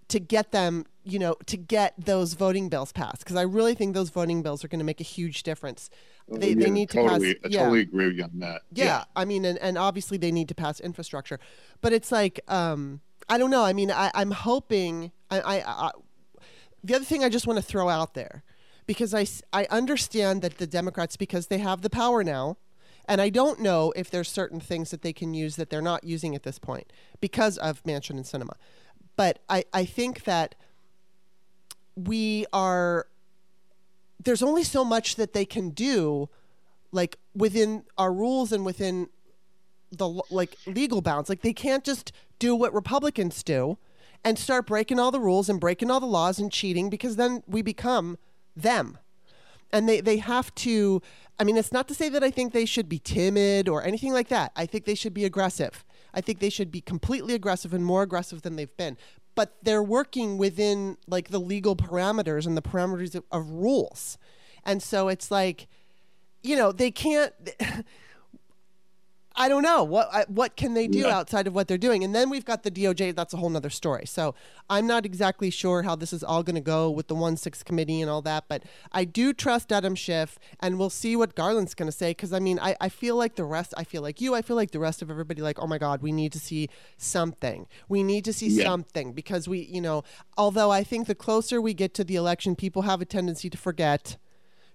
to 0.09 0.19
get 0.19 0.51
them, 0.51 0.85
you 1.03 1.17
know, 1.17 1.35
to 1.47 1.57
get 1.57 1.93
those 1.97 2.33
voting 2.33 2.69
bills 2.69 2.91
passed. 2.91 3.19
Because 3.19 3.35
I 3.35 3.41
really 3.41 3.73
think 3.73 3.93
those 3.93 4.09
voting 4.09 4.41
bills 4.41 4.63
are 4.63 4.67
going 4.67 4.79
to 4.79 4.85
make 4.85 4.99
a 5.01 5.03
huge 5.03 5.43
difference. 5.43 5.89
They, 6.27 6.49
Yeah, 6.49 6.55
they 6.65 6.71
need 6.71 6.89
to 6.91 6.97
totally, 6.97 7.35
pass. 7.35 7.45
I 7.45 7.47
yeah. 7.49 7.59
totally 7.59 7.81
agree 7.81 8.07
with 8.07 8.17
you 8.17 8.23
on 8.23 8.39
that. 8.39 8.61
Yeah, 8.71 9.03
I 9.15 9.25
mean, 9.25 9.45
and, 9.45 9.57
and 9.59 9.77
obviously 9.77 10.17
they 10.17 10.31
need 10.31 10.47
to 10.49 10.55
pass 10.55 10.79
infrastructure, 10.79 11.39
but 11.81 11.93
it's 11.93 12.11
like 12.11 12.39
um, 12.47 13.01
I 13.29 13.37
don't 13.37 13.49
know. 13.51 13.63
I 13.63 13.73
mean, 13.73 13.91
I, 13.91 14.09
I'm 14.13 14.31
hoping. 14.31 15.11
I, 15.29 15.39
I, 15.41 15.87
I 15.87 15.91
the 16.83 16.95
other 16.95 17.05
thing 17.05 17.23
I 17.23 17.29
just 17.29 17.47
want 17.47 17.57
to 17.57 17.63
throw 17.63 17.89
out 17.89 18.13
there, 18.13 18.43
because 18.85 19.13
I 19.13 19.25
I 19.51 19.67
understand 19.69 20.41
that 20.41 20.57
the 20.57 20.67
Democrats 20.67 21.17
because 21.17 21.47
they 21.47 21.59
have 21.59 21.81
the 21.81 21.89
power 21.89 22.23
now, 22.23 22.57
and 23.05 23.19
I 23.19 23.29
don't 23.29 23.59
know 23.59 23.91
if 23.95 24.09
there's 24.09 24.29
certain 24.29 24.59
things 24.59 24.91
that 24.91 25.01
they 25.01 25.13
can 25.13 25.33
use 25.33 25.57
that 25.57 25.69
they're 25.69 25.81
not 25.81 26.03
using 26.03 26.35
at 26.35 26.43
this 26.43 26.57
point 26.57 26.91
because 27.19 27.57
of 27.57 27.83
Manchin 27.83 28.11
and 28.11 28.25
Sinema, 28.25 28.55
but 29.17 29.39
I 29.49 29.65
I 29.73 29.85
think 29.85 30.23
that 30.23 30.55
we 31.95 32.45
are 32.51 33.07
there's 34.23 34.43
only 34.43 34.63
so 34.63 34.83
much 34.83 35.15
that 35.15 35.33
they 35.33 35.45
can 35.45 35.69
do 35.69 36.29
like 36.91 37.17
within 37.35 37.83
our 37.97 38.13
rules 38.13 38.51
and 38.51 38.65
within 38.65 39.09
the 39.91 40.07
like 40.29 40.55
legal 40.65 41.01
bounds. 41.01 41.29
Like 41.29 41.41
they 41.41 41.53
can't 41.53 41.83
just 41.83 42.11
do 42.39 42.55
what 42.55 42.73
republicans 42.73 43.43
do 43.43 43.77
and 44.23 44.37
start 44.37 44.67
breaking 44.67 44.99
all 44.99 45.11
the 45.11 45.19
rules 45.19 45.49
and 45.49 45.59
breaking 45.59 45.91
all 45.91 45.99
the 45.99 46.05
laws 46.05 46.39
and 46.39 46.51
cheating 46.51 46.89
because 46.89 47.15
then 47.15 47.43
we 47.47 47.61
become 47.61 48.17
them. 48.55 48.97
And 49.71 49.89
they 49.89 50.01
they 50.01 50.17
have 50.17 50.53
to 50.55 51.01
i 51.39 51.43
mean 51.43 51.57
it's 51.57 51.71
not 51.71 51.87
to 51.87 51.95
say 51.95 52.09
that 52.09 52.23
i 52.23 52.29
think 52.29 52.53
they 52.53 52.65
should 52.65 52.87
be 52.87 52.99
timid 52.99 53.67
or 53.67 53.83
anything 53.83 54.13
like 54.13 54.29
that. 54.29 54.51
I 54.55 54.65
think 54.65 54.85
they 54.85 54.95
should 54.95 55.13
be 55.13 55.25
aggressive. 55.25 55.83
I 56.13 56.21
think 56.21 56.39
they 56.39 56.49
should 56.49 56.71
be 56.71 56.81
completely 56.81 57.33
aggressive 57.33 57.73
and 57.73 57.83
more 57.83 58.03
aggressive 58.03 58.43
than 58.43 58.55
they've 58.55 58.77
been. 58.77 58.97
But 59.35 59.55
they're 59.63 59.83
working 59.83 60.37
within 60.37 60.97
like 61.07 61.29
the 61.29 61.39
legal 61.39 61.75
parameters 61.75 62.45
and 62.45 62.55
the 62.55 62.61
parameters 62.61 63.15
of, 63.15 63.23
of 63.31 63.49
rules. 63.49 64.17
And 64.65 64.81
so 64.81 65.07
it's 65.07 65.31
like, 65.31 65.67
you 66.41 66.55
know, 66.55 66.71
they 66.71 66.91
can't. 66.91 67.33
I 69.35 69.49
don't 69.49 69.63
know 69.63 69.83
what 69.83 70.29
what 70.29 70.55
can 70.55 70.75
they 70.75 70.87
do 70.87 70.99
yeah. 70.99 71.17
outside 71.17 71.47
of 71.47 71.55
what 71.55 71.67
they're 71.67 71.77
doing, 71.77 72.03
and 72.03 72.13
then 72.13 72.29
we've 72.29 72.45
got 72.45 72.63
the 72.63 72.69
DOJ. 72.69 73.15
That's 73.15 73.33
a 73.33 73.37
whole 73.37 73.49
nother 73.49 73.71
story. 73.71 74.05
So 74.05 74.35
I'm 74.69 74.85
not 74.85 75.05
exactly 75.05 75.49
sure 75.49 75.81
how 75.81 75.95
this 75.95 76.13
is 76.13 76.23
all 76.23 76.43
going 76.43 76.55
to 76.55 76.61
go 76.61 76.91
with 76.91 77.07
the 77.07 77.15
one 77.15 77.35
six 77.35 77.63
committee 77.63 77.99
and 77.99 78.11
all 78.11 78.21
that, 78.23 78.45
but 78.47 78.63
I 78.91 79.05
do 79.05 79.33
trust 79.33 79.71
Adam 79.71 79.95
Schiff, 79.95 80.37
and 80.59 80.77
we'll 80.77 80.91
see 80.91 81.15
what 81.15 81.33
Garland's 81.33 81.73
going 81.73 81.87
to 81.89 81.97
say. 81.97 82.11
Because 82.11 82.31
I 82.31 82.39
mean, 82.39 82.59
I, 82.59 82.75
I 82.79 82.89
feel 82.89 83.15
like 83.15 83.35
the 83.35 83.43
rest. 83.43 83.73
I 83.75 83.83
feel 83.83 84.03
like 84.03 84.21
you. 84.21 84.35
I 84.35 84.43
feel 84.43 84.55
like 84.55 84.71
the 84.71 84.79
rest 84.79 85.01
of 85.01 85.09
everybody. 85.09 85.41
Like, 85.41 85.57
oh 85.59 85.67
my 85.67 85.79
God, 85.79 86.03
we 86.03 86.11
need 86.11 86.31
to 86.33 86.39
see 86.39 86.69
something. 86.97 87.65
We 87.89 88.03
need 88.03 88.25
to 88.25 88.33
see 88.33 88.47
yeah. 88.47 88.65
something 88.65 89.13
because 89.13 89.47
we, 89.47 89.61
you 89.61 89.81
know, 89.81 90.03
although 90.37 90.69
I 90.69 90.83
think 90.83 91.07
the 91.07 91.15
closer 91.15 91.59
we 91.59 91.73
get 91.73 91.95
to 91.95 92.03
the 92.03 92.15
election, 92.15 92.55
people 92.55 92.83
have 92.83 93.01
a 93.01 93.05
tendency 93.05 93.49
to 93.49 93.57
forget 93.57 94.17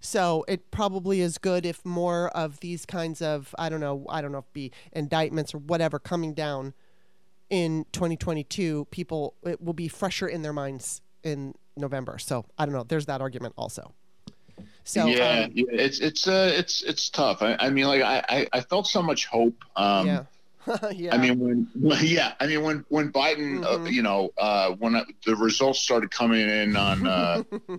so 0.00 0.44
it 0.48 0.70
probably 0.70 1.20
is 1.20 1.38
good 1.38 1.66
if 1.66 1.84
more 1.84 2.28
of 2.28 2.60
these 2.60 2.86
kinds 2.86 3.20
of 3.20 3.54
I 3.58 3.68
don't 3.68 3.80
know 3.80 4.06
I 4.08 4.20
don't 4.22 4.32
know 4.32 4.38
if 4.38 4.52
be 4.52 4.72
indictments 4.92 5.54
or 5.54 5.58
whatever 5.58 5.98
coming 5.98 6.34
down 6.34 6.74
in 7.50 7.86
2022 7.92 8.86
people 8.90 9.34
it 9.44 9.60
will 9.60 9.72
be 9.72 9.88
fresher 9.88 10.28
in 10.28 10.42
their 10.42 10.52
minds 10.52 11.02
in 11.22 11.54
November. 11.76 12.18
So 12.18 12.44
I 12.58 12.66
don't 12.66 12.74
know. 12.74 12.84
There's 12.84 13.06
that 13.06 13.20
argument 13.20 13.54
also. 13.56 13.92
So 14.84 15.06
yeah, 15.06 15.44
um, 15.44 15.52
yeah 15.54 15.66
it's 15.70 16.00
it's 16.00 16.26
uh 16.26 16.50
it's 16.54 16.82
it's 16.82 17.10
tough. 17.10 17.42
I, 17.42 17.56
I 17.58 17.70
mean 17.70 17.86
like 17.86 18.02
I, 18.02 18.46
I 18.52 18.60
felt 18.62 18.86
so 18.86 19.02
much 19.02 19.26
hope. 19.26 19.54
Um, 19.76 20.06
yeah. 20.06 20.22
yeah. 20.92 21.14
I 21.14 21.18
mean, 21.18 21.38
when, 21.38 21.68
when, 21.74 21.98
yeah, 22.04 22.32
I 22.40 22.46
mean, 22.46 22.62
when 22.62 22.84
when 22.88 23.12
Biden, 23.12 23.64
uh, 23.64 23.68
mm-hmm. 23.68 23.86
uh, 23.86 23.88
you 23.88 24.02
know, 24.02 24.30
uh, 24.38 24.70
when 24.72 25.00
the 25.24 25.36
results 25.36 25.80
started 25.80 26.10
coming 26.10 26.48
in 26.48 26.76
on 26.76 27.06
uh, 27.06 27.42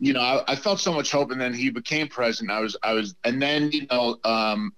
you 0.00 0.12
know, 0.12 0.20
I, 0.20 0.52
I, 0.52 0.56
felt 0.56 0.80
so 0.80 0.92
much 0.92 1.10
hope, 1.10 1.30
and 1.30 1.40
then 1.40 1.52
he 1.52 1.70
became 1.70 2.08
president. 2.08 2.50
I 2.50 2.60
was, 2.60 2.76
I 2.82 2.92
was, 2.92 3.14
and 3.24 3.40
then 3.40 3.70
you 3.72 3.86
know, 3.90 4.18
um, 4.24 4.72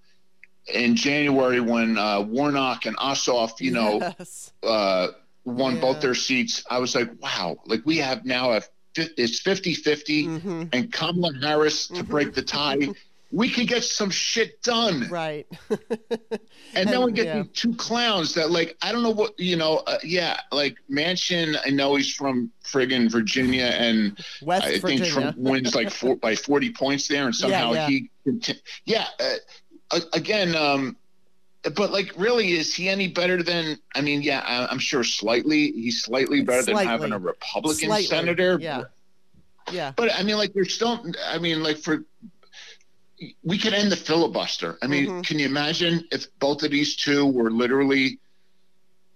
in 0.73 0.97
January 0.97 1.61
when 1.61 1.99
uh, 1.99 2.21
Warnock 2.21 2.87
and 2.87 2.97
Ossoff, 2.97 3.61
you 3.61 3.73
know, 3.73 3.99
yes. 4.19 4.53
uh, 4.63 5.09
won 5.45 5.75
yeah. 5.75 5.81
both 5.81 6.01
their 6.01 6.15
seats, 6.15 6.65
I 6.71 6.79
was 6.79 6.95
like, 6.95 7.11
wow, 7.21 7.59
like 7.67 7.83
we 7.85 7.99
have 7.99 8.25
now 8.25 8.53
a 8.53 8.63
it's 8.97 9.41
50 9.41 9.75
50 9.75 10.27
mm-hmm. 10.27 10.63
and 10.73 10.93
Kamala 10.93 11.33
Harris 11.41 11.87
to 11.89 11.95
mm-hmm. 11.95 12.11
break 12.11 12.35
the 12.35 12.43
tie. 12.43 12.79
we 13.33 13.49
could 13.49 13.69
get 13.69 13.85
some 13.85 14.11
shit 14.11 14.61
done. 14.63 15.09
Right. 15.09 15.47
and 16.75 16.89
then 16.89 17.05
we 17.05 17.13
get 17.13 17.27
yeah. 17.27 17.43
these 17.43 17.53
two 17.53 17.75
clowns 17.75 18.35
that, 18.35 18.51
like, 18.51 18.77
I 18.83 18.91
don't 18.91 19.03
know 19.03 19.11
what, 19.11 19.39
you 19.39 19.57
know, 19.57 19.79
uh, 19.87 19.99
yeah, 20.03 20.41
like 20.51 20.77
Manchin. 20.91 21.57
I 21.65 21.71
know 21.71 21.95
he's 21.95 22.13
from 22.13 22.51
friggin' 22.65 23.11
Virginia, 23.11 23.67
and 23.67 24.19
West 24.43 24.67
I 24.67 24.79
Virginia. 24.79 25.05
think 25.05 25.15
Trump 25.15 25.37
wins 25.39 25.75
like 25.75 25.91
four, 25.93 26.17
by 26.17 26.35
40 26.35 26.73
points 26.73 27.07
there, 27.07 27.27
and 27.27 27.35
somehow 27.35 27.73
yeah, 27.73 27.89
yeah. 27.89 28.33
he, 28.33 28.55
yeah, 28.85 29.07
uh, 29.21 30.01
again, 30.13 30.57
um, 30.57 30.97
but 31.63 31.93
like, 31.93 32.13
really, 32.17 32.53
is 32.53 32.75
he 32.75 32.89
any 32.89 33.07
better 33.09 33.43
than? 33.43 33.79
I 33.95 34.01
mean, 34.01 34.23
yeah, 34.23 34.41
I, 34.41 34.73
am 34.73 34.79
sure 34.79 35.05
slightly. 35.05 35.71
He's 35.73 36.03
slightly 36.03 36.43
better 36.43 36.63
slightly. 36.63 36.85
than 36.85 36.89
having 36.89 37.13
a 37.13 37.19
Republican 37.19 37.89
slightly. 37.89 38.07
senator. 38.07 38.59
Yeah, 38.61 38.85
yeah. 39.71 39.93
But 39.95 40.13
I 40.19 40.23
mean, 40.23 40.37
like, 40.37 40.55
there's 40.55 40.75
still. 40.75 41.05
I 41.29 41.39
mean, 41.39 41.63
like 41.63 41.77
for 41.77 42.05
we 43.43 43.59
could 43.59 43.75
end 43.75 43.93
the 43.93 43.97
filibuster. 43.97 44.79
I 44.83 44.87
mean, 44.87 45.07
mm-hmm. 45.07 45.21
can 45.23 45.39
you 45.39 45.47
imagine 45.47 46.07
if 46.11 46.27
both 46.39 46.63
of 46.63 46.71
these 46.71 46.97
two 46.97 47.27
were 47.27 47.51
literally 47.51 48.19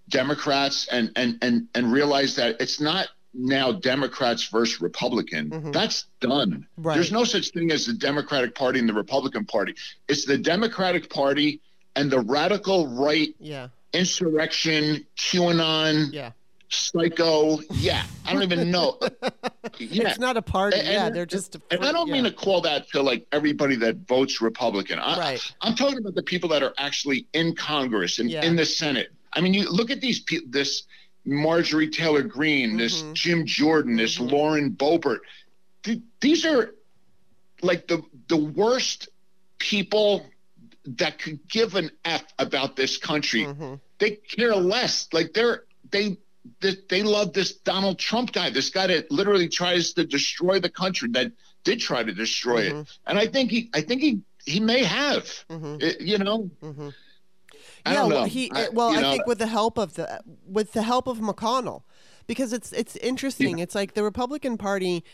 Democrats 0.08 0.86
and 0.90 1.10
and 1.16 1.38
and 1.42 1.68
and 1.74 1.92
realize 1.92 2.36
that 2.36 2.60
it's 2.60 2.80
not 2.80 3.08
now 3.32 3.72
Democrats 3.72 4.48
versus 4.48 4.80
Republican. 4.80 5.50
Mm-hmm. 5.50 5.70
That's 5.72 6.06
done. 6.20 6.66
Right. 6.76 6.94
There's 6.94 7.10
no 7.10 7.24
such 7.24 7.50
thing 7.50 7.70
as 7.70 7.86
the 7.86 7.94
Democratic 7.94 8.54
Party 8.54 8.78
and 8.78 8.88
the 8.88 8.94
Republican 8.94 9.44
Party. 9.44 9.74
It's 10.08 10.24
the 10.24 10.38
Democratic 10.38 11.10
Party 11.10 11.60
and 11.96 12.10
the 12.10 12.20
radical 12.20 12.86
right 12.86 13.34
yeah. 13.38 13.68
insurrection, 13.92 15.06
QAnon, 15.16 16.12
yeah 16.12 16.32
psycho. 16.74 17.58
Yeah, 17.70 18.04
I 18.26 18.32
don't 18.32 18.42
even 18.42 18.70
know. 18.70 18.98
Yeah. 19.78 20.08
It's 20.08 20.20
not 20.20 20.36
a 20.36 20.42
party. 20.42 20.78
And, 20.78 20.86
yeah, 20.86 21.10
they're 21.10 21.26
just. 21.26 21.56
And 21.70 21.84
I 21.84 21.90
don't 21.90 22.06
yeah. 22.06 22.14
mean 22.14 22.24
to 22.24 22.30
call 22.30 22.60
that 22.60 22.88
to 22.90 23.02
like 23.02 23.26
everybody 23.32 23.74
that 23.76 24.06
votes 24.06 24.40
Republican. 24.40 25.00
I, 25.00 25.18
right. 25.18 25.54
I'm 25.62 25.74
talking 25.74 25.98
about 25.98 26.14
the 26.14 26.22
people 26.22 26.48
that 26.50 26.62
are 26.62 26.74
actually 26.78 27.26
in 27.32 27.56
Congress 27.56 28.20
and 28.20 28.30
yeah. 28.30 28.44
in 28.44 28.54
the 28.54 28.66
Senate. 28.66 29.08
I 29.32 29.40
mean, 29.40 29.52
you 29.52 29.68
look 29.68 29.90
at 29.90 30.00
these 30.00 30.20
people. 30.20 30.48
This 30.50 30.84
Marjorie 31.24 31.90
Taylor 31.90 32.22
Greene, 32.22 32.70
mm-hmm. 32.70 32.78
this 32.78 33.02
Jim 33.14 33.46
Jordan, 33.46 33.96
this 33.96 34.16
mm-hmm. 34.16 34.28
Lauren 34.28 34.70
Boebert. 34.72 35.20
Th- 35.82 36.02
these 36.20 36.44
are 36.44 36.74
like 37.62 37.88
the 37.88 38.02
the 38.28 38.36
worst 38.36 39.08
people 39.58 40.26
that 40.84 41.18
could 41.18 41.48
give 41.48 41.74
an 41.74 41.90
f 42.04 42.24
about 42.38 42.76
this 42.76 42.98
country. 42.98 43.44
Mm-hmm. 43.44 43.74
They 43.98 44.10
care 44.12 44.54
less. 44.54 45.08
Like 45.12 45.32
they're 45.32 45.64
they 45.90 46.18
they 46.60 47.02
love 47.02 47.32
this 47.32 47.54
Donald 47.54 47.98
Trump 47.98 48.32
guy, 48.32 48.50
this 48.50 48.70
guy 48.70 48.86
that 48.86 49.10
literally 49.10 49.48
tries 49.48 49.92
to 49.94 50.04
destroy 50.04 50.60
the 50.60 50.68
country, 50.68 51.08
that 51.12 51.32
did 51.64 51.80
try 51.80 52.02
to 52.02 52.12
destroy 52.12 52.68
mm-hmm. 52.68 52.80
it. 52.80 52.98
And 53.06 53.18
I 53.18 53.26
think 53.26 53.50
he, 53.50 53.70
I 53.74 53.80
think 53.80 54.02
he, 54.02 54.20
he 54.44 54.60
may 54.60 54.84
have, 54.84 55.24
mm-hmm. 55.48 55.76
it, 55.80 56.00
you 56.00 56.18
know. 56.18 56.50
Mm-hmm. 56.62 56.88
yeah, 57.86 58.04
well, 58.04 58.24
he, 58.24 58.50
I, 58.52 58.68
well, 58.70 58.90
I 58.90 59.00
know, 59.00 59.10
think 59.12 59.26
with 59.26 59.38
the 59.38 59.46
help 59.46 59.78
of 59.78 59.94
the, 59.94 60.20
with 60.46 60.72
the 60.72 60.82
help 60.82 61.06
of 61.06 61.18
McConnell, 61.18 61.82
because 62.26 62.52
it's 62.52 62.72
it's 62.72 62.96
interesting. 62.96 63.58
Yeah. 63.58 63.64
It's 63.64 63.74
like 63.74 63.94
the 63.94 64.02
Republican 64.02 64.56
Party. 64.56 65.04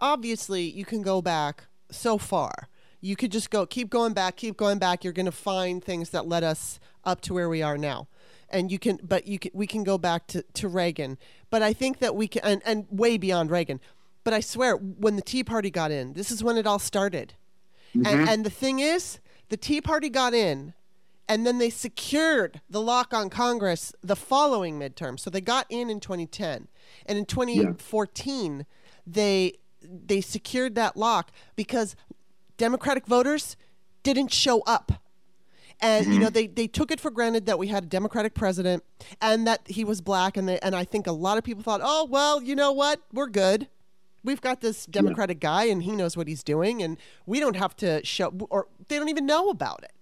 Obviously, 0.00 0.62
you 0.62 0.84
can 0.84 1.02
go 1.02 1.22
back 1.22 1.64
so 1.90 2.18
far. 2.18 2.68
You 3.00 3.16
could 3.16 3.32
just 3.32 3.50
go, 3.50 3.66
keep 3.66 3.90
going 3.90 4.12
back, 4.12 4.36
keep 4.36 4.56
going 4.56 4.78
back. 4.78 5.04
You're 5.04 5.12
going 5.12 5.26
to 5.26 5.32
find 5.32 5.84
things 5.84 6.10
that 6.10 6.26
led 6.26 6.42
us 6.42 6.80
up 7.04 7.20
to 7.22 7.34
where 7.34 7.48
we 7.48 7.62
are 7.62 7.76
now 7.76 8.08
and 8.54 8.70
you 8.70 8.78
can 8.78 8.98
but 9.02 9.26
you 9.26 9.38
can 9.38 9.50
we 9.52 9.66
can 9.66 9.84
go 9.84 9.98
back 9.98 10.26
to, 10.28 10.42
to 10.54 10.68
Reagan. 10.68 11.18
But 11.50 11.62
I 11.62 11.72
think 11.72 11.98
that 11.98 12.14
we 12.14 12.28
can 12.28 12.42
and, 12.44 12.62
and 12.64 12.86
way 12.90 13.18
beyond 13.18 13.50
Reagan. 13.50 13.80
But 14.22 14.32
I 14.32 14.40
swear 14.40 14.76
when 14.76 15.16
the 15.16 15.22
Tea 15.22 15.44
Party 15.44 15.70
got 15.70 15.90
in 15.90 16.14
this 16.14 16.30
is 16.30 16.42
when 16.42 16.56
it 16.56 16.66
all 16.66 16.78
started. 16.78 17.34
Mm-hmm. 17.94 18.06
and, 18.06 18.28
and 18.28 18.46
the 18.46 18.50
thing 18.50 18.80
is 18.80 19.18
the 19.50 19.56
Tea 19.56 19.80
Party 19.80 20.08
got 20.08 20.32
in 20.32 20.72
and 21.28 21.46
then 21.46 21.58
they 21.58 21.70
secured 21.70 22.60
the 22.68 22.80
lock 22.80 23.12
on 23.14 23.30
Congress 23.30 23.92
the 24.02 24.16
following 24.16 24.78
midterm. 24.78 25.18
So 25.18 25.30
they 25.30 25.40
got 25.40 25.66
in 25.68 25.90
in 25.90 26.00
2010 26.00 26.68
and 27.06 27.18
in 27.18 27.26
2014 27.26 28.56
yeah. 28.56 28.64
they 29.06 29.54
they 29.82 30.20
secured 30.20 30.76
that 30.76 30.96
lock 30.96 31.30
because 31.56 31.94
Democratic 32.56 33.06
voters 33.06 33.56
didn't 34.02 34.32
show 34.32 34.60
up 34.62 35.03
and 35.80 36.04
mm-hmm. 36.04 36.14
you 36.14 36.20
know 36.20 36.30
they, 36.30 36.46
they 36.46 36.66
took 36.66 36.90
it 36.90 37.00
for 37.00 37.10
granted 37.10 37.46
that 37.46 37.58
we 37.58 37.68
had 37.68 37.84
a 37.84 37.86
democratic 37.86 38.34
president 38.34 38.84
and 39.20 39.46
that 39.46 39.62
he 39.66 39.84
was 39.84 40.00
black. 40.00 40.36
And 40.36 40.48
they, 40.48 40.58
and 40.60 40.74
I 40.74 40.84
think 40.84 41.06
a 41.06 41.12
lot 41.12 41.38
of 41.38 41.44
people 41.44 41.62
thought 41.62 41.80
oh 41.82 42.06
well 42.10 42.42
you 42.42 42.54
know 42.54 42.72
what? 42.72 43.00
We're 43.12 43.28
good. 43.28 43.68
We've 44.22 44.40
got 44.40 44.62
this 44.62 44.86
democratic 44.86 45.42
yeah. 45.42 45.50
guy 45.50 45.64
and 45.64 45.82
he 45.82 45.92
knows 45.92 46.16
what 46.16 46.28
he's 46.28 46.42
doing 46.42 46.82
and 46.82 46.96
we 47.26 47.40
don't 47.40 47.56
have 47.56 47.76
to 47.76 48.04
show 48.04 48.32
or 48.50 48.68
they 48.88 48.98
don't 48.98 49.08
even 49.08 49.26
know 49.26 49.50
about 49.50 49.82
it. 49.84 49.92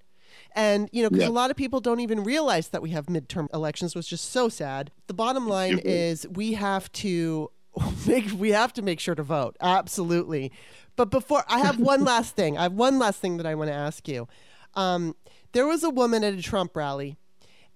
And 0.54 0.88
you 0.92 1.02
know 1.02 1.10
because 1.10 1.24
yeah. 1.24 1.30
a 1.30 1.32
lot 1.32 1.50
of 1.50 1.56
people 1.56 1.80
don't 1.80 2.00
even 2.00 2.22
realize 2.22 2.68
that 2.68 2.82
we 2.82 2.90
have 2.90 3.06
midterm 3.06 3.52
elections 3.52 3.94
was 3.94 4.06
just 4.06 4.30
so 4.30 4.48
sad. 4.48 4.90
The 5.06 5.14
bottom 5.14 5.48
line 5.48 5.78
is 5.78 6.26
we 6.28 6.52
have 6.54 6.92
to 6.92 7.50
make 8.06 8.30
we 8.32 8.50
have 8.50 8.72
to 8.74 8.82
make 8.82 9.00
sure 9.00 9.14
to 9.14 9.22
vote. 9.22 9.56
Absolutely. 9.60 10.52
But 10.94 11.10
before 11.10 11.42
i 11.48 11.60
have 11.60 11.78
one 11.80 12.04
last 12.12 12.36
thing. 12.36 12.58
I 12.58 12.64
have 12.64 12.72
one 12.72 12.98
last 12.98 13.20
thing 13.20 13.38
that 13.38 13.46
i 13.46 13.54
want 13.54 13.68
to 13.68 13.74
ask 13.74 14.06
you. 14.08 14.28
Um, 14.74 15.14
there 15.52 15.66
was 15.66 15.84
a 15.84 15.90
woman 15.90 16.24
at 16.24 16.34
a 16.34 16.42
Trump 16.42 16.76
rally 16.76 17.16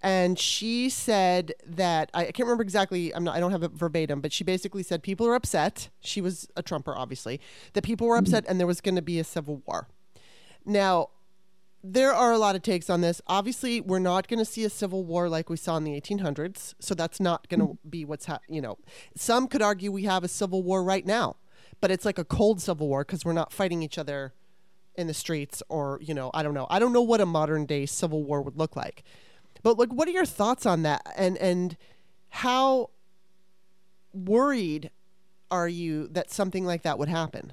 and 0.03 0.39
she 0.39 0.89
said 0.91 1.55
that 1.67 2.11
I, 2.13 2.25
can't 2.25 2.41
remember 2.41 2.63
exactly. 2.63 3.15
I'm 3.15 3.25
not. 3.25 3.35
I 3.35 3.41
don't 3.41 3.53
have 3.53 3.63
it 3.63 3.73
verbatim, 3.73 4.21
but 4.21 4.33
she 4.33 4.45
basically 4.45 4.83
said 4.83 5.03
people 5.03 5.27
are 5.27 5.35
upset. 5.35 5.89
She 6.01 6.21
was 6.21 6.49
a 6.55 6.63
Trumper, 6.63 6.95
obviously. 6.97 7.41
That 7.73 7.83
people 7.83 8.07
were 8.07 8.17
upset, 8.17 8.45
and 8.47 8.61
there 8.61 8.67
was 8.67 8.81
going 8.81 8.97
to 8.97 9.03
be 9.03 9.19
a 9.19 9.25
civil 9.25 9.63
war. 9.67 9.89
Now, 10.65 11.09
there 11.83 12.13
are 12.13 12.33
a 12.33 12.39
lot 12.39 12.57
of 12.57 12.63
takes 12.63 12.91
on 12.91 13.01
this. 13.01 13.23
Obviously, 13.27 13.81
we're 13.81 13.99
not 13.99 14.29
going 14.29 14.39
to 14.39 14.45
see 14.45 14.65
a 14.65 14.71
civil 14.71 15.03
war 15.05 15.29
like 15.29 15.49
we 15.49 15.57
saw 15.57 15.77
in 15.77 15.85
the 15.85 15.99
1800s, 15.99 16.75
so 16.79 16.95
that's 16.95 17.19
not 17.19 17.49
going 17.49 17.61
to 17.61 17.79
be 17.89 18.05
what's 18.05 18.27
ha- 18.27 18.41
you 18.49 18.61
know. 18.61 18.77
Some 19.17 19.49
could 19.49 19.63
argue 19.63 19.91
we 19.91 20.05
have 20.05 20.25
a 20.25 20.29
civil 20.29 20.63
war 20.63 20.83
right 20.85 21.07
now, 21.07 21.37
but 21.81 21.91
it's 21.91 22.05
like 22.05 22.19
a 22.19 22.25
cold 22.25 22.61
civil 22.61 22.89
war 22.89 23.03
because 23.03 23.25
we're 23.25 23.33
not 23.33 23.53
fighting 23.53 23.83
each 23.83 23.99
other 23.99 24.35
in 24.97 25.07
the 25.07 25.15
streets 25.15 25.63
or 25.69 25.99
you 26.03 26.15
know 26.15 26.31
i 26.35 26.43
don't 26.43 26.55
know. 26.55 26.67
I 26.71 26.79
don't 26.79 26.93
know 26.93 27.03
what 27.03 27.21
a 27.21 27.27
modern 27.27 27.67
day 27.67 27.87
civil 27.87 28.23
war 28.23 28.43
would 28.43 28.57
look 28.57 28.77
like. 28.77 29.05
But 29.63 29.79
like 29.79 29.93
what 29.93 30.09
are 30.09 30.13
your 30.13 30.27
thoughts 30.27 30.67
on 30.67 30.83
that? 30.83 31.03
And 31.17 31.37
and 31.39 31.77
how 32.29 32.91
worried 34.13 34.91
are 35.51 35.69
you 35.69 36.09
that 36.09 36.31
something 36.31 36.65
like 36.65 36.83
that 36.83 36.99
would 36.99 37.09
happen? 37.09 37.53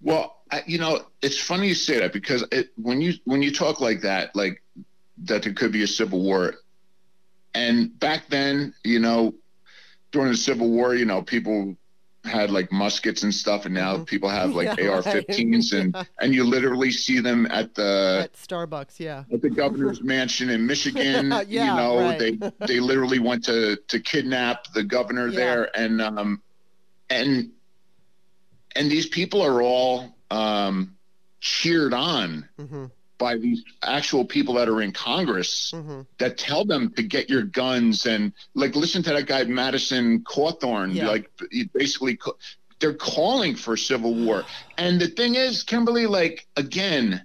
Well 0.00 0.42
I, 0.50 0.62
you 0.66 0.78
know 0.78 1.06
it's 1.22 1.40
funny 1.40 1.68
you 1.68 1.74
say 1.74 1.98
that 2.00 2.12
because 2.12 2.44
it, 2.52 2.70
when 2.76 3.00
you 3.00 3.14
when 3.24 3.42
you 3.42 3.52
talk 3.52 3.80
like 3.80 4.02
that 4.02 4.34
like 4.34 4.62
that 5.18 5.42
there 5.42 5.52
could 5.52 5.72
be 5.72 5.82
a 5.82 5.86
civil 5.86 6.22
war. 6.22 6.54
And 7.54 7.98
back 7.98 8.28
then, 8.28 8.74
you 8.82 8.98
know, 8.98 9.34
during 10.10 10.30
the 10.30 10.36
Civil 10.36 10.70
War, 10.70 10.94
you 10.94 11.04
know, 11.04 11.22
people 11.22 11.76
had 12.24 12.50
like 12.50 12.72
muskets 12.72 13.22
and 13.22 13.34
stuff, 13.34 13.66
and 13.66 13.74
now 13.74 13.94
mm-hmm. 13.94 14.04
people 14.04 14.28
have 14.28 14.54
like 14.54 14.78
yeah, 14.78 14.88
AR-15s, 14.88 15.72
right. 15.72 15.80
and 15.80 16.08
and 16.20 16.34
you 16.34 16.44
literally 16.44 16.90
see 16.90 17.20
them 17.20 17.46
at 17.50 17.74
the 17.74 18.22
at 18.24 18.32
Starbucks, 18.34 18.98
yeah, 18.98 19.24
at 19.32 19.42
the 19.42 19.50
governor's 19.50 20.02
mansion 20.02 20.50
in 20.50 20.66
Michigan. 20.66 21.30
yeah, 21.48 21.70
you 21.70 21.76
know, 21.76 21.98
right. 22.00 22.18
they 22.18 22.66
they 22.66 22.80
literally 22.80 23.18
went 23.18 23.44
to 23.44 23.76
to 23.88 24.00
kidnap 24.00 24.72
the 24.72 24.82
governor 24.82 25.28
yeah. 25.28 25.36
there, 25.36 25.76
and 25.76 26.00
um, 26.00 26.42
and 27.10 27.50
and 28.74 28.90
these 28.90 29.06
people 29.06 29.42
are 29.42 29.62
all 29.62 30.16
um, 30.30 30.96
cheered 31.40 31.94
on. 31.94 32.48
Mm-hmm 32.58 32.86
by 33.18 33.36
these 33.36 33.62
actual 33.82 34.24
people 34.24 34.54
that 34.54 34.68
are 34.68 34.82
in 34.82 34.92
Congress 34.92 35.72
mm-hmm. 35.74 36.02
that 36.18 36.38
tell 36.38 36.64
them 36.64 36.92
to 36.94 37.02
get 37.02 37.28
your 37.30 37.42
guns 37.42 38.06
and 38.06 38.32
like 38.54 38.74
listen 38.74 39.02
to 39.02 39.10
that 39.10 39.26
guy 39.26 39.44
Madison 39.44 40.24
Cawthorn 40.24 40.94
yeah. 40.94 41.08
like 41.08 41.30
basically 41.72 42.18
they're 42.80 42.94
calling 42.94 43.54
for 43.54 43.76
civil 43.76 44.14
war 44.14 44.44
and 44.76 45.00
the 45.00 45.08
thing 45.08 45.36
is 45.36 45.62
Kimberley 45.62 46.06
like 46.06 46.46
again 46.56 47.22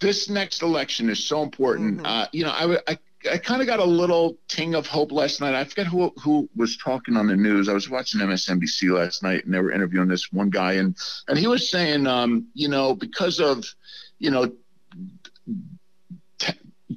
this 0.00 0.28
next 0.28 0.62
election 0.62 1.08
is 1.08 1.24
so 1.24 1.42
important 1.42 1.98
mm-hmm. 1.98 2.06
uh, 2.06 2.26
you 2.32 2.44
know 2.44 2.50
I 2.50 2.78
I, 2.86 2.98
I 3.32 3.38
kind 3.38 3.60
of 3.60 3.66
got 3.66 3.80
a 3.80 3.84
little 3.84 4.36
ting 4.48 4.74
of 4.74 4.86
hope 4.86 5.12
last 5.12 5.40
night 5.40 5.54
I 5.54 5.64
forget 5.64 5.86
who 5.86 6.12
who 6.22 6.48
was 6.54 6.76
talking 6.76 7.16
on 7.16 7.26
the 7.26 7.36
news 7.36 7.68
I 7.68 7.72
was 7.72 7.88
watching 7.88 8.20
MSNBC 8.20 8.94
last 8.94 9.22
night 9.22 9.44
and 9.44 9.54
they 9.54 9.60
were 9.60 9.72
interviewing 9.72 10.08
this 10.08 10.30
one 10.30 10.50
guy 10.50 10.74
and 10.74 10.94
and 11.26 11.38
he 11.38 11.46
was 11.46 11.70
saying 11.70 12.06
um 12.06 12.48
you 12.52 12.68
know 12.68 12.94
because 12.94 13.40
of 13.40 13.64
you 14.18 14.30
know 14.30 14.52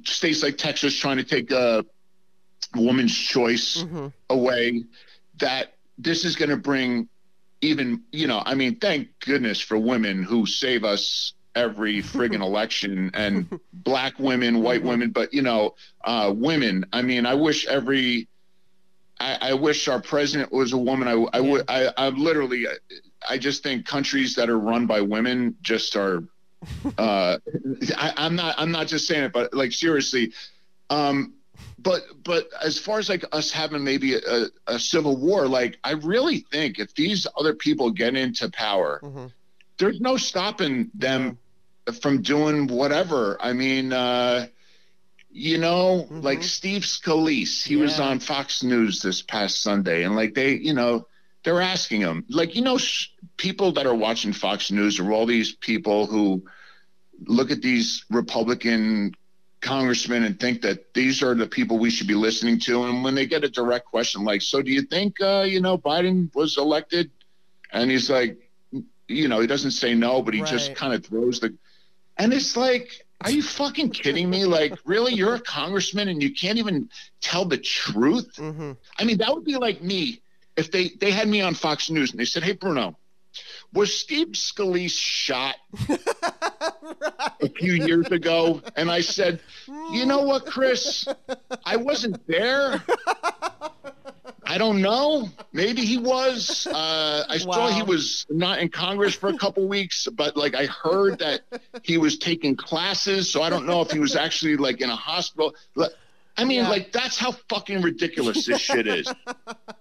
states 0.04 0.42
like 0.42 0.58
Texas 0.58 0.96
trying 0.96 1.16
to 1.18 1.24
take 1.24 1.50
a 1.50 1.84
woman's 2.74 3.16
choice 3.16 3.78
mm-hmm. 3.78 4.08
away, 4.28 4.84
that 5.38 5.74
this 5.98 6.24
is 6.24 6.36
going 6.36 6.50
to 6.50 6.56
bring 6.56 7.08
even, 7.60 8.02
you 8.12 8.26
know, 8.26 8.42
I 8.44 8.54
mean, 8.54 8.76
thank 8.76 9.08
goodness 9.20 9.60
for 9.60 9.78
women 9.78 10.22
who 10.22 10.46
save 10.46 10.84
us 10.84 11.34
every 11.54 12.02
friggin' 12.02 12.42
election 12.42 13.10
and 13.14 13.60
black 13.72 14.18
women, 14.18 14.62
white 14.62 14.80
mm-hmm. 14.80 14.88
women, 14.88 15.10
but 15.10 15.32
you 15.34 15.42
know, 15.42 15.74
uh, 16.04 16.32
women. 16.34 16.86
I 16.92 17.02
mean, 17.02 17.26
I 17.26 17.34
wish 17.34 17.66
every, 17.66 18.28
I, 19.18 19.50
I 19.50 19.54
wish 19.54 19.88
our 19.88 20.00
president 20.00 20.52
was 20.52 20.72
a 20.72 20.78
woman. 20.78 21.08
I, 21.08 21.36
I 21.36 21.40
would, 21.40 21.64
I, 21.68 21.92
I 21.96 22.08
literally, 22.08 22.66
I 23.28 23.38
just 23.38 23.62
think 23.62 23.86
countries 23.86 24.34
that 24.36 24.48
are 24.48 24.58
run 24.58 24.86
by 24.86 25.02
women 25.02 25.56
just 25.60 25.96
are 25.96 26.24
uh, 26.98 27.38
I, 27.96 28.12
am 28.26 28.36
not 28.36 28.54
I'm 28.58 28.70
not 28.70 28.86
just 28.86 29.06
saying 29.06 29.24
it, 29.24 29.32
but 29.32 29.54
like 29.54 29.72
seriously. 29.72 30.32
Um, 30.88 31.34
but 31.78 32.02
but 32.24 32.48
as 32.62 32.78
far 32.78 32.98
as 32.98 33.08
like 33.08 33.24
us 33.32 33.50
having 33.50 33.84
maybe 33.84 34.14
a, 34.14 34.46
a, 34.66 34.78
civil 34.78 35.16
war, 35.16 35.46
like 35.46 35.78
I 35.82 35.92
really 35.92 36.38
think 36.38 36.78
if 36.78 36.94
these 36.94 37.26
other 37.38 37.54
people 37.54 37.90
get 37.90 38.16
into 38.16 38.50
power, 38.50 39.00
mm-hmm. 39.02 39.26
there's 39.78 40.00
no 40.00 40.16
stopping 40.16 40.90
them 40.94 41.38
mm-hmm. 41.86 41.98
from 41.98 42.22
doing 42.22 42.66
whatever. 42.66 43.38
I 43.40 43.52
mean, 43.52 43.92
uh, 43.92 44.48
you 45.30 45.58
know, 45.58 46.04
mm-hmm. 46.04 46.20
like 46.20 46.42
Steve 46.42 46.82
Scalise, 46.82 47.62
he 47.62 47.76
yeah. 47.76 47.82
was 47.82 48.00
on 48.00 48.20
Fox 48.20 48.62
News 48.62 49.00
this 49.00 49.22
past 49.22 49.62
Sunday, 49.62 50.02
and 50.02 50.16
like 50.16 50.34
they, 50.34 50.54
you 50.54 50.74
know, 50.74 51.06
they're 51.44 51.60
asking 51.60 52.02
him, 52.02 52.24
like, 52.28 52.54
you 52.54 52.62
know, 52.62 52.78
sh- 52.78 53.08
people 53.40 53.72
that 53.72 53.86
are 53.86 53.94
watching 53.94 54.34
Fox 54.34 54.70
News 54.70 55.00
are 55.00 55.10
all 55.10 55.24
these 55.24 55.52
people 55.52 56.04
who 56.04 56.42
look 57.24 57.50
at 57.50 57.62
these 57.62 58.04
Republican 58.10 59.14
congressmen 59.62 60.24
and 60.24 60.38
think 60.38 60.60
that 60.60 60.92
these 60.92 61.22
are 61.22 61.34
the 61.34 61.46
people 61.46 61.78
we 61.78 61.88
should 61.88 62.06
be 62.06 62.14
listening 62.14 62.60
to. 62.60 62.84
And 62.84 63.02
when 63.02 63.14
they 63.14 63.24
get 63.24 63.42
a 63.42 63.48
direct 63.48 63.86
question 63.86 64.24
like, 64.24 64.42
so 64.42 64.60
do 64.60 64.70
you 64.70 64.82
think, 64.82 65.22
uh, 65.22 65.46
you 65.48 65.62
know, 65.62 65.78
Biden 65.78 66.32
was 66.34 66.58
elected? 66.58 67.10
And 67.72 67.90
he's 67.90 68.10
like, 68.10 68.36
you 69.08 69.26
know, 69.28 69.40
he 69.40 69.46
doesn't 69.46 69.70
say 69.70 69.94
no, 69.94 70.20
but 70.20 70.34
he 70.34 70.42
right. 70.42 70.50
just 70.50 70.74
kind 70.74 70.92
of 70.92 71.04
throws 71.06 71.40
the, 71.40 71.56
and 72.18 72.34
it's 72.34 72.58
like, 72.58 73.06
are 73.22 73.30
you 73.30 73.42
fucking 73.42 73.90
kidding 73.90 74.28
me? 74.28 74.44
Like, 74.44 74.74
really? 74.84 75.14
You're 75.14 75.36
a 75.36 75.40
congressman 75.40 76.08
and 76.08 76.22
you 76.22 76.34
can't 76.34 76.58
even 76.58 76.90
tell 77.22 77.46
the 77.46 77.58
truth? 77.58 78.34
Mm-hmm. 78.36 78.72
I 78.98 79.04
mean, 79.04 79.16
that 79.18 79.34
would 79.34 79.44
be 79.44 79.56
like 79.56 79.82
me 79.82 80.20
if 80.56 80.70
they 80.70 80.88
they 80.88 81.10
had 81.10 81.28
me 81.28 81.40
on 81.40 81.54
Fox 81.54 81.90
News 81.90 82.10
and 82.10 82.20
they 82.20 82.24
said, 82.24 82.42
"Hey, 82.42 82.52
Bruno, 82.52 82.96
was 83.72 83.94
Steve 83.94 84.28
Scalise 84.28 84.96
shot 84.96 85.56
right. 85.88 86.00
a 87.40 87.48
few 87.48 87.72
years 87.72 88.06
ago?" 88.08 88.62
And 88.76 88.90
I 88.90 89.00
said, 89.00 89.40
"You 89.92 90.06
know 90.06 90.22
what, 90.22 90.46
Chris? 90.46 91.06
I 91.64 91.76
wasn't 91.76 92.26
there." 92.26 92.82
I 94.50 94.58
don't 94.58 94.82
know. 94.82 95.28
Maybe 95.52 95.82
he 95.84 95.96
was. 95.96 96.66
Uh, 96.66 97.24
I 97.28 97.38
wow. 97.44 97.52
saw 97.52 97.68
he 97.68 97.84
was 97.84 98.26
not 98.30 98.58
in 98.58 98.68
Congress 98.68 99.14
for 99.14 99.28
a 99.28 99.38
couple 99.38 99.68
weeks, 99.68 100.08
but 100.12 100.36
like 100.36 100.56
I 100.56 100.66
heard 100.66 101.20
that 101.20 101.42
he 101.84 101.98
was 101.98 102.18
taking 102.18 102.56
classes. 102.56 103.30
So 103.30 103.42
I 103.42 103.50
don't 103.50 103.64
know 103.64 103.80
if 103.80 103.92
he 103.92 104.00
was 104.00 104.16
actually 104.16 104.56
like 104.56 104.80
in 104.80 104.90
a 104.90 104.96
hospital. 104.96 105.54
I 106.36 106.44
mean, 106.44 106.62
yeah. 106.62 106.68
like 106.68 106.90
that's 106.90 107.16
how 107.16 107.30
fucking 107.48 107.80
ridiculous 107.80 108.44
this 108.44 108.60
shit 108.60 108.88
is. 108.88 109.06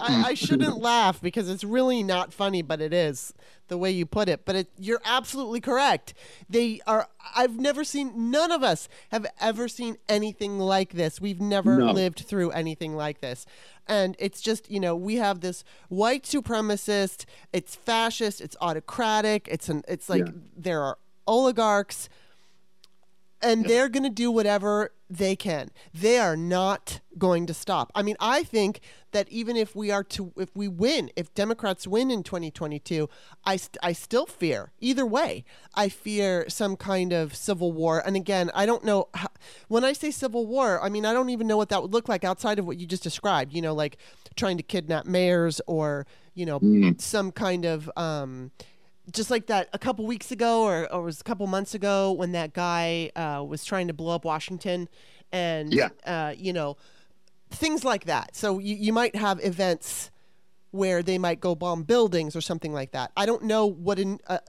I, 0.00 0.24
I, 0.28 0.34
shouldn't 0.34 0.78
laugh 0.78 1.20
because 1.20 1.48
it's 1.48 1.64
really 1.64 2.02
not 2.02 2.32
funny, 2.32 2.62
but 2.62 2.80
it 2.80 2.92
is 2.92 3.32
the 3.68 3.78
way 3.78 3.90
you 3.90 4.06
put 4.06 4.28
it. 4.28 4.44
But 4.44 4.56
it, 4.56 4.70
you're 4.78 5.00
absolutely 5.04 5.60
correct. 5.60 6.14
They 6.48 6.80
are. 6.86 7.08
I've 7.34 7.58
never 7.58 7.84
seen. 7.84 8.30
None 8.30 8.52
of 8.52 8.62
us 8.62 8.88
have 9.10 9.26
ever 9.40 9.68
seen 9.68 9.96
anything 10.08 10.58
like 10.58 10.92
this. 10.92 11.20
We've 11.20 11.40
never 11.40 11.78
no. 11.78 11.92
lived 11.92 12.20
through 12.20 12.50
anything 12.50 12.96
like 12.96 13.20
this. 13.20 13.46
And 13.86 14.16
it's 14.18 14.40
just, 14.40 14.70
you 14.70 14.80
know, 14.80 14.94
we 14.94 15.16
have 15.16 15.40
this 15.40 15.64
white 15.88 16.24
supremacist. 16.24 17.24
It's 17.52 17.74
fascist. 17.74 18.40
It's 18.40 18.56
autocratic. 18.60 19.48
It's 19.50 19.68
an. 19.68 19.82
It's 19.88 20.08
like 20.08 20.26
yeah. 20.26 20.32
there 20.56 20.82
are 20.82 20.98
oligarchs 21.26 22.08
and 23.42 23.64
they're 23.66 23.88
going 23.88 24.02
to 24.02 24.10
do 24.10 24.30
whatever 24.30 24.92
they 25.10 25.34
can. 25.36 25.70
They 25.94 26.18
are 26.18 26.36
not 26.36 27.00
going 27.16 27.46
to 27.46 27.54
stop. 27.54 27.90
I 27.94 28.02
mean, 28.02 28.16
I 28.20 28.42
think 28.44 28.80
that 29.12 29.28
even 29.30 29.56
if 29.56 29.74
we 29.74 29.90
are 29.90 30.04
to, 30.04 30.32
if 30.36 30.54
we 30.54 30.68
win, 30.68 31.10
if 31.16 31.32
Democrats 31.34 31.86
win 31.86 32.10
in 32.10 32.22
2022, 32.22 33.08
I, 33.44 33.56
st- 33.56 33.78
I 33.82 33.92
still 33.92 34.26
fear 34.26 34.72
either 34.80 35.06
way. 35.06 35.44
I 35.74 35.88
fear 35.88 36.44
some 36.48 36.76
kind 36.76 37.12
of 37.12 37.34
civil 37.34 37.72
war. 37.72 38.02
And 38.04 38.16
again, 38.16 38.50
I 38.54 38.66
don't 38.66 38.84
know 38.84 39.08
how, 39.14 39.28
when 39.68 39.84
I 39.84 39.94
say 39.94 40.10
civil 40.10 40.46
war, 40.46 40.82
I 40.82 40.90
mean, 40.90 41.06
I 41.06 41.14
don't 41.14 41.30
even 41.30 41.46
know 41.46 41.56
what 41.56 41.70
that 41.70 41.80
would 41.80 41.92
look 41.92 42.08
like 42.08 42.24
outside 42.24 42.58
of 42.58 42.66
what 42.66 42.78
you 42.78 42.86
just 42.86 43.02
described, 43.02 43.54
you 43.54 43.62
know, 43.62 43.74
like 43.74 43.96
trying 44.36 44.58
to 44.58 44.62
kidnap 44.62 45.06
mayors 45.06 45.60
or, 45.66 46.06
you 46.34 46.44
know, 46.44 46.60
mm. 46.60 47.00
some 47.00 47.32
kind 47.32 47.64
of, 47.64 47.90
um, 47.96 48.50
just 49.12 49.30
like 49.30 49.46
that 49.46 49.68
a 49.72 49.78
couple 49.78 50.06
weeks 50.06 50.30
ago 50.30 50.62
or, 50.62 50.92
or 50.92 51.00
it 51.00 51.04
was 51.04 51.20
a 51.20 51.24
couple 51.24 51.46
months 51.46 51.74
ago 51.74 52.12
when 52.12 52.32
that 52.32 52.52
guy 52.52 53.10
uh, 53.16 53.42
was 53.46 53.64
trying 53.64 53.88
to 53.88 53.92
blow 53.92 54.14
up 54.14 54.24
Washington 54.24 54.88
and 55.32 55.72
yeah. 55.72 55.88
uh, 56.04 56.34
you 56.36 56.52
know 56.52 56.76
things 57.50 57.84
like 57.84 58.04
that. 58.04 58.36
So 58.36 58.58
you, 58.58 58.76
you 58.76 58.92
might 58.92 59.16
have 59.16 59.42
events 59.44 60.10
where 60.70 61.02
they 61.02 61.18
might 61.18 61.40
go 61.40 61.54
bomb 61.54 61.82
buildings 61.82 62.36
or 62.36 62.40
something 62.40 62.72
like 62.72 62.92
that. 62.92 63.10
I 63.16 63.26
don't 63.26 63.44
know 63.44 63.66
what 63.66 63.98
an, 63.98 64.20
a, 64.26 64.40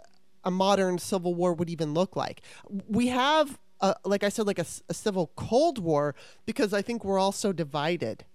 a 0.44 0.52
modern 0.52 0.98
civil 0.98 1.34
war 1.34 1.54
would 1.54 1.70
even 1.70 1.94
look 1.94 2.16
like. 2.16 2.42
We 2.88 3.08
have, 3.08 3.58
a, 3.80 3.96
like 4.04 4.24
I 4.24 4.30
said, 4.30 4.46
like 4.46 4.60
a, 4.60 4.66
a 4.90 4.94
civil 4.94 5.32
Cold 5.36 5.80
War 5.80 6.16
because 6.46 6.74
I 6.74 6.82
think 6.82 7.06
we're 7.06 7.20
all 7.20 7.32
so 7.32 7.54
divided, 7.54 8.26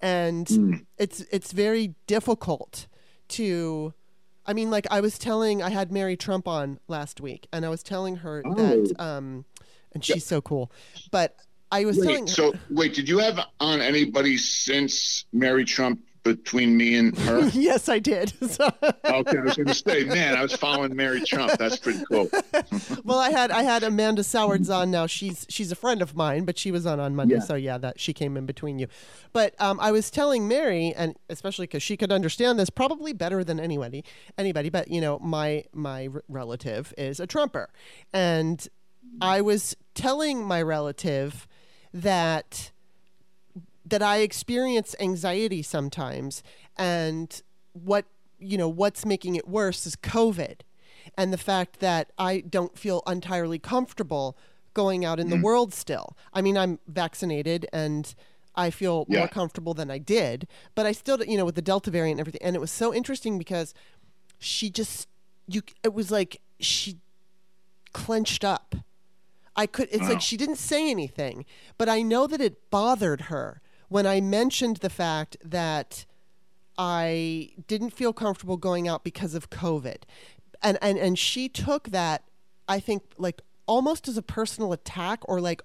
and 0.00 0.46
mm. 0.46 0.86
it's 0.96 1.20
it's 1.30 1.52
very 1.52 1.94
difficult 2.06 2.88
to 3.28 3.94
I 4.48 4.54
mean, 4.54 4.70
like 4.70 4.86
I 4.90 5.02
was 5.02 5.18
telling, 5.18 5.62
I 5.62 5.68
had 5.68 5.92
Mary 5.92 6.16
Trump 6.16 6.48
on 6.48 6.80
last 6.88 7.20
week, 7.20 7.46
and 7.52 7.66
I 7.66 7.68
was 7.68 7.82
telling 7.82 8.16
her 8.16 8.42
oh. 8.46 8.54
that, 8.54 8.94
um, 8.98 9.44
and 9.92 10.02
she's 10.02 10.24
so 10.24 10.40
cool. 10.40 10.72
But 11.10 11.36
I 11.70 11.84
was 11.84 11.98
wait, 11.98 12.06
telling 12.06 12.26
her. 12.26 12.32
So 12.32 12.54
wait, 12.70 12.94
did 12.94 13.10
you 13.10 13.18
have 13.18 13.38
on 13.60 13.82
anybody 13.82 14.38
since 14.38 15.26
Mary 15.34 15.66
Trump 15.66 16.00
between 16.36 16.76
me 16.76 16.96
and 16.96 17.16
her? 17.18 17.48
yes, 17.52 17.88
I 17.88 17.98
did. 17.98 18.32
So. 18.48 18.72
okay, 18.82 19.38
I 19.38 19.42
was 19.42 19.56
going 19.56 19.66
to 19.66 19.74
say, 19.74 20.04
man, 20.04 20.34
I 20.34 20.42
was 20.42 20.54
following 20.54 20.96
Mary 20.96 21.20
Trump. 21.20 21.52
That's 21.58 21.76
pretty 21.76 22.02
cool. 22.10 22.30
well, 23.04 23.18
I 23.18 23.30
had 23.30 23.50
I 23.50 23.62
had 23.62 23.82
Amanda 23.82 24.24
Sowards 24.24 24.70
on. 24.70 24.90
Now 24.90 25.06
she's 25.06 25.44
she's 25.50 25.70
a 25.70 25.76
friend 25.76 26.00
of 26.00 26.16
mine, 26.16 26.44
but 26.44 26.58
she 26.58 26.70
was 26.72 26.86
on 26.86 26.98
on 26.98 27.14
Monday, 27.14 27.36
yeah. 27.36 27.40
so 27.42 27.54
yeah, 27.54 27.76
that 27.76 28.00
she 28.00 28.14
came 28.14 28.36
in 28.38 28.46
between 28.46 28.78
you. 28.78 28.88
But 29.32 29.54
um, 29.60 29.78
I 29.80 29.92
was 29.92 30.10
telling 30.10 30.48
Mary, 30.48 30.94
and 30.96 31.14
especially 31.28 31.66
because 31.66 31.82
she 31.82 31.96
could 31.96 32.10
understand 32.10 32.58
this 32.58 32.70
probably 32.70 33.12
better 33.12 33.44
than 33.44 33.60
anybody, 33.60 34.02
anybody. 34.38 34.70
But 34.70 34.88
you 34.88 35.00
know, 35.00 35.18
my 35.18 35.64
my 35.74 36.08
relative 36.26 36.94
is 36.96 37.20
a 37.20 37.26
Trumper, 37.26 37.68
and 38.14 38.66
I 39.20 39.42
was 39.42 39.76
telling 39.94 40.42
my 40.42 40.62
relative 40.62 41.46
that 41.92 42.72
that 43.88 44.02
I 44.02 44.18
experience 44.18 44.94
anxiety 45.00 45.62
sometimes 45.62 46.42
and 46.76 47.42
what 47.72 48.04
you 48.38 48.56
know 48.56 48.68
what's 48.68 49.04
making 49.04 49.34
it 49.34 49.48
worse 49.48 49.86
is 49.86 49.96
COVID 49.96 50.60
and 51.16 51.32
the 51.32 51.38
fact 51.38 51.80
that 51.80 52.10
I 52.18 52.40
don't 52.40 52.78
feel 52.78 53.02
entirely 53.06 53.58
comfortable 53.58 54.36
going 54.74 55.04
out 55.04 55.18
in 55.18 55.28
the 55.28 55.36
mm-hmm. 55.36 55.44
world 55.44 55.74
still. 55.74 56.16
I 56.32 56.40
mean, 56.42 56.56
I'm 56.56 56.78
vaccinated 56.86 57.66
and 57.72 58.14
I 58.54 58.70
feel 58.70 59.06
Yeah. 59.08 59.20
more 59.20 59.28
comfortable 59.28 59.74
than 59.74 59.90
I 59.90 59.98
did, 59.98 60.46
but 60.74 60.86
I 60.86 60.92
still, 60.92 61.22
you 61.24 61.36
know, 61.36 61.44
with 61.44 61.54
the 61.54 61.62
Delta 61.62 61.90
variant 61.90 62.16
and 62.16 62.20
everything. 62.20 62.42
And 62.42 62.54
it 62.54 62.60
was 62.60 62.70
so 62.70 62.92
interesting 62.94 63.38
because 63.38 63.74
she 64.38 64.70
just, 64.70 65.08
you, 65.46 65.62
it 65.82 65.94
was 65.94 66.10
like 66.10 66.40
she 66.60 66.98
clenched 67.92 68.44
up. 68.44 68.74
I 69.56 69.66
could, 69.66 69.88
it's 69.90 70.02
Wow. 70.02 70.10
like 70.10 70.20
she 70.20 70.36
didn't 70.36 70.56
say 70.56 70.90
anything, 70.90 71.44
but 71.78 71.88
I 71.88 72.02
know 72.02 72.26
that 72.28 72.40
it 72.40 72.70
bothered 72.70 73.22
her 73.22 73.60
when 73.88 74.06
I 74.06 74.20
mentioned 74.20 74.78
the 74.78 74.90
fact 74.90 75.36
that 75.44 76.04
I 76.76 77.50
didn't 77.66 77.90
feel 77.90 78.12
comfortable 78.12 78.56
going 78.56 78.86
out 78.86 79.02
because 79.02 79.34
of 79.34 79.50
COVID. 79.50 80.02
And, 80.62 80.78
and, 80.80 80.98
and 80.98 81.18
she 81.18 81.48
took 81.48 81.88
that, 81.88 82.22
I 82.68 82.78
think, 82.80 83.02
like 83.18 83.42
almost 83.66 84.08
as 84.08 84.16
a 84.16 84.22
personal 84.22 84.72
attack 84.72 85.20
or 85.28 85.40
like 85.40 85.62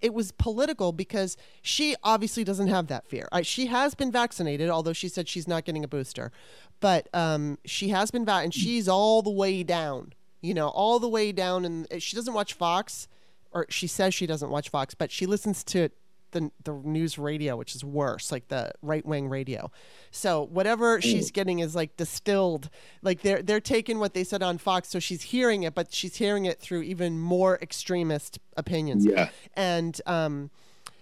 it 0.00 0.12
was 0.12 0.32
political 0.32 0.92
because 0.92 1.36
she 1.62 1.96
obviously 2.02 2.44
doesn't 2.44 2.68
have 2.68 2.88
that 2.88 3.06
fear. 3.06 3.28
I, 3.32 3.42
she 3.42 3.66
has 3.66 3.94
been 3.94 4.12
vaccinated, 4.12 4.68
although 4.68 4.92
she 4.92 5.08
said 5.08 5.28
she's 5.28 5.48
not 5.48 5.64
getting 5.64 5.84
a 5.84 5.88
booster. 5.88 6.32
But 6.80 7.08
um, 7.14 7.58
she 7.64 7.88
has 7.88 8.10
been 8.10 8.24
vaccinated, 8.24 8.44
and 8.44 8.54
she's 8.54 8.88
all 8.88 9.22
the 9.22 9.30
way 9.30 9.62
down, 9.62 10.12
you 10.42 10.52
know, 10.52 10.68
all 10.68 10.98
the 10.98 11.08
way 11.08 11.32
down. 11.32 11.64
And 11.64 11.86
she 11.98 12.14
doesn't 12.14 12.34
watch 12.34 12.52
Fox, 12.52 13.08
or 13.52 13.66
she 13.70 13.86
says 13.86 14.12
she 14.14 14.26
doesn't 14.26 14.50
watch 14.50 14.68
Fox, 14.68 14.94
but 14.94 15.10
she 15.10 15.24
listens 15.24 15.64
to 15.64 15.88
the, 16.32 16.50
the 16.64 16.72
news 16.72 17.18
radio, 17.18 17.56
which 17.56 17.74
is 17.74 17.84
worse, 17.84 18.30
like 18.32 18.48
the 18.48 18.72
right 18.82 19.04
wing 19.04 19.28
radio. 19.28 19.70
So 20.10 20.46
whatever 20.46 21.00
she's 21.00 21.30
getting 21.30 21.60
is 21.60 21.74
like 21.74 21.96
distilled. 21.96 22.70
Like 23.02 23.22
they're 23.22 23.42
they're 23.42 23.60
taking 23.60 23.98
what 23.98 24.14
they 24.14 24.24
said 24.24 24.42
on 24.42 24.58
Fox, 24.58 24.88
so 24.88 24.98
she's 24.98 25.22
hearing 25.22 25.62
it, 25.62 25.74
but 25.74 25.92
she's 25.92 26.16
hearing 26.16 26.44
it 26.44 26.60
through 26.60 26.82
even 26.82 27.18
more 27.18 27.58
extremist 27.62 28.38
opinions. 28.56 29.04
Yeah. 29.04 29.28
And 29.54 30.00
um, 30.06 30.50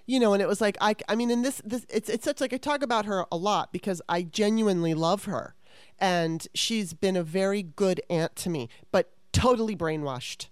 you 0.07 0.21
know, 0.21 0.33
and 0.33 0.43
it 0.43 0.49
was 0.49 0.61
like 0.61 0.77
I 0.81 0.97
I 1.09 1.15
mean, 1.15 1.31
in 1.31 1.43
this 1.43 1.61
this 1.65 1.87
it's 1.89 2.09
it's 2.09 2.25
such 2.25 2.41
like 2.41 2.53
I 2.53 2.59
talk 2.59 2.83
about 2.83 3.07
her 3.07 3.25
a 3.33 3.37
lot 3.37 3.73
because 3.73 4.03
I 4.09 4.23
genuinely 4.23 4.95
love 4.95 5.25
her, 5.25 5.55
and 5.99 6.47
she's 6.55 6.93
been 6.93 7.17
a 7.17 7.23
very 7.23 7.63
good 7.63 8.01
aunt 8.11 8.37
to 8.37 8.51
me, 8.51 8.69
but 8.93 9.13
totally 9.33 9.77
brainwashed. 9.77 10.49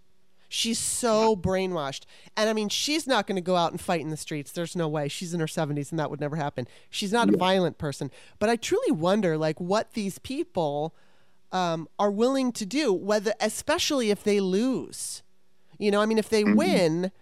She's 0.55 0.79
so 0.79 1.35
brainwashed. 1.35 2.03
And 2.37 2.51
I 2.51 2.53
mean, 2.53 2.69
she's 2.69 3.07
not 3.07 3.27
going 3.27 3.37
to 3.37 3.41
go 3.43 3.57
out 3.57 3.71
and 3.71 3.81
fight 3.81 4.03
in 4.03 4.11
the 4.11 4.19
streets. 4.19 4.53
There's 4.53 4.77
no 4.77 4.87
way. 4.87 5.09
She's 5.09 5.33
in 5.33 5.41
her 5.41 5.47
70s 5.47 5.91
and 5.91 5.99
that 5.99 6.11
would 6.11 6.21
never 6.21 6.37
happen. 6.37 6.69
She's 6.91 7.11
not 7.11 7.33
a 7.33 7.37
violent 7.39 7.79
person. 7.79 8.11
But 8.39 8.51
I 8.51 8.57
truly 8.57 8.93
wonder 8.93 9.39
like 9.39 9.59
what 9.63 9.95
these 9.95 10.19
people 10.19 10.95
um, 11.53 11.89
are 11.99 12.11
willing 12.11 12.53
to 12.53 12.67
do, 12.67 12.93
whether 12.93 13.33
especially 13.41 14.11
if 14.11 14.23
they 14.25 14.41
lose. 14.41 15.23
You 15.79 15.91
know, 15.91 16.03
I 16.03 16.07
mean, 16.07 16.19
if 16.19 16.29
they 16.29 16.45
win, 16.45 17.13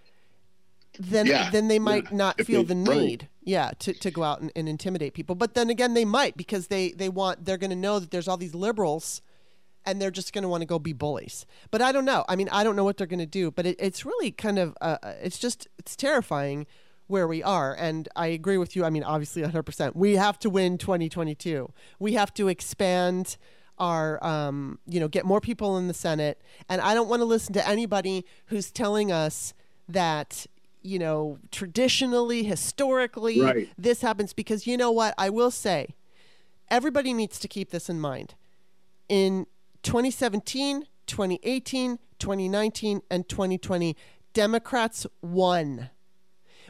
then 0.99 1.27
Yeah, 1.27 1.51
then 1.51 1.69
they 1.69 1.79
might 1.79 2.11
yeah. 2.11 2.17
not 2.17 2.41
If 2.41 2.49
feel 2.49 2.65
the 2.65 2.75
right. 2.75 2.97
need, 2.99 3.29
yeah, 3.45 3.71
to, 3.79 3.93
to 3.93 4.11
go 4.11 4.25
out 4.25 4.41
and, 4.41 4.51
and 4.57 4.69
intimidate 4.69 5.15
people. 5.15 5.37
But 5.37 5.55
then 5.55 5.71
again, 5.71 5.95
they 5.95 6.05
might 6.05 6.37
because 6.37 6.67
they 6.67 6.91
they 6.91 7.09
want 7.09 7.45
they're 7.45 7.57
going 7.59 7.71
to 7.71 7.77
know 7.77 8.01
that 8.01 8.11
there's 8.11 8.27
all 8.27 8.37
these 8.37 8.57
liberals, 8.57 9.23
and 9.87 10.01
they're 10.01 10.11
just 10.11 10.33
going 10.33 10.43
to 10.43 10.49
want 10.49 10.61
to 10.63 10.67
go 10.67 10.79
be 10.79 10.93
bullies. 10.93 11.47
But 11.71 11.81
I 11.83 11.93
don't 11.93 12.05
know. 12.05 12.25
I 12.29 12.37
mean, 12.37 12.49
I 12.51 12.63
don't 12.65 12.77
know 12.77 12.85
what 12.85 12.97
they're 12.97 13.07
going 13.07 13.19
to 13.21 13.27
do. 13.27 13.51
But 13.51 13.67
it, 13.67 13.77
it's 13.79 14.05
really 14.05 14.31
kind 14.31 14.59
of 14.59 14.77
uh, 14.81 14.99
uh, 15.03 15.15
it's 15.23 15.39
just 15.39 15.69
it's 15.79 15.97
terrifying 15.97 16.67
where 17.07 17.27
we 17.27 17.43
are. 17.43 17.75
And 17.75 18.09
I 18.15 18.29
agree 18.29 18.57
with 18.59 18.77
you. 18.77 18.85
I 18.85 18.91
mean, 18.91 19.03
obviously, 19.03 19.43
100. 19.43 19.63
percent 19.65 19.97
We 19.97 20.15
have 20.17 20.39
to 20.41 20.51
win 20.51 20.79
2022. 20.79 21.73
We 21.99 22.13
have 22.15 22.33
to 22.35 22.49
expand 22.49 23.37
our 23.79 24.23
um, 24.25 24.79
you 24.87 25.01
know 25.01 25.09
get 25.09 25.25
more 25.25 25.41
people 25.41 25.79
in 25.79 25.89
the 25.89 25.95
senate 25.95 26.39
and 26.69 26.83
i 26.83 26.93
don't 26.93 27.09
want 27.09 27.21
to 27.21 27.25
listen 27.25 27.55
to 27.55 27.67
anybody 27.67 28.27
who's 28.49 28.71
telling 28.71 29.11
us 29.11 29.55
that 29.89 30.47
you 30.83 30.99
know 30.99 31.39
traditionally 31.51 32.43
historically 32.45 33.41
Right. 33.41 33.71
this 33.79 34.03
happens 34.03 34.35
because 34.35 34.67
you 34.67 34.77
know 34.77 34.91
what 34.91 35.15
i 35.17 35.31
will 35.31 35.51
say 35.51 35.95
everybody 36.71 37.15
needs 37.15 37.39
to 37.39 37.49
keep 37.49 37.71
this 37.71 37.89
in 37.89 37.99
mind 37.99 38.35
in 39.09 39.47
2017 39.83 40.87
2018 41.07 41.99
2019 42.19 43.03
and 43.11 43.29
2020 43.29 43.97
democrats 44.33 45.07
won 45.23 45.91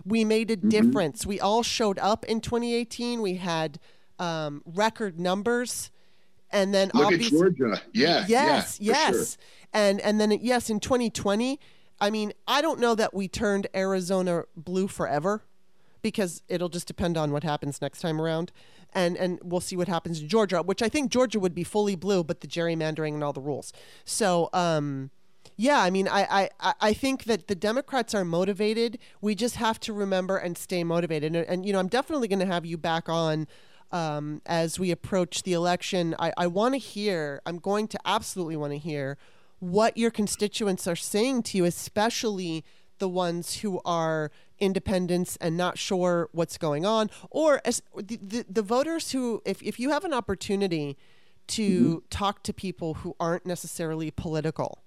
we 0.04 0.24
made 0.24 0.50
a 0.50 0.56
difference. 0.56 1.26
We 1.26 1.40
all 1.40 1.62
showed 1.62 1.98
up 1.98 2.24
in 2.24 2.40
2018. 2.40 3.20
We 3.20 3.34
had 3.34 3.78
um, 4.18 4.62
record 4.64 5.18
numbers, 5.18 5.90
and 6.50 6.74
then 6.74 6.90
Look 6.94 7.12
at 7.12 7.20
Georgia. 7.20 7.80
Yeah. 7.92 8.24
yes, 8.28 8.78
yeah, 8.80 9.10
yes, 9.10 9.38
and 9.72 10.00
and 10.00 10.20
then 10.20 10.32
yes, 10.32 10.70
in 10.70 10.80
2020. 10.80 11.58
I 12.02 12.08
mean, 12.08 12.32
I 12.46 12.62
don't 12.62 12.80
know 12.80 12.94
that 12.94 13.12
we 13.12 13.28
turned 13.28 13.66
Arizona 13.74 14.44
blue 14.56 14.88
forever, 14.88 15.42
because 16.00 16.42
it'll 16.48 16.70
just 16.70 16.86
depend 16.86 17.18
on 17.18 17.30
what 17.30 17.44
happens 17.44 17.82
next 17.82 18.00
time 18.00 18.20
around, 18.20 18.52
and 18.94 19.16
and 19.16 19.38
we'll 19.42 19.60
see 19.60 19.76
what 19.76 19.88
happens 19.88 20.20
in 20.20 20.28
Georgia, 20.28 20.62
which 20.62 20.82
I 20.82 20.88
think 20.88 21.10
Georgia 21.10 21.38
would 21.40 21.54
be 21.54 21.64
fully 21.64 21.96
blue, 21.96 22.22
but 22.24 22.40
the 22.40 22.46
gerrymandering 22.48 23.14
and 23.14 23.24
all 23.24 23.32
the 23.32 23.40
rules. 23.40 23.72
So. 24.04 24.48
um 24.52 25.10
yeah, 25.56 25.80
I 25.82 25.90
mean, 25.90 26.08
I, 26.08 26.48
I, 26.60 26.74
I- 26.80 26.94
think 26.94 27.24
that 27.24 27.46
the 27.48 27.54
Democrats 27.54 28.14
are 28.14 28.24
motivated. 28.24 28.98
We 29.20 29.34
just 29.34 29.56
have 29.56 29.78
to 29.80 29.92
remember 29.92 30.38
and 30.38 30.56
stay 30.56 30.84
motivated. 30.84 31.36
And, 31.36 31.46
and 31.46 31.66
you 31.66 31.72
know, 31.74 31.78
I'm 31.78 31.88
definitely 31.88 32.28
going 32.28 32.38
to 32.40 32.46
have 32.46 32.64
you 32.64 32.78
back 32.78 33.10
on 33.10 33.46
um, 33.92 34.40
as 34.46 34.78
we 34.78 34.90
approach 34.90 35.42
the 35.42 35.52
election. 35.52 36.14
I, 36.18 36.32
I 36.38 36.46
want 36.46 36.74
to 36.74 36.78
hear, 36.78 37.42
I'm 37.44 37.58
going 37.58 37.88
to 37.88 37.98
absolutely 38.06 38.56
want 38.56 38.72
to 38.72 38.78
hear 38.78 39.18
what 39.58 39.98
your 39.98 40.10
constituents 40.10 40.86
are 40.86 40.96
saying 40.96 41.42
to 41.44 41.58
you, 41.58 41.64
especially 41.66 42.64
the 43.00 43.08
ones 43.08 43.58
who 43.58 43.80
are 43.84 44.30
independents 44.60 45.36
and 45.40 45.56
not 45.56 45.76
sure 45.76 46.28
what's 46.32 46.56
going 46.56 46.86
on, 46.86 47.10
or 47.30 47.60
as 47.64 47.82
the, 47.96 48.18
the, 48.22 48.44
the 48.48 48.62
voters 48.62 49.10
who, 49.10 49.42
if, 49.44 49.60
if 49.62 49.80
you 49.80 49.90
have 49.90 50.04
an 50.04 50.14
opportunity 50.14 50.96
to 51.48 52.04
talk 52.10 52.44
to 52.44 52.52
people 52.52 52.94
who 52.94 53.16
aren't 53.18 53.44
necessarily 53.44 54.12
political 54.12 54.84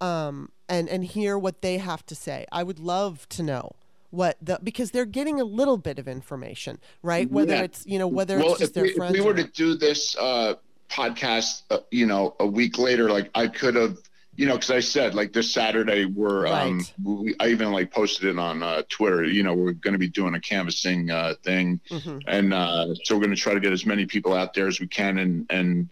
um, 0.00 0.50
and 0.68 0.88
and 0.88 1.04
hear 1.04 1.36
what 1.36 1.62
they 1.62 1.78
have 1.78 2.06
to 2.06 2.14
say. 2.14 2.46
I 2.52 2.62
would 2.62 2.78
love 2.78 3.28
to 3.30 3.42
know 3.42 3.72
what 4.10 4.36
the 4.40 4.60
because 4.62 4.92
they're 4.92 5.04
getting 5.04 5.40
a 5.40 5.44
little 5.44 5.78
bit 5.78 5.98
of 5.98 6.06
information, 6.06 6.78
right? 7.02 7.28
Whether 7.28 7.54
Yeah. 7.54 7.62
it's 7.62 7.84
you 7.86 7.98
know 7.98 8.06
whether 8.06 8.36
well, 8.38 8.50
it's 8.52 8.60
just 8.60 8.70
if 8.70 8.74
their 8.74 8.84
we, 8.84 8.90
if 8.90 8.96
friends. 8.96 9.12
we 9.14 9.20
or 9.20 9.24
were 9.24 9.34
to 9.34 9.44
do 9.44 9.74
this 9.74 10.16
uh, 10.16 10.54
podcast, 10.88 11.62
uh, 11.70 11.78
you 11.90 12.06
know, 12.06 12.36
a 12.38 12.46
week 12.46 12.78
later, 12.78 13.10
like 13.10 13.30
I 13.34 13.48
could 13.48 13.74
have, 13.74 13.98
you 14.36 14.46
know, 14.46 14.54
because 14.54 14.70
I 14.70 14.80
said 14.80 15.14
like 15.14 15.32
this 15.32 15.52
Saturday 15.52 16.04
we're, 16.04 16.46
um, 16.46 16.86
we, 17.02 17.34
I 17.40 17.48
even 17.48 17.72
like 17.72 17.90
posted 17.92 18.28
it 18.28 18.38
on 18.38 18.62
uh, 18.62 18.82
Twitter. 18.88 19.24
You 19.24 19.42
know, 19.42 19.54
we're 19.54 19.72
going 19.72 19.92
to 19.94 19.98
be 19.98 20.08
doing 20.08 20.34
a 20.34 20.40
canvassing 20.40 21.10
uh, 21.10 21.34
thing, 21.42 21.80
Mhm. 21.90 22.22
and 22.26 22.52
uh, 22.54 22.94
so 23.04 23.14
we're 23.16 23.22
going 23.24 23.34
to 23.34 23.40
try 23.40 23.54
to 23.54 23.60
get 23.60 23.72
as 23.72 23.86
many 23.86 24.06
people 24.06 24.34
out 24.34 24.52
there 24.54 24.66
as 24.66 24.78
we 24.80 24.86
can, 24.88 25.18
and 25.18 25.46
and 25.50 25.90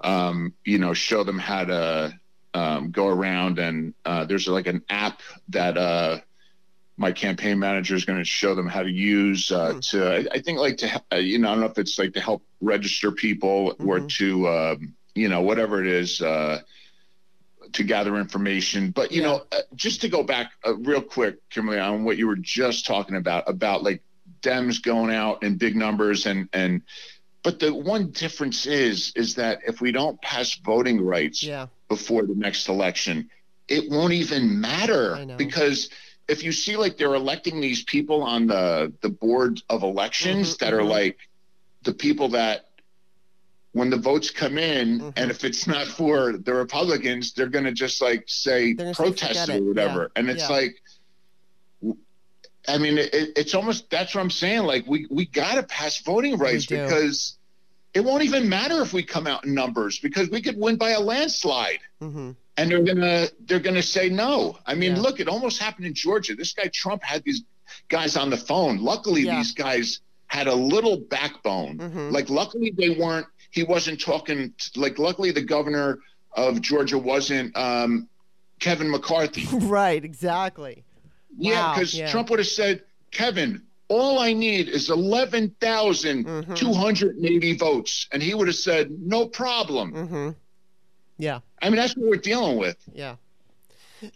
um, 0.00 0.54
you 0.64 0.78
know, 0.78 0.92
show 0.94 1.24
them 1.24 1.38
how 1.38 1.64
to 1.64 2.20
um, 2.52 2.90
go 2.90 3.06
around. 3.08 3.58
And 3.58 3.94
uh, 4.04 4.24
there's 4.24 4.48
like 4.48 4.66
an 4.66 4.82
app 4.88 5.20
that. 5.50 5.76
Uh, 5.78 6.18
my 6.96 7.10
campaign 7.10 7.58
manager 7.58 7.96
is 7.96 8.04
going 8.04 8.20
to 8.20 8.24
show 8.24 8.54
them 8.54 8.68
how 8.68 8.80
to 8.80 8.88
use 8.88 9.50
uh, 9.50 9.72
Hmm. 9.72 9.78
to 9.80 10.06
I, 10.14 10.36
I 10.36 10.40
think 10.40 10.60
like 10.60 10.76
to 10.76 11.02
uh, 11.12 11.16
you 11.16 11.38
know 11.40 11.48
I 11.48 11.52
don't 11.52 11.60
know 11.62 11.66
if 11.66 11.76
it's 11.78 11.98
like 11.98 12.12
to 12.12 12.20
help 12.20 12.44
register 12.60 13.10
people 13.10 13.74
or 13.80 13.98
Mhm. 13.98 14.08
to 14.18 14.48
um, 14.48 14.94
you 15.16 15.28
know 15.28 15.42
whatever 15.42 15.80
it 15.80 15.88
is 15.88 16.20
uh, 16.22 16.60
to 17.72 17.82
gather 17.82 18.16
information 18.16 18.90
but 18.90 19.10
you 19.12 19.22
Yeah. 19.22 19.28
know 19.28 19.42
uh, 19.52 19.60
just 19.74 20.00
to 20.02 20.08
go 20.08 20.22
back 20.22 20.52
uh, 20.66 20.76
real 20.76 21.00
quick 21.02 21.36
Kimberley 21.50 21.78
on 21.78 22.04
what 22.04 22.16
you 22.18 22.26
were 22.26 22.36
just 22.36 22.86
talking 22.86 23.16
about 23.16 23.48
about 23.48 23.82
like 23.82 24.02
Dems 24.42 24.82
going 24.82 25.14
out 25.14 25.42
in 25.42 25.56
big 25.56 25.76
numbers 25.76 26.26
and 26.26 26.48
and 26.52 26.82
but 27.42 27.58
the 27.58 27.72
one 27.74 28.10
difference 28.10 28.66
is 28.66 29.12
is 29.16 29.34
that 29.36 29.60
if 29.66 29.80
we 29.80 29.92
don't 29.92 30.20
pass 30.22 30.54
voting 30.56 31.00
rights 31.00 31.42
yeah, 31.42 31.66
before 31.88 32.22
the 32.26 32.34
next 32.34 32.68
election, 32.68 33.28
it 33.68 33.90
won't 33.90 34.12
even 34.12 34.60
matter 34.60 35.26
because 35.36 35.90
if 36.28 36.42
you 36.42 36.52
see 36.52 36.76
like 36.76 36.96
they're 36.96 37.14
electing 37.14 37.60
these 37.60 37.84
people 37.84 38.22
on 38.22 38.46
the 38.46 38.92
the 39.02 39.10
board 39.10 39.60
of 39.68 39.82
elections 39.82 40.56
Mhm, 40.56 40.58
that 40.58 40.72
are 40.72 40.80
mhm. 40.80 40.88
like 40.88 41.18
the 41.82 41.92
people 41.92 42.28
that 42.30 42.66
when 43.74 43.90
the 43.90 43.96
votes 43.98 44.30
come 44.30 44.56
in 44.56 45.00
Mhm. 45.00 45.12
and 45.16 45.30
if 45.30 45.44
it's 45.44 45.66
not 45.66 45.86
for 45.86 46.32
the 46.38 46.54
Republicans, 46.54 47.32
they're 47.34 47.48
going 47.56 47.64
to 47.66 47.72
just 47.72 48.00
like 48.00 48.24
say 48.26 48.72
They're 48.72 48.86
gonna 48.86 48.94
say, 48.94 49.02
protest 49.04 49.40
"Forget 49.40 49.48
it 49.50 49.52
or 49.52 49.56
it." 49.64 49.68
whatever. 49.68 50.00
Yeah, 50.02 50.08
And 50.20 50.30
it's 50.30 50.42
yeah. 50.48 50.48
like 50.48 50.74
I 52.66 52.78
mean, 52.78 52.96
it, 52.96 53.10
it's 53.36 53.54
almost 53.54 53.90
that's 53.90 54.14
what 54.14 54.22
I'm 54.22 54.30
saying. 54.30 54.62
Like 54.62 54.86
we 54.86 55.06
we 55.10 55.26
got 55.26 55.54
to 55.56 55.62
pass 55.64 55.98
voting 56.00 56.38
rights 56.38 56.64
because 56.66 57.36
it 57.92 58.00
won't 58.02 58.22
even 58.24 58.48
matter 58.48 58.80
if 58.82 58.92
we 58.92 59.02
come 59.02 59.26
out 59.26 59.44
in 59.44 59.54
numbers 59.54 59.98
because 59.98 60.30
we 60.30 60.40
could 60.40 60.56
win 60.58 60.76
by 60.76 60.90
a 60.90 61.00
landslide 61.00 61.78
hmm 62.00 62.30
and 62.56 62.70
they're 62.70 62.82
gonna 62.82 63.26
they're 63.46 63.58
gonna 63.60 63.82
say 63.82 64.08
no. 64.08 64.56
I 64.64 64.74
mean, 64.74 64.94
Yeah. 64.96 65.02
look, 65.02 65.20
it 65.20 65.28
almost 65.28 65.58
happened 65.60 65.86
in 65.86 65.94
Georgia. 65.94 66.34
This 66.34 66.52
guy 66.54 66.70
Trump 66.72 67.02
had 67.02 67.22
these 67.24 67.42
guys 67.88 68.16
on 68.16 68.30
the 68.30 68.36
phone. 68.36 68.78
Luckily, 68.78 69.24
these 69.24 69.52
guys 69.52 70.00
had 70.28 70.46
a 70.46 70.54
little 70.54 70.96
backbone. 70.96 71.78
Mhm. 71.78 72.12
Like, 72.12 72.30
luckily, 72.30 72.72
they 72.76 72.90
weren't. 72.90 73.26
He 73.54 73.62
wasn't 73.62 74.00
talking. 74.00 74.52
Like, 74.74 74.98
luckily, 74.98 75.30
the 75.30 75.42
governor 75.42 76.00
of 76.32 76.60
Georgia 76.60 76.98
wasn't 76.98 77.56
um, 77.56 78.08
Kevin 78.58 78.90
McCarthy. 78.90 79.46
right, 79.52 80.04
exactly. 80.04 80.82
Yeah, 81.38 81.68
Wow, 81.68 81.74
because 81.74 81.94
yeah. 81.94 82.10
Trump 82.10 82.30
would 82.30 82.40
have 82.40 82.48
said, 82.48 82.82
Kevin, 83.12 83.62
all 83.86 84.18
I 84.18 84.32
need 84.32 84.68
is 84.68 84.90
11,280 84.90 87.56
votes. 87.56 88.08
And 88.10 88.20
he 88.22 88.34
would 88.34 88.48
have 88.48 88.56
said, 88.56 88.90
no 88.90 89.26
problem. 89.26 89.92
Mm-hmm. 89.92 90.30
Yeah, 91.18 91.38
I 91.62 91.70
mean, 91.70 91.76
that's 91.76 91.96
what 91.96 92.08
we're 92.08 92.16
dealing 92.16 92.56
with. 92.56 92.76
yeah. 92.92 93.14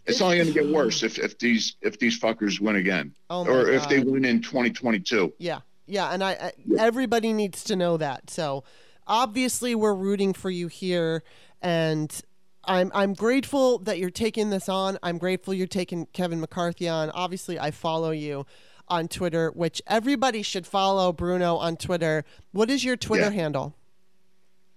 It's 0.04 0.20
only 0.20 0.36
going 0.36 0.48
to 0.48 0.52
get 0.52 0.68
worse 0.68 1.02
if, 1.02 1.18
if 1.18 1.38
these 1.38 1.76
if 1.80 1.98
these 1.98 2.20
fuckers 2.20 2.60
win 2.60 2.76
again, 2.76 3.14
Oh 3.30 3.46
or 3.46 3.70
if 3.70 3.88
they 3.88 4.00
win 4.00 4.26
in 4.26 4.42
2022. 4.42 5.32
Yeah, 5.38 5.60
yeah, 5.86 6.12
and 6.12 6.22
I, 6.22 6.32
I 6.32 6.52
everybody 6.78 7.32
needs 7.32 7.64
to 7.64 7.74
know 7.76 7.96
that. 7.96 8.28
So 8.28 8.64
obviously, 9.08 9.74
we're 9.74 9.94
rooting 9.94 10.32
for 10.32 10.50
you 10.50 10.68
here, 10.68 11.22
and 11.62 12.20
I'm 12.64 12.90
I'm 12.94 13.14
grateful 13.14 13.78
that 13.80 13.98
you're 13.98 14.10
taking 14.10 14.50
this 14.50 14.68
on. 14.68 14.98
I'm 15.02 15.18
grateful 15.18 15.54
you're 15.54 15.66
taking 15.66 16.06
Kevin 16.12 16.40
McCarthy 16.40 16.88
on. 16.88 17.10
Obviously, 17.10 17.58
I 17.58 17.70
follow 17.70 18.10
you 18.10 18.46
on 18.88 19.08
Twitter, 19.08 19.50
which 19.50 19.82
everybody 19.86 20.42
should 20.42 20.66
follow 20.66 21.12
Bruno 21.12 21.56
on 21.56 21.76
Twitter. 21.76 22.24
What 22.52 22.70
is 22.70 22.84
your 22.84 22.96
Twitter 22.96 23.24
Yeah. 23.24 23.30
handle? 23.30 23.74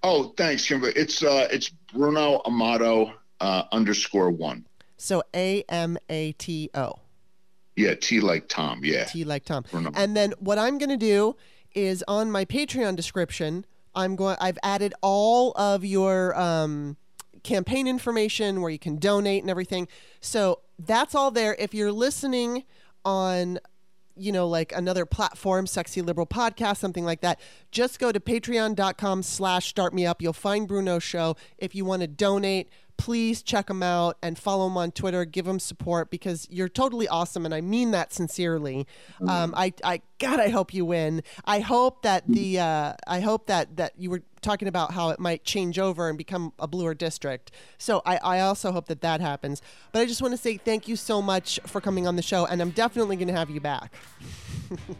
Oh, 0.03 0.33
thanks, 0.35 0.65
Kimber. 0.67 0.91
It's 0.95 1.21
uh, 1.23 1.47
it's 1.51 1.69
Bruno 1.93 2.41
Amato 2.45 3.13
uh, 3.39 3.63
underscore 3.71 4.31
one. 4.31 4.65
So 4.97 5.23
A 5.35 5.63
M 5.69 5.97
A 6.09 6.31
T 6.33 6.69
O. 6.73 6.93
Yeah, 7.75 7.95
T 7.95 8.19
like 8.19 8.47
Tom. 8.47 8.81
Yeah, 8.83 9.05
T 9.05 9.23
like 9.23 9.45
Tom. 9.45 9.63
Bruno. 9.71 9.91
And 9.95 10.15
then 10.15 10.33
what 10.39 10.57
I'm 10.59 10.77
going 10.77 10.89
to 10.89 10.97
do 10.97 11.35
is 11.73 12.03
on 12.07 12.29
my 12.31 12.43
Patreon 12.45 12.95
description, 12.95 13.65
I'm 13.95 14.15
going 14.15 14.37
I've 14.39 14.57
added 14.63 14.93
all 15.01 15.51
of 15.53 15.83
your 15.85 16.37
um, 16.39 16.97
campaign 17.43 17.87
information 17.87 18.61
where 18.61 18.71
you 18.71 18.79
can 18.79 18.97
donate 18.97 19.43
and 19.43 19.49
everything. 19.49 19.87
So 20.19 20.59
that's 20.79 21.15
all 21.15 21.31
there. 21.31 21.55
If 21.59 21.73
you're 21.73 21.91
listening 21.91 22.63
on 23.03 23.59
you 24.17 24.31
know 24.31 24.47
like 24.47 24.73
another 24.73 25.05
platform 25.05 25.65
sexy 25.65 26.01
liberal 26.01 26.27
podcast 26.27 26.77
something 26.77 27.05
like 27.05 27.21
that 27.21 27.39
just 27.71 27.97
go 27.97 28.11
to 28.11 28.19
patreon.com 28.19 29.23
slash 29.23 29.67
start 29.67 29.93
me 29.93 30.05
up. 30.05 30.21
You'll 30.21 30.33
find 30.33 30.67
bruno's 30.67 31.01
show. 31.01 31.35
If 31.57 31.73
you 31.73 31.85
want 31.85 32.01
to 32.01 32.07
donate 32.07 32.69
please 32.97 33.41
check 33.41 33.69
him 33.69 33.81
out 33.81 34.17
and 34.21 34.37
follow 34.37 34.67
him 34.67 34.77
on 34.77 34.91
twitter. 34.91 35.25
Give 35.25 35.47
him 35.47 35.59
support 35.59 36.11
because 36.11 36.45
you're 36.51 36.69
totally 36.69 37.07
awesome 37.07 37.45
and 37.45 37.53
i 37.55 37.61
mean 37.61 37.91
that 37.91 38.13
sincerely. 38.13 38.85
Um, 39.27 39.53
I, 39.55 39.73
I 39.83 40.01
god 40.21 40.39
i 40.39 40.49
hope 40.49 40.73
you 40.73 40.85
win 40.85 41.23
i 41.45 41.59
hope 41.59 42.03
that 42.03 42.23
the 42.27 42.59
uh, 42.59 42.93
i 43.07 43.19
hope 43.19 43.47
that 43.47 43.75
that 43.77 43.93
you 43.97 44.09
were 44.09 44.21
talking 44.41 44.67
about 44.67 44.91
how 44.91 45.09
it 45.09 45.19
might 45.19 45.43
change 45.43 45.77
over 45.77 46.09
and 46.09 46.17
become 46.17 46.53
a 46.59 46.67
bluer 46.67 46.93
district 46.93 47.51
so 47.77 48.01
I, 48.05 48.17
I 48.17 48.39
also 48.41 48.71
hope 48.71 48.87
that 48.87 49.01
that 49.01 49.19
happens 49.19 49.61
but 49.91 49.99
i 50.01 50.05
just 50.05 50.21
want 50.21 50.33
to 50.33 50.37
say 50.37 50.57
thank 50.57 50.87
you 50.87 50.95
so 50.95 51.21
much 51.21 51.59
for 51.65 51.81
coming 51.81 52.07
on 52.07 52.15
the 52.15 52.21
show 52.21 52.45
and 52.45 52.61
i'm 52.61 52.71
definitely 52.71 53.15
going 53.15 53.27
to 53.27 53.33
have 53.33 53.49
you 53.49 53.59
back 53.59 53.93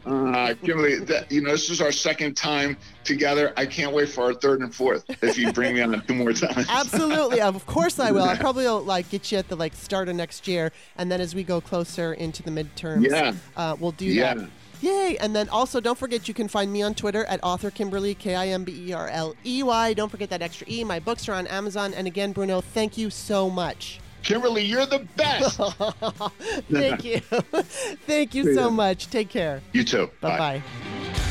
uh, 0.05 0.53
Kimberley, 0.63 0.99
that, 0.99 1.32
you 1.32 1.41
know 1.41 1.51
this 1.51 1.69
is 1.69 1.82
our 1.82 1.91
second 1.91 2.36
time 2.36 2.76
together. 3.03 3.53
I 3.55 3.65
can't 3.65 3.93
wait 3.93 4.09
for 4.09 4.26
our 4.26 4.34
third 4.34 4.59
and 4.61 4.74
fourth. 4.74 5.05
If 5.24 5.38
you 5.38 5.53
bring 5.53 5.76
me 5.76 5.82
on 5.82 6.05
two 6.05 6.13
more 6.13 6.34
times. 6.34 6.67
Absolutely, 6.69 7.39
of 7.41 7.65
course 7.65 7.99
I 7.99 8.11
will. 8.11 8.24
I 8.24 8.36
probably 8.36 8.65
will 8.65 8.82
like 8.82 9.09
get 9.09 9.32
you 9.32 9.38
at 9.38 9.47
the 9.47 9.55
like 9.55 9.74
start 9.74 10.09
of 10.09 10.15
next 10.15 10.47
year, 10.47 10.72
and 10.97 11.11
then 11.11 11.22
as 11.22 11.34
we 11.34 11.43
go 11.43 11.61
closer 11.61 12.13
into 12.13 12.43
the 12.43 12.51
midterms, 12.51 13.09
Yeah. 13.09 13.34
uh, 13.55 13.76
we'll 13.80 13.91
do 13.91 14.05
Yeah. 14.05 14.34
that. 14.34 14.49
Yay! 14.82 15.17
And 15.19 15.36
then 15.36 15.47
also 15.49 15.79
don't 15.79 15.97
forget 15.97 16.27
you 16.27 16.34
can 16.34 16.47
find 16.47 16.71
me 16.73 16.82
on 16.82 16.93
Twitter 16.95 17.23
at 17.25 17.39
author 17.43 17.71
Kimberley 17.71 18.15
K 18.15 18.36
I 18.36 18.47
M 18.49 18.63
B 18.63 18.89
E 18.89 18.93
R 18.93 19.07
L 19.07 19.36
E 19.45 19.63
Y. 19.63 19.93
Don't 19.93 20.09
forget 20.09 20.29
that 20.32 20.41
extra 20.41 20.67
E. 20.69 20.84
My 20.84 20.99
books 20.99 21.29
are 21.29 21.34
on 21.34 21.47
Amazon. 21.47 21.93
And 21.93 22.07
again, 22.07 22.32
Bruno, 22.32 22.61
thank 22.61 22.97
you 22.97 23.09
so 23.09 23.49
much. 23.49 23.99
Kimberley, 24.23 24.63
you're 24.63 24.86
the 24.86 24.99
best. 25.15 25.59
Thank 26.71 27.03
you, 27.03 27.19
thank 28.05 28.36
you 28.36 28.53
so 28.53 28.69
much. 28.69 29.09
Take 29.09 29.29
care. 29.29 29.63
you 29.73 29.84
too. 29.84 30.11
Bye 30.21 30.38
bye. 30.38 31.27